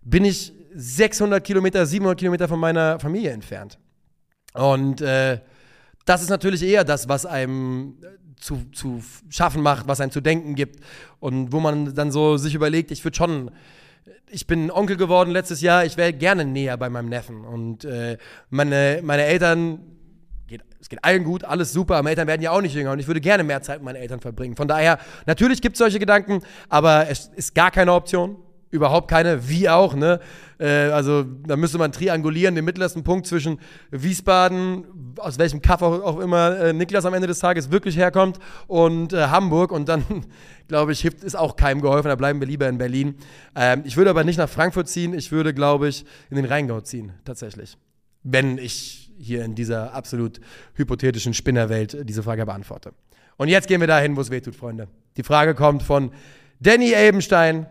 Bin 0.03 0.25
ich 0.25 0.53
600 0.75 1.43
Kilometer, 1.45 1.85
700 1.87 2.19
Kilometer 2.19 2.49
von 2.49 2.61
meiner 2.61 3.01
Familie 3.01 3.31
entfernt. 3.31 3.79
Und 4.55 5.01
äh, 5.01 5.41
das 6.05 6.23
ist 6.23 6.31
natürlich 6.31 6.63
eher 6.63 6.85
das, 6.85 7.09
was 7.09 7.27
einem 7.27 7.97
zu, 8.41 8.65
zu 8.73 9.03
schaffen 9.29 9.63
macht, 9.63 9.87
was 9.87 10.01
einem 10.01 10.11
zu 10.11 10.21
denken 10.21 10.55
gibt 10.55 10.81
und 11.19 11.53
wo 11.53 11.61
man 11.61 11.95
dann 11.95 12.11
so 12.11 12.37
sich 12.37 12.55
überlegt, 12.55 12.91
ich 12.91 13.05
würde 13.05 13.17
schon, 13.17 13.51
ich 14.31 14.47
bin 14.47 14.71
Onkel 14.71 14.97
geworden 14.97 15.31
letztes 15.31 15.61
Jahr, 15.61 15.85
ich 15.85 15.97
wäre 15.97 16.13
gerne 16.13 16.45
näher 16.45 16.77
bei 16.77 16.89
meinem 16.89 17.09
Neffen 17.09 17.45
und 17.45 17.85
äh, 17.85 18.17
meine, 18.49 19.01
meine 19.03 19.25
Eltern, 19.25 19.81
geht, 20.47 20.63
es 20.81 20.89
geht 20.89 21.05
allen 21.05 21.23
gut, 21.23 21.45
alles 21.45 21.73
super, 21.73 21.99
meine 21.99 22.11
Eltern 22.11 22.29
werden 22.29 22.43
ja 22.43 22.51
auch 22.51 22.63
nicht 22.63 22.75
jünger 22.75 22.93
und 22.93 22.99
ich 22.99 23.07
würde 23.07 23.21
gerne 23.21 23.45
mehr 23.45 23.63
Zeit 23.63 23.79
mit 23.79 23.85
meinen 23.85 23.97
Eltern 23.97 24.21
verbringen. 24.21 24.57
Von 24.57 24.69
daher, 24.69 24.99
natürlich 25.27 25.61
gibt 25.61 25.75
es 25.75 25.79
solche 25.79 25.99
Gedanken, 25.99 26.41
aber 26.71 27.09
es 27.09 27.31
ist 27.37 27.55
gar 27.55 27.71
keine 27.71 27.93
Option 27.93 28.37
überhaupt 28.71 29.09
keine, 29.09 29.49
wie 29.49 29.69
auch, 29.69 29.95
ne? 29.95 30.21
Äh, 30.59 30.91
also 30.91 31.23
da 31.23 31.57
müsste 31.57 31.79
man 31.79 31.93
triangulieren, 31.93 32.55
den 32.55 32.65
mittlersten 32.65 33.03
Punkt 33.03 33.27
zwischen 33.27 33.59
Wiesbaden, 33.91 35.15
aus 35.17 35.39
welchem 35.39 35.61
Kaff 35.61 35.83
auch, 35.83 36.03
auch 36.03 36.19
immer 36.21 36.59
äh, 36.59 36.73
Niklas 36.73 37.05
am 37.05 37.15
Ende 37.15 37.27
des 37.27 37.41
Tages 37.41 37.71
wirklich 37.71 37.97
herkommt, 37.97 38.39
und 38.67 39.13
äh, 39.13 39.27
Hamburg. 39.27 39.73
Und 39.73 39.89
dann, 39.89 40.05
glaube 40.69 40.93
ich, 40.93 41.05
ist 41.05 41.37
auch 41.37 41.57
keinem 41.57 41.81
geholfen, 41.81 42.09
da 42.09 42.17
bleiben 42.17 42.41
wir 42.41 42.47
lieber 42.47 42.69
in 42.69 42.79
Berlin. 42.79 43.17
Ähm, 43.57 43.83
ich 43.85 43.97
würde 43.97 44.11
aber 44.11 44.25
nicht 44.25 44.39
nach 44.39 44.49
Frankfurt 44.49 44.89
ziehen, 44.89 45.15
ich 45.15 45.33
würde, 45.33 45.53
glaube 45.53 45.89
ich, 45.89 46.05
in 46.31 46.37
den 46.37 46.45
Rheingau 46.45 46.81
ziehen, 46.81 47.13
tatsächlich. 47.25 47.77
Wenn 48.23 48.59
ich 48.59 49.11
hier 49.19 49.45
in 49.45 49.55
dieser 49.55 49.93
absolut 49.93 50.41
hypothetischen 50.75 51.35
Spinnerwelt 51.35 52.09
diese 52.09 52.23
Frage 52.23 52.47
beantworte. 52.47 52.93
Und 53.37 53.49
jetzt 53.49 53.69
gehen 53.69 53.81
wir 53.81 53.87
dahin, 53.87 54.17
wo 54.17 54.21
es 54.21 54.31
weh 54.31 54.41
tut, 54.41 54.55
Freunde. 54.55 54.89
Die 55.17 55.23
Frage 55.23 55.55
kommt 55.55 55.83
von 55.83 56.11
Danny 56.61 56.93
Ebenstein, 56.93 57.67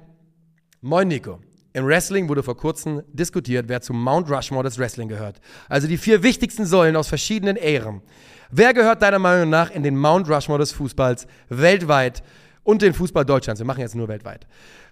Moin 0.82 1.10
Nico. 1.10 1.40
Im 1.74 1.86
Wrestling 1.86 2.30
wurde 2.30 2.42
vor 2.42 2.56
kurzem 2.56 3.04
diskutiert, 3.12 3.68
wer 3.68 3.82
zum 3.82 4.02
Mount 4.02 4.30
Rushmore 4.32 4.64
des 4.64 4.80
Wrestling 4.80 5.10
gehört. 5.10 5.42
Also 5.68 5.90
die 5.90 5.98
vier 5.98 6.24
wichtigsten 6.24 6.66
Säulen 6.66 6.96
aus 6.96 7.10
verschiedenen 7.10 7.58
Ähren. 7.58 8.02
Wer 8.50 8.74
gehört 8.74 9.02
deiner 9.02 9.20
Meinung 9.20 9.50
nach 9.50 9.72
in 9.72 9.84
den 9.84 9.98
Mount 9.98 10.30
Rushmore 10.30 10.60
des 10.60 10.72
Fußballs 10.72 11.28
weltweit 11.50 12.24
und 12.64 12.82
den 12.82 12.94
Fußball 12.94 13.26
Deutschlands? 13.26 13.60
Wir 13.60 13.66
machen 13.66 13.82
jetzt 13.82 13.94
nur 13.94 14.08
weltweit. 14.08 14.48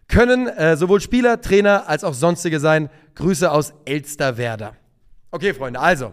Können 0.09 0.47
äh, 0.47 0.75
sowohl 0.75 0.99
Spieler, 0.99 1.39
Trainer 1.39 1.87
als 1.87 2.03
auch 2.03 2.13
sonstige 2.13 2.59
sein. 2.59 2.89
Grüße 3.15 3.49
aus 3.49 3.73
Elsterwerda. 3.85 4.75
Okay, 5.31 5.53
Freunde, 5.53 5.79
also, 5.79 6.11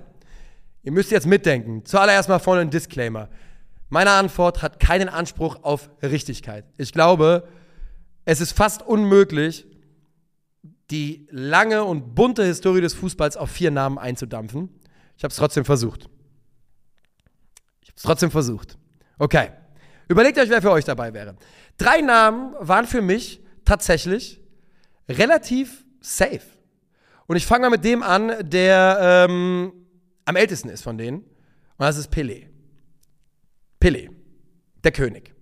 ihr 0.85 0.93
müsst 0.93 1.11
jetzt 1.11 1.27
mitdenken. 1.27 1.85
Zuallererst 1.85 2.29
mal 2.29 2.39
vorne 2.39 2.61
ein 2.61 2.71
Disclaimer. 2.71 3.29
Meine 3.89 4.13
Antwort 4.13 4.63
hat 4.63 4.79
keinen 4.79 5.09
Anspruch 5.09 5.59
auf 5.63 5.91
Richtigkeit. 6.01 6.65
Ich 6.77 6.93
glaube, 6.93 7.49
es 8.25 8.41
ist 8.41 8.53
fast 8.53 8.83
unmöglich, 8.83 9.67
die 10.91 11.27
lange 11.31 11.85
und 11.85 12.15
bunte 12.15 12.45
Historie 12.45 12.81
des 12.81 12.95
Fußballs 12.95 13.37
auf 13.37 13.51
vier 13.51 13.71
Namen 13.71 13.99
einzudampfen. 13.99 14.69
Ich 15.17 15.25
habe 15.25 15.31
es 15.31 15.37
trotzdem 15.37 15.65
versucht. 15.65 16.09
Ich 17.83 17.89
habe 17.89 17.97
es 17.97 18.03
trotzdem 18.03 18.31
versucht. 18.31 18.79
Okay. 19.19 19.51
Überlegt 20.09 20.39
euch, 20.39 20.51
wer 20.51 20.61
für 20.61 20.71
euch 20.71 20.85
dabei 20.85 21.15
wäre. 21.15 21.37
Drei 21.79 22.01
Namen 22.01 22.55
waren 22.61 22.87
für 22.87 23.01
mich 23.01 23.43
tatsächlich 23.65 24.41
relativ 25.09 25.85
safe. 26.01 26.43
Und 27.27 27.37
ich 27.37 27.47
fange 27.47 27.63
mal 27.63 27.71
mit 27.71 27.85
dem 27.85 28.03
an, 28.03 28.33
der 28.43 29.27
ähm, 29.29 29.73
am 30.27 30.37
ältesten 30.37 30.69
ist 30.69 30.83
von 30.83 30.99
denen. 30.99 31.19
Und 31.19 31.27
das 31.79 31.97
ist 31.97 32.13
Pelé. 32.13 32.49
Pelé, 33.81 34.11
der 34.83 34.93
König. 34.93 35.34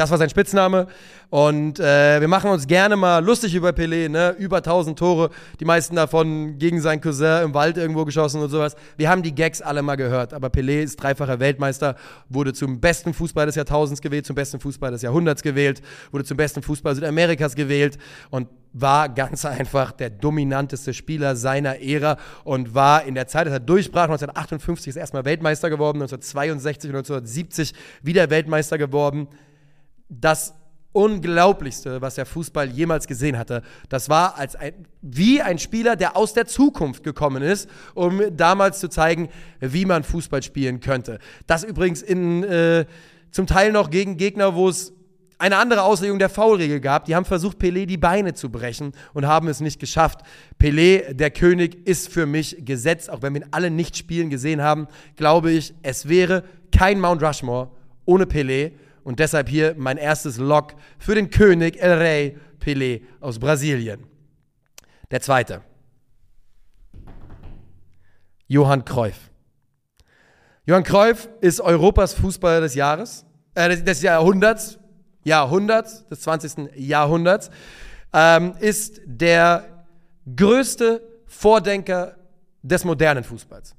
Das 0.00 0.10
war 0.10 0.16
sein 0.16 0.30
Spitzname. 0.30 0.86
Und 1.28 1.78
äh, 1.78 2.22
wir 2.22 2.26
machen 2.26 2.50
uns 2.50 2.66
gerne 2.66 2.96
mal 2.96 3.22
lustig 3.22 3.54
über 3.54 3.68
Pelé, 3.68 4.08
ne? 4.08 4.34
Über 4.38 4.56
1000 4.56 4.98
Tore, 4.98 5.28
die 5.60 5.66
meisten 5.66 5.94
davon 5.94 6.56
gegen 6.58 6.80
seinen 6.80 7.02
Cousin 7.02 7.42
im 7.44 7.52
Wald 7.52 7.76
irgendwo 7.76 8.06
geschossen 8.06 8.40
und 8.40 8.48
sowas. 8.48 8.76
Wir 8.96 9.10
haben 9.10 9.22
die 9.22 9.34
Gags 9.34 9.60
alle 9.60 9.82
mal 9.82 9.96
gehört, 9.96 10.32
aber 10.32 10.48
Pelé 10.48 10.80
ist 10.80 10.96
dreifacher 10.96 11.38
Weltmeister, 11.38 11.96
wurde 12.30 12.54
zum 12.54 12.80
besten 12.80 13.12
Fußball 13.12 13.44
des 13.44 13.56
Jahrtausends 13.56 14.00
gewählt, 14.00 14.24
zum 14.24 14.36
besten 14.36 14.58
Fußball 14.58 14.90
des 14.90 15.02
Jahrhunderts 15.02 15.42
gewählt, 15.42 15.82
wurde 16.12 16.24
zum 16.24 16.38
besten 16.38 16.62
Fußball 16.62 16.94
Südamerikas 16.94 17.54
gewählt 17.54 17.98
und 18.30 18.48
war 18.72 19.10
ganz 19.10 19.44
einfach 19.44 19.92
der 19.92 20.08
dominanteste 20.08 20.94
Spieler 20.94 21.36
seiner 21.36 21.78
Ära 21.82 22.16
und 22.44 22.74
war 22.74 23.04
in 23.04 23.14
der 23.14 23.26
Zeit, 23.26 23.46
als 23.46 23.52
er 23.52 23.60
durchbrach, 23.60 24.04
1958 24.04 24.88
ist 24.88 24.96
erstmal 24.96 25.26
Weltmeister 25.26 25.68
geworden, 25.68 25.98
1962 25.98 26.88
und 26.88 26.96
1970 26.96 27.74
wieder 28.02 28.30
Weltmeister 28.30 28.78
geworden 28.78 29.28
das 30.10 30.54
Unglaublichste, 30.92 32.00
was 32.00 32.16
der 32.16 32.26
Fußball 32.26 32.68
jemals 32.68 33.06
gesehen 33.06 33.38
hatte. 33.38 33.62
Das 33.88 34.08
war 34.08 34.36
als 34.36 34.56
ein, 34.56 34.72
wie 35.02 35.40
ein 35.40 35.58
Spieler, 35.58 35.94
der 35.94 36.16
aus 36.16 36.34
der 36.34 36.46
Zukunft 36.46 37.04
gekommen 37.04 37.42
ist, 37.42 37.70
um 37.94 38.20
damals 38.36 38.80
zu 38.80 38.88
zeigen, 38.88 39.28
wie 39.60 39.84
man 39.84 40.02
Fußball 40.02 40.42
spielen 40.42 40.80
könnte. 40.80 41.20
Das 41.46 41.62
übrigens 41.62 42.02
in 42.02 42.42
äh, 42.42 42.86
zum 43.30 43.46
Teil 43.46 43.70
noch 43.70 43.90
gegen 43.90 44.16
Gegner, 44.16 44.56
wo 44.56 44.68
es 44.68 44.92
eine 45.38 45.56
andere 45.56 45.82
Auslegung 45.82 46.18
der 46.18 46.28
Foulregel 46.28 46.80
gab. 46.80 47.06
Die 47.06 47.14
haben 47.16 47.24
versucht, 47.24 47.58
Pelé 47.58 47.86
die 47.86 47.96
Beine 47.96 48.34
zu 48.34 48.50
brechen 48.50 48.92
und 49.14 49.26
haben 49.26 49.48
es 49.48 49.60
nicht 49.60 49.80
geschafft. 49.80 50.20
Pelé, 50.60 51.14
der 51.14 51.30
König, 51.30 51.86
ist 51.86 52.08
für 52.08 52.26
mich 52.26 52.56
Gesetz. 52.64 53.08
Auch 53.08 53.22
wenn 53.22 53.34
wir 53.34 53.42
ihn 53.42 53.48
alle 53.50 53.70
nicht 53.70 53.96
spielen 53.96 54.28
gesehen 54.28 54.60
haben, 54.60 54.86
glaube 55.16 55.50
ich, 55.50 55.72
es 55.82 56.08
wäre 56.08 56.44
kein 56.76 57.00
Mount 57.00 57.22
Rushmore 57.22 57.70
ohne 58.04 58.24
Pelé. 58.24 58.72
Und 59.04 59.18
deshalb 59.18 59.48
hier 59.48 59.74
mein 59.76 59.96
erstes 59.96 60.38
Lock 60.38 60.74
für 60.98 61.14
den 61.14 61.30
König 61.30 61.80
El 61.80 61.98
Rey 61.98 62.38
Pelé 62.60 63.02
aus 63.20 63.38
Brasilien. 63.38 64.06
Der 65.10 65.20
zweite. 65.20 65.62
Johann 68.46 68.84
Cruyff. 68.84 69.30
Johann 70.66 70.84
Cruyff 70.84 71.28
ist 71.40 71.60
Europas 71.60 72.14
Fußballer 72.14 72.60
des 72.60 72.74
Jahres, 72.74 73.24
äh, 73.54 73.76
des 73.82 74.02
Jahrhunderts, 74.02 74.78
Jahrhunderts, 75.24 76.06
des 76.08 76.20
20. 76.20 76.70
Jahrhunderts, 76.76 77.50
ähm, 78.12 78.54
ist 78.60 79.00
der 79.04 79.84
größte 80.36 81.02
Vordenker 81.26 82.16
des 82.62 82.84
modernen 82.84 83.24
Fußballs. 83.24 83.74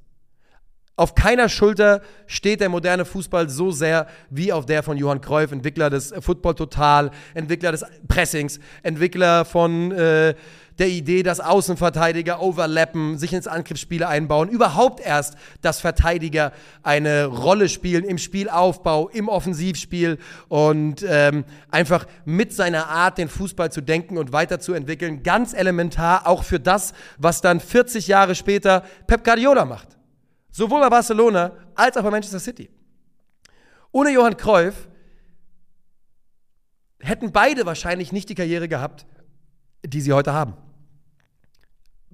Auf 0.94 1.14
keiner 1.14 1.48
Schulter 1.48 2.02
steht 2.26 2.60
der 2.60 2.68
moderne 2.68 3.06
Fußball 3.06 3.48
so 3.48 3.70
sehr 3.70 4.06
wie 4.28 4.52
auf 4.52 4.66
der 4.66 4.82
von 4.82 4.98
Johann 4.98 5.22
Cruyff, 5.22 5.50
Entwickler 5.50 5.88
des 5.88 6.12
Football 6.20 6.54
Total, 6.54 7.10
Entwickler 7.32 7.72
des 7.72 7.82
Pressings, 8.08 8.60
Entwickler 8.82 9.46
von 9.46 9.90
äh, 9.92 10.34
der 10.78 10.88
Idee, 10.88 11.22
dass 11.22 11.40
Außenverteidiger 11.40 12.42
overlappen, 12.42 13.16
sich 13.16 13.32
ins 13.32 13.46
Angriffsspiel 13.46 14.04
einbauen, 14.04 14.48
überhaupt 14.48 15.00
erst, 15.00 15.36
dass 15.62 15.80
Verteidiger 15.80 16.52
eine 16.82 17.26
Rolle 17.26 17.68
spielen 17.68 18.04
im 18.04 18.18
Spielaufbau, 18.18 19.08
im 19.08 19.28
Offensivspiel 19.28 20.18
und 20.48 21.04
ähm, 21.08 21.44
einfach 21.70 22.06
mit 22.24 22.52
seiner 22.52 22.88
Art, 22.88 23.16
den 23.16 23.28
Fußball 23.28 23.72
zu 23.72 23.80
denken 23.80 24.18
und 24.18 24.32
weiterzuentwickeln, 24.32 25.22
ganz 25.22 25.54
elementar 25.54 26.26
auch 26.26 26.44
für 26.44 26.60
das, 26.60 26.92
was 27.16 27.40
dann 27.40 27.60
40 27.60 28.08
Jahre 28.08 28.34
später 28.34 28.82
Pep 29.06 29.24
Guardiola 29.24 29.64
macht. 29.64 29.91
Sowohl 30.52 30.80
bei 30.80 30.90
Barcelona 30.90 31.52
als 31.74 31.96
auch 31.96 32.02
bei 32.02 32.10
Manchester 32.10 32.38
City. 32.38 32.70
Ohne 33.90 34.10
Johann 34.10 34.36
Cruyff 34.36 34.88
hätten 37.00 37.32
beide 37.32 37.66
wahrscheinlich 37.66 38.12
nicht 38.12 38.28
die 38.28 38.34
Karriere 38.34 38.68
gehabt, 38.68 39.06
die 39.84 40.00
sie 40.00 40.12
heute 40.12 40.32
haben. 40.32 40.54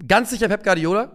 Ganz 0.06 0.30
sicher 0.30 0.48
Pep 0.48 0.64
Guardiola. 0.64 1.12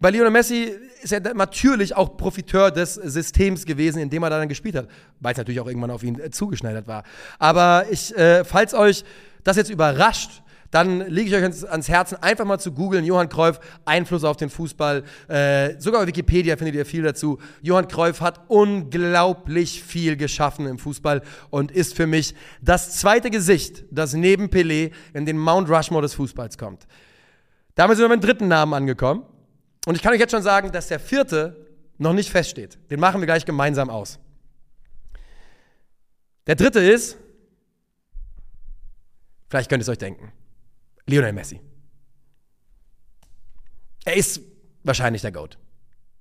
Bei 0.00 0.10
Lionel 0.10 0.30
Messi 0.30 0.72
ist 1.02 1.12
er 1.12 1.34
natürlich 1.34 1.94
auch 1.94 2.16
Profiteur 2.16 2.70
des 2.70 2.94
Systems 2.94 3.64
gewesen, 3.64 3.98
in 3.98 4.10
dem 4.10 4.22
er 4.22 4.30
dann 4.30 4.48
gespielt 4.48 4.76
hat, 4.76 4.88
weil 5.20 5.32
es 5.32 5.38
natürlich 5.38 5.60
auch 5.60 5.66
irgendwann 5.66 5.90
auf 5.90 6.02
ihn 6.02 6.20
zugeschneidert 6.32 6.86
war. 6.86 7.04
Aber 7.38 7.86
ich, 7.90 8.16
äh, 8.16 8.44
falls 8.44 8.74
euch 8.74 9.04
das 9.42 9.56
jetzt 9.56 9.70
überrascht, 9.70 10.42
dann 10.74 11.08
lege 11.08 11.28
ich 11.28 11.36
euch 11.36 11.42
ans, 11.42 11.64
ans, 11.64 11.88
Herzen, 11.88 12.20
einfach 12.20 12.44
mal 12.44 12.58
zu 12.58 12.72
googeln, 12.72 13.04
Johann 13.04 13.28
Cruyff, 13.28 13.60
Einfluss 13.84 14.24
auf 14.24 14.36
den 14.36 14.50
Fußball. 14.50 15.04
Äh, 15.28 15.78
sogar 15.78 16.00
bei 16.00 16.08
Wikipedia 16.08 16.56
findet 16.56 16.74
ihr 16.74 16.84
viel 16.84 17.04
dazu. 17.04 17.38
Johann 17.62 17.86
Cruyff 17.86 18.20
hat 18.20 18.40
unglaublich 18.48 19.84
viel 19.84 20.16
geschaffen 20.16 20.66
im 20.66 20.78
Fußball 20.78 21.22
und 21.50 21.70
ist 21.70 21.94
für 21.94 22.08
mich 22.08 22.34
das 22.60 22.96
zweite 22.98 23.30
Gesicht, 23.30 23.84
das 23.92 24.14
neben 24.14 24.46
Pelé 24.46 24.90
in 25.12 25.26
den 25.26 25.38
Mount 25.38 25.70
Rushmore 25.70 26.02
des 26.02 26.14
Fußballs 26.14 26.58
kommt. 26.58 26.88
Damit 27.76 27.96
sind 27.96 28.06
wir 28.06 28.08
beim 28.08 28.20
dritten 28.20 28.48
Namen 28.48 28.74
angekommen. 28.74 29.22
Und 29.86 29.94
ich 29.94 30.02
kann 30.02 30.12
euch 30.12 30.18
jetzt 30.18 30.32
schon 30.32 30.42
sagen, 30.42 30.72
dass 30.72 30.88
der 30.88 30.98
vierte 30.98 31.68
noch 31.98 32.14
nicht 32.14 32.30
feststeht. 32.30 32.78
Den 32.90 32.98
machen 32.98 33.20
wir 33.20 33.26
gleich 33.26 33.44
gemeinsam 33.44 33.90
aus. 33.90 34.18
Der 36.48 36.56
dritte 36.56 36.80
ist, 36.80 37.16
vielleicht 39.48 39.70
könnt 39.70 39.80
ihr 39.80 39.84
es 39.84 39.88
euch 39.88 39.98
denken, 39.98 40.32
Lionel 41.06 41.32
Messi. 41.32 41.60
Er 44.04 44.16
ist 44.16 44.40
wahrscheinlich 44.82 45.22
der 45.22 45.32
GOAT. 45.32 45.58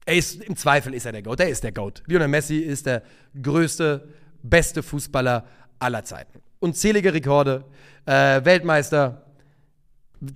Er 0.05 0.15
ist, 0.15 0.41
im 0.41 0.55
Zweifel 0.55 0.93
ist 0.93 1.05
er 1.05 1.11
der 1.11 1.21
GOAT. 1.21 1.39
Er 1.39 1.49
ist 1.49 1.63
der 1.63 1.71
GOAT. 1.71 2.03
Lionel 2.07 2.27
Messi 2.27 2.57
ist 2.57 2.85
der 2.85 3.03
größte, 3.41 4.07
beste 4.41 4.83
Fußballer 4.83 5.45
aller 5.79 6.03
Zeiten. 6.03 6.41
Unzählige 6.59 7.13
Rekorde, 7.13 7.65
äh, 8.05 8.43
Weltmeister, 8.43 9.25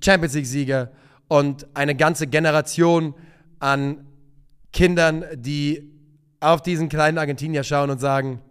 Champions 0.03 0.33
League-Sieger 0.33 0.91
und 1.27 1.67
eine 1.73 1.95
ganze 1.95 2.27
Generation 2.27 3.13
an 3.59 4.07
Kindern, 4.73 5.25
die 5.33 5.93
auf 6.39 6.61
diesen 6.61 6.89
kleinen 6.89 7.17
Argentinier 7.17 7.63
schauen 7.63 7.89
und 7.89 7.99
sagen, 7.99 8.41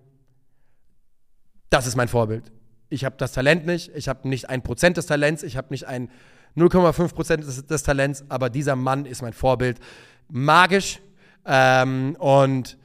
das 1.70 1.86
ist 1.86 1.96
mein 1.96 2.08
Vorbild 2.08 2.50
ich 2.88 3.04
habe 3.04 3.16
das 3.18 3.32
Talent 3.32 3.66
nicht, 3.66 3.90
ich 3.94 4.08
habe 4.08 4.28
nicht 4.28 4.48
ein 4.48 4.62
Prozent 4.62 4.96
des 4.96 5.06
Talents, 5.06 5.42
ich 5.42 5.56
habe 5.56 5.68
nicht 5.70 5.86
ein 5.86 6.10
0,5 6.56 7.14
Prozent 7.14 7.44
des, 7.44 7.66
des, 7.66 7.82
Talents, 7.82 8.24
aber 8.28 8.48
dieser 8.48 8.76
Mann 8.76 9.04
ist 9.04 9.22
mein 9.22 9.32
Vorbild. 9.32 9.78
Magisch 10.28 11.00
ähm, 11.44 12.16
und 12.18 12.78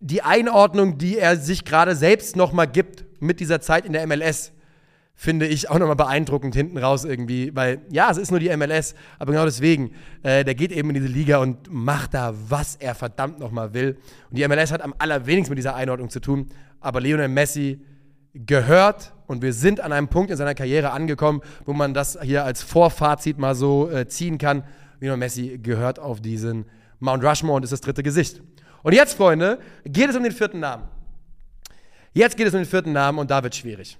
die 0.00 0.22
Einordnung, 0.22 0.98
die 0.98 1.18
er 1.18 1.36
sich 1.36 1.64
gerade 1.64 1.96
selbst 1.96 2.36
nochmal 2.36 2.66
gibt 2.66 3.04
mit 3.20 3.40
dieser 3.40 3.60
Zeit 3.60 3.86
in 3.86 3.94
der 3.94 4.06
MLS, 4.06 4.52
finde 5.14 5.46
ich 5.46 5.70
auch 5.70 5.78
nochmal 5.78 5.96
beeindruckend 5.96 6.54
hinten 6.54 6.76
raus 6.76 7.04
irgendwie, 7.04 7.54
weil 7.54 7.80
ja, 7.88 8.10
es 8.10 8.18
ist 8.18 8.30
nur 8.30 8.40
die 8.40 8.54
MLS, 8.54 8.94
aber 9.18 9.32
genau 9.32 9.44
deswegen, 9.44 9.92
äh, 10.22 10.44
der 10.44 10.54
geht 10.54 10.72
eben 10.72 10.90
in 10.90 10.94
diese 10.94 11.06
Liga 11.06 11.38
und 11.38 11.72
macht 11.72 12.14
da, 12.14 12.34
was 12.48 12.76
er 12.76 12.94
verdammt 12.94 13.38
nochmal 13.38 13.72
will. 13.72 13.96
Und 14.28 14.38
die 14.38 14.46
MLS 14.46 14.72
hat 14.72 14.82
am 14.82 14.94
allerwenigsten 14.98 15.52
mit 15.52 15.58
dieser 15.58 15.76
Einordnung 15.76 16.10
zu 16.10 16.20
tun, 16.20 16.48
aber 16.80 17.00
Lionel 17.00 17.28
Messi 17.28 17.80
gehört 18.34 19.12
und 19.26 19.42
wir 19.42 19.52
sind 19.52 19.80
an 19.80 19.92
einem 19.92 20.08
Punkt 20.08 20.30
in 20.30 20.36
seiner 20.36 20.54
Karriere 20.54 20.90
angekommen, 20.90 21.40
wo 21.64 21.72
man 21.72 21.94
das 21.94 22.18
hier 22.22 22.44
als 22.44 22.62
Vorfazit 22.62 23.38
mal 23.38 23.54
so 23.54 23.88
äh, 23.90 24.06
ziehen 24.08 24.38
kann. 24.38 24.64
Lionel 25.00 25.16
Messi 25.18 25.58
gehört 25.62 25.98
auf 25.98 26.20
diesen 26.20 26.66
Mount 26.98 27.24
Rushmore 27.24 27.56
und 27.56 27.62
ist 27.62 27.72
das 27.72 27.80
dritte 27.80 28.02
Gesicht. 28.02 28.42
Und 28.82 28.92
jetzt, 28.92 29.14
Freunde, 29.16 29.58
geht 29.84 30.10
es 30.10 30.16
um 30.16 30.22
den 30.22 30.32
vierten 30.32 30.60
Namen. 30.60 30.84
Jetzt 32.12 32.36
geht 32.36 32.46
es 32.46 32.54
um 32.54 32.60
den 32.60 32.66
vierten 32.66 32.92
Namen 32.92 33.18
und 33.18 33.30
da 33.30 33.42
wird 33.42 33.54
schwierig. 33.54 33.98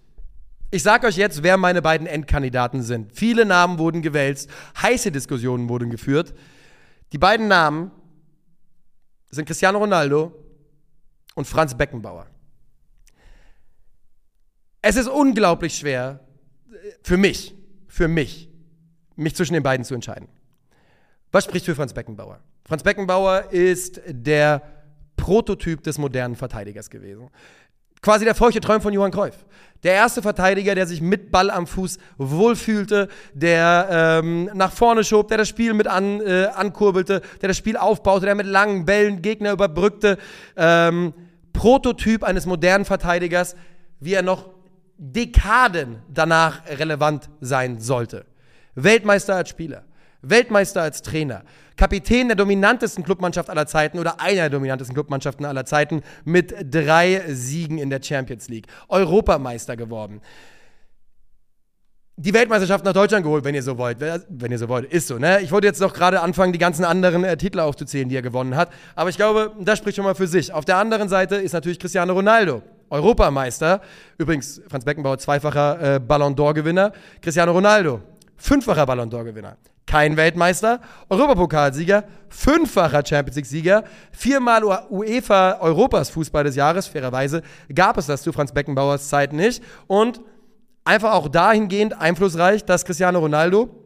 Ich 0.70 0.82
sage 0.82 1.06
euch 1.06 1.16
jetzt, 1.16 1.42
wer 1.42 1.56
meine 1.56 1.82
beiden 1.82 2.06
Endkandidaten 2.06 2.82
sind. 2.82 3.12
Viele 3.12 3.44
Namen 3.44 3.78
wurden 3.78 4.02
gewälzt, 4.02 4.50
heiße 4.82 5.12
Diskussionen 5.12 5.68
wurden 5.68 5.90
geführt. 5.90 6.34
Die 7.12 7.18
beiden 7.18 7.48
Namen 7.48 7.92
sind 9.30 9.46
Cristiano 9.46 9.78
Ronaldo 9.78 10.32
und 11.34 11.46
Franz 11.46 11.74
Beckenbauer. 11.74 12.26
Es 14.86 14.96
ist 14.96 15.08
unglaublich 15.08 15.78
schwer 15.78 16.20
für 17.02 17.16
mich, 17.16 17.54
für 17.88 18.06
mich, 18.06 18.50
mich 19.16 19.34
zwischen 19.34 19.54
den 19.54 19.62
beiden 19.62 19.82
zu 19.82 19.94
entscheiden. 19.94 20.28
Was 21.32 21.44
spricht 21.44 21.64
für 21.64 21.74
Franz 21.74 21.94
Beckenbauer? 21.94 22.40
Franz 22.68 22.82
Beckenbauer 22.82 23.50
ist 23.50 24.02
der 24.06 24.60
Prototyp 25.16 25.82
des 25.82 25.96
modernen 25.96 26.36
Verteidigers 26.36 26.90
gewesen. 26.90 27.30
Quasi 28.02 28.26
der 28.26 28.34
feuchte 28.34 28.60
Träum 28.60 28.82
von 28.82 28.92
Johann 28.92 29.10
Cruyff. 29.10 29.46
Der 29.84 29.94
erste 29.94 30.20
Verteidiger, 30.20 30.74
der 30.74 30.86
sich 30.86 31.00
mit 31.00 31.30
Ball 31.30 31.48
am 31.48 31.66
Fuß 31.66 31.96
wohlfühlte, 32.18 33.08
der 33.32 33.88
ähm, 33.90 34.50
nach 34.52 34.72
vorne 34.72 35.02
schob, 35.02 35.28
der 35.28 35.38
das 35.38 35.48
Spiel 35.48 35.72
mit 35.72 35.86
an, 35.86 36.20
äh, 36.20 36.48
ankurbelte, 36.54 37.22
der 37.40 37.48
das 37.48 37.56
Spiel 37.56 37.78
aufbaute, 37.78 38.26
der 38.26 38.34
mit 38.34 38.46
langen 38.46 38.84
Bällen 38.84 39.22
Gegner 39.22 39.52
überbrückte. 39.52 40.18
Ähm, 40.58 41.14
Prototyp 41.54 42.22
eines 42.22 42.44
modernen 42.44 42.84
Verteidigers, 42.84 43.56
wie 43.98 44.12
er 44.12 44.20
noch 44.20 44.52
Dekaden 44.96 46.02
danach 46.12 46.66
relevant 46.68 47.28
sein 47.40 47.80
sollte. 47.80 48.26
Weltmeister 48.74 49.36
als 49.36 49.48
Spieler, 49.48 49.84
Weltmeister 50.22 50.82
als 50.82 51.02
Trainer, 51.02 51.42
Kapitän 51.76 52.28
der 52.28 52.36
dominantesten 52.36 53.02
Clubmannschaft 53.04 53.50
aller 53.50 53.66
Zeiten 53.66 53.98
oder 53.98 54.20
einer 54.20 54.42
der 54.42 54.50
dominantesten 54.50 54.94
Clubmannschaften 54.94 55.44
aller 55.44 55.64
Zeiten 55.64 56.02
mit 56.24 56.54
drei 56.70 57.22
Siegen 57.28 57.78
in 57.78 57.90
der 57.90 58.00
Champions 58.02 58.48
League, 58.48 58.66
Europameister 58.88 59.76
geworden. 59.76 60.20
Die 62.16 62.32
Weltmeisterschaft 62.32 62.84
nach 62.84 62.92
Deutschland 62.92 63.24
geholt, 63.24 63.42
wenn 63.42 63.56
ihr 63.56 63.62
so 63.62 63.76
wollt. 63.76 63.98
Wenn 64.00 64.52
ihr 64.52 64.58
so 64.58 64.68
wollt, 64.68 64.92
ist 64.92 65.08
so, 65.08 65.18
ne? 65.18 65.40
Ich 65.40 65.50
wollte 65.50 65.66
jetzt 65.66 65.80
noch 65.80 65.92
gerade 65.92 66.20
anfangen, 66.20 66.52
die 66.52 66.60
ganzen 66.60 66.84
anderen 66.84 67.24
äh, 67.24 67.36
Titel 67.36 67.58
aufzuzählen, 67.58 68.08
die 68.08 68.14
er 68.14 68.22
gewonnen 68.22 68.54
hat. 68.54 68.70
Aber 68.94 69.10
ich 69.10 69.16
glaube, 69.16 69.50
das 69.58 69.78
spricht 69.78 69.96
schon 69.96 70.04
mal 70.04 70.14
für 70.14 70.28
sich. 70.28 70.52
Auf 70.52 70.64
der 70.64 70.76
anderen 70.76 71.08
Seite 71.08 71.34
ist 71.34 71.54
natürlich 71.54 71.80
Cristiano 71.80 72.12
Ronaldo. 72.12 72.62
Europameister. 72.90 73.80
Übrigens, 74.18 74.60
Franz 74.68 74.84
Beckenbauer, 74.84 75.18
zweifacher 75.18 75.96
äh, 75.96 76.00
Ballon 76.00 76.34
d'Or-Gewinner. 76.34 76.92
Cristiano 77.20 77.52
Ronaldo, 77.52 78.00
fünffacher 78.36 78.86
Ballon 78.86 79.08
d'Or-Gewinner. 79.08 79.56
Kein 79.86 80.16
Weltmeister, 80.16 80.80
Europapokalsieger, 81.10 82.04
fünffacher 82.28 83.02
Champions 83.06 83.36
League-Sieger, 83.36 83.84
viermal 84.12 84.64
UEFA 84.88 85.58
Europas 85.60 86.10
Fußball 86.10 86.44
des 86.44 86.56
Jahres. 86.56 86.86
Fairerweise 86.86 87.42
gab 87.72 87.98
es 87.98 88.06
das 88.06 88.22
zu 88.22 88.32
Franz 88.32 88.52
Beckenbauers 88.52 89.08
Zeit 89.08 89.32
nicht. 89.32 89.62
Und 89.86 90.20
einfach 90.84 91.12
auch 91.12 91.28
dahingehend 91.28 92.00
einflussreich, 92.00 92.64
dass 92.64 92.84
Cristiano 92.84 93.18
Ronaldo 93.18 93.83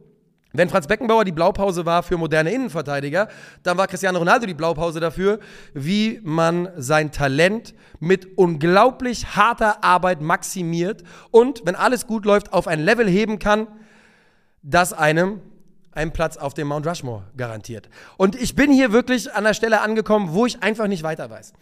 wenn 0.59 0.69
Franz 0.69 0.89
Beckenbauer 0.89 1.25
die 1.25 1.33
Blaupause 1.33 1.87
war 1.87 2.03
für 2.03 2.17
moderne 2.17 2.51
Innenverteidiger, 2.51 3.29
dann 3.63 3.79
war 3.79 3.87
Cristiano 3.87 4.19
Ronaldo 4.19 4.45
die 4.45 4.55
Blaupause 4.55 4.99
dafür, 4.99 5.39
wie 5.73 6.21
man 6.25 6.69
sein 6.77 7.13
Talent 7.13 7.75
mit 8.01 8.37
unglaublich 8.37 9.37
harter 9.37 9.85
Arbeit 9.85 10.21
maximiert 10.21 11.05
und, 11.31 11.63
wenn 11.65 11.77
alles 11.77 12.09
gut 12.09 12.25
läuft, 12.25 12.53
auf 12.53 12.67
ein 12.67 12.81
Level 12.81 13.09
heben 13.09 13.39
kann, 13.39 13.69
das 14.63 14.93
einem 14.93 15.41
einen 15.93 16.13
Platz 16.13 16.37
auf 16.37 16.55
dem 16.55 16.69
Mount 16.69 16.87
Rushmore 16.87 17.23
garantiert. 17.37 17.89
Und 18.17 18.35
ich 18.35 18.57
bin 18.57 18.73
hier 18.73 18.93
wirklich 18.93 19.33
an 19.33 19.45
der 19.45 19.55
Stelle 19.55 19.81
angekommen, 19.81 20.33
wo 20.33 20.45
ich 20.45 20.63
einfach 20.63 20.89
nicht 20.89 21.05
weiter 21.05 21.31
weiß. 21.31 21.53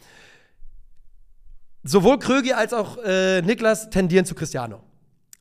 Sowohl 1.85 2.19
Krögi 2.19 2.55
als 2.55 2.73
auch 2.73 2.97
äh, 3.05 3.43
Niklas 3.43 3.91
tendieren 3.91 4.25
zu 4.25 4.35
Cristiano. 4.35 4.83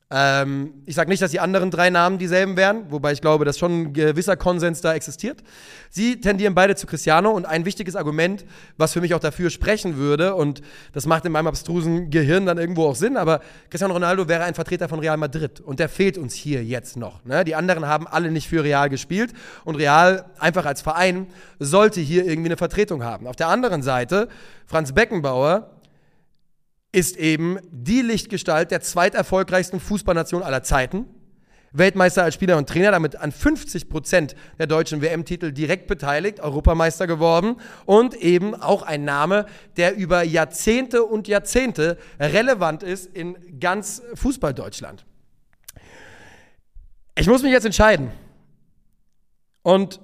Ähm, 0.08 0.82
ich 0.86 0.94
sage 0.94 1.10
nicht, 1.10 1.20
dass 1.20 1.32
die 1.32 1.40
anderen 1.40 1.72
drei 1.72 1.90
Namen 1.90 2.18
dieselben 2.18 2.56
wären, 2.56 2.92
wobei 2.92 3.10
ich 3.10 3.20
glaube, 3.20 3.44
dass 3.44 3.58
schon 3.58 3.80
ein 3.82 3.92
gewisser 3.92 4.36
Konsens 4.36 4.80
da 4.80 4.94
existiert. 4.94 5.42
Sie 5.90 6.20
tendieren 6.20 6.54
beide 6.54 6.76
zu 6.76 6.86
Cristiano 6.86 7.30
und 7.30 7.44
ein 7.44 7.64
wichtiges 7.64 7.96
Argument, 7.96 8.44
was 8.76 8.92
für 8.92 9.00
mich 9.00 9.14
auch 9.14 9.20
dafür 9.20 9.50
sprechen 9.50 9.96
würde, 9.96 10.36
und 10.36 10.62
das 10.92 11.06
macht 11.06 11.24
in 11.24 11.32
meinem 11.32 11.48
abstrusen 11.48 12.10
Gehirn 12.10 12.46
dann 12.46 12.56
irgendwo 12.56 12.86
auch 12.86 12.94
Sinn, 12.94 13.16
aber 13.16 13.40
Cristiano 13.68 13.94
Ronaldo 13.94 14.28
wäre 14.28 14.44
ein 14.44 14.54
Vertreter 14.54 14.88
von 14.88 15.00
Real 15.00 15.16
Madrid 15.16 15.58
und 15.58 15.80
der 15.80 15.88
fehlt 15.88 16.18
uns 16.18 16.34
hier 16.34 16.62
jetzt 16.62 16.96
noch. 16.96 17.24
Ne? 17.24 17.44
Die 17.44 17.56
anderen 17.56 17.86
haben 17.86 18.06
alle 18.06 18.30
nicht 18.30 18.48
für 18.48 18.62
Real 18.62 18.88
gespielt 18.88 19.32
und 19.64 19.74
Real 19.74 20.26
einfach 20.38 20.66
als 20.66 20.82
Verein 20.82 21.26
sollte 21.58 22.00
hier 22.00 22.24
irgendwie 22.26 22.50
eine 22.50 22.56
Vertretung 22.56 23.02
haben. 23.02 23.26
Auf 23.26 23.36
der 23.36 23.48
anderen 23.48 23.82
Seite, 23.82 24.28
Franz 24.66 24.92
Beckenbauer 24.92 25.70
ist 26.96 27.18
eben 27.18 27.58
die 27.70 28.00
Lichtgestalt 28.00 28.70
der 28.70 28.80
zweiterfolgreichsten 28.80 29.80
Fußballnation 29.80 30.42
aller 30.42 30.62
Zeiten. 30.62 31.04
Weltmeister 31.72 32.22
als 32.22 32.34
Spieler 32.34 32.56
und 32.56 32.70
Trainer, 32.70 32.90
damit 32.90 33.16
an 33.16 33.32
50 33.32 33.90
Prozent 33.90 34.34
der 34.58 34.66
deutschen 34.66 35.02
WM-Titel 35.02 35.52
direkt 35.52 35.88
beteiligt, 35.88 36.40
Europameister 36.40 37.06
geworden 37.06 37.56
und 37.84 38.14
eben 38.14 38.54
auch 38.54 38.80
ein 38.80 39.04
Name, 39.04 39.44
der 39.76 39.94
über 39.94 40.22
Jahrzehnte 40.22 41.04
und 41.04 41.28
Jahrzehnte 41.28 41.98
relevant 42.18 42.82
ist 42.82 43.14
in 43.14 43.60
ganz 43.60 44.00
Fußball-Deutschland. 44.14 45.04
Ich 47.18 47.26
muss 47.26 47.42
mich 47.42 47.52
jetzt 47.52 47.66
entscheiden. 47.66 48.10
Und 49.62 50.00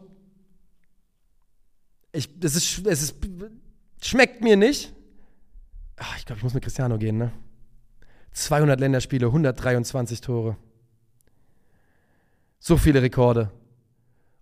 ich, 2.12 2.28
es, 2.43 2.55
ist, 2.55 2.86
es 2.86 3.03
ist, 3.03 3.16
schmeckt 4.03 4.43
mir 4.43 4.59
nicht, 4.59 4.93
Ach, 5.97 6.16
ich 6.18 6.26
glaube, 6.26 6.38
ich 6.38 6.43
muss 6.45 6.55
mit 6.55 6.62
Cristiano 6.62 6.99
gehen, 6.99 7.18
ne? 7.18 7.32
200 8.32 8.80
Länderspiele, 8.80 9.26
123 9.26 10.20
Tore. 10.20 10.57
So 12.59 12.76
viele 12.76 13.03
Rekorde. 13.03 13.51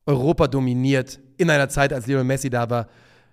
Europa 0.07 0.47
dominiert 0.47 1.21
in 1.37 1.51
einer 1.51 1.69
Zeit, 1.69 1.93
als 1.93 2.07
Lionel 2.07 2.25
Messi 2.25 2.51
da 2.51 2.69
war. 2.71 2.89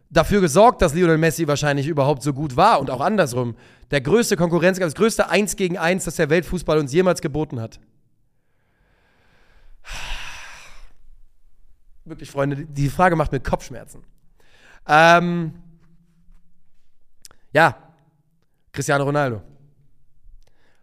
Dafür 0.09 0.41
gesorgt, 0.41 0.81
dass 0.81 0.93
Lionel 0.93 1.17
Messi 1.17 1.47
wahrscheinlich 1.47 1.87
überhaupt 1.87 2.23
so 2.23 2.33
gut 2.33 2.55
war 2.55 2.79
und 2.79 2.89
auch 2.89 3.01
andersrum. 3.01 3.55
Der 3.91 4.01
größte 4.01 4.37
Konkurrenz, 4.37 4.79
das 4.79 4.95
größte 4.95 5.29
Eins 5.29 5.55
gegen 5.55 5.77
Eins, 5.77 6.05
das 6.05 6.15
der 6.15 6.29
Weltfußball 6.29 6.77
uns 6.77 6.93
jemals 6.93 7.21
geboten 7.21 7.59
hat. 7.59 7.79
Wirklich, 12.05 12.31
Freunde, 12.31 12.65
die 12.65 12.89
Frage 12.89 13.17
macht 13.17 13.33
mir 13.33 13.41
Kopfschmerzen. 13.41 14.01
Ähm, 14.87 15.53
ja, 17.51 17.75
Cristiano 18.77 19.05
Ronaldo. 19.05 19.41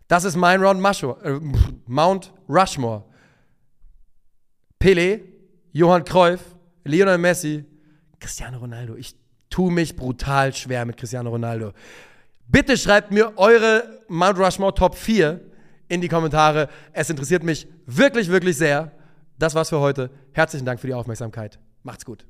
Das 0.08 0.24
ist 0.24 0.34
mein 0.34 0.60
Ron 0.60 0.80
Mascho, 0.80 1.16
äh, 1.22 1.38
Mount 1.86 2.32
Rushmore. 2.48 3.04
Pele, 4.80 5.20
Johann 5.70 6.02
Cruyff, 6.02 6.40
Lionel 6.82 7.18
Messi, 7.18 7.64
Cristiano 8.18 8.58
Ronaldo. 8.58 8.96
Ich 8.96 9.14
tue 9.48 9.70
mich 9.70 9.94
brutal 9.94 10.52
schwer 10.52 10.84
mit 10.84 10.96
Cristiano 10.96 11.30
Ronaldo. 11.30 11.72
Bitte 12.48 12.76
schreibt 12.76 13.12
mir 13.12 13.38
eure 13.38 14.00
Mount 14.08 14.40
Rushmore 14.40 14.74
Top 14.74 14.96
4 14.96 15.40
in 15.86 16.00
die 16.00 16.08
Kommentare. 16.08 16.68
Es 16.92 17.08
interessiert 17.10 17.44
mich 17.44 17.68
wirklich, 17.86 18.28
wirklich 18.28 18.56
sehr. 18.56 18.90
Das 19.38 19.54
war's 19.54 19.68
für 19.68 19.78
heute. 19.78 20.10
Herzlichen 20.32 20.66
Dank 20.66 20.80
für 20.80 20.88
die 20.88 20.94
Aufmerksamkeit. 20.94 21.60
Macht's 21.84 22.04
gut. 22.04 22.26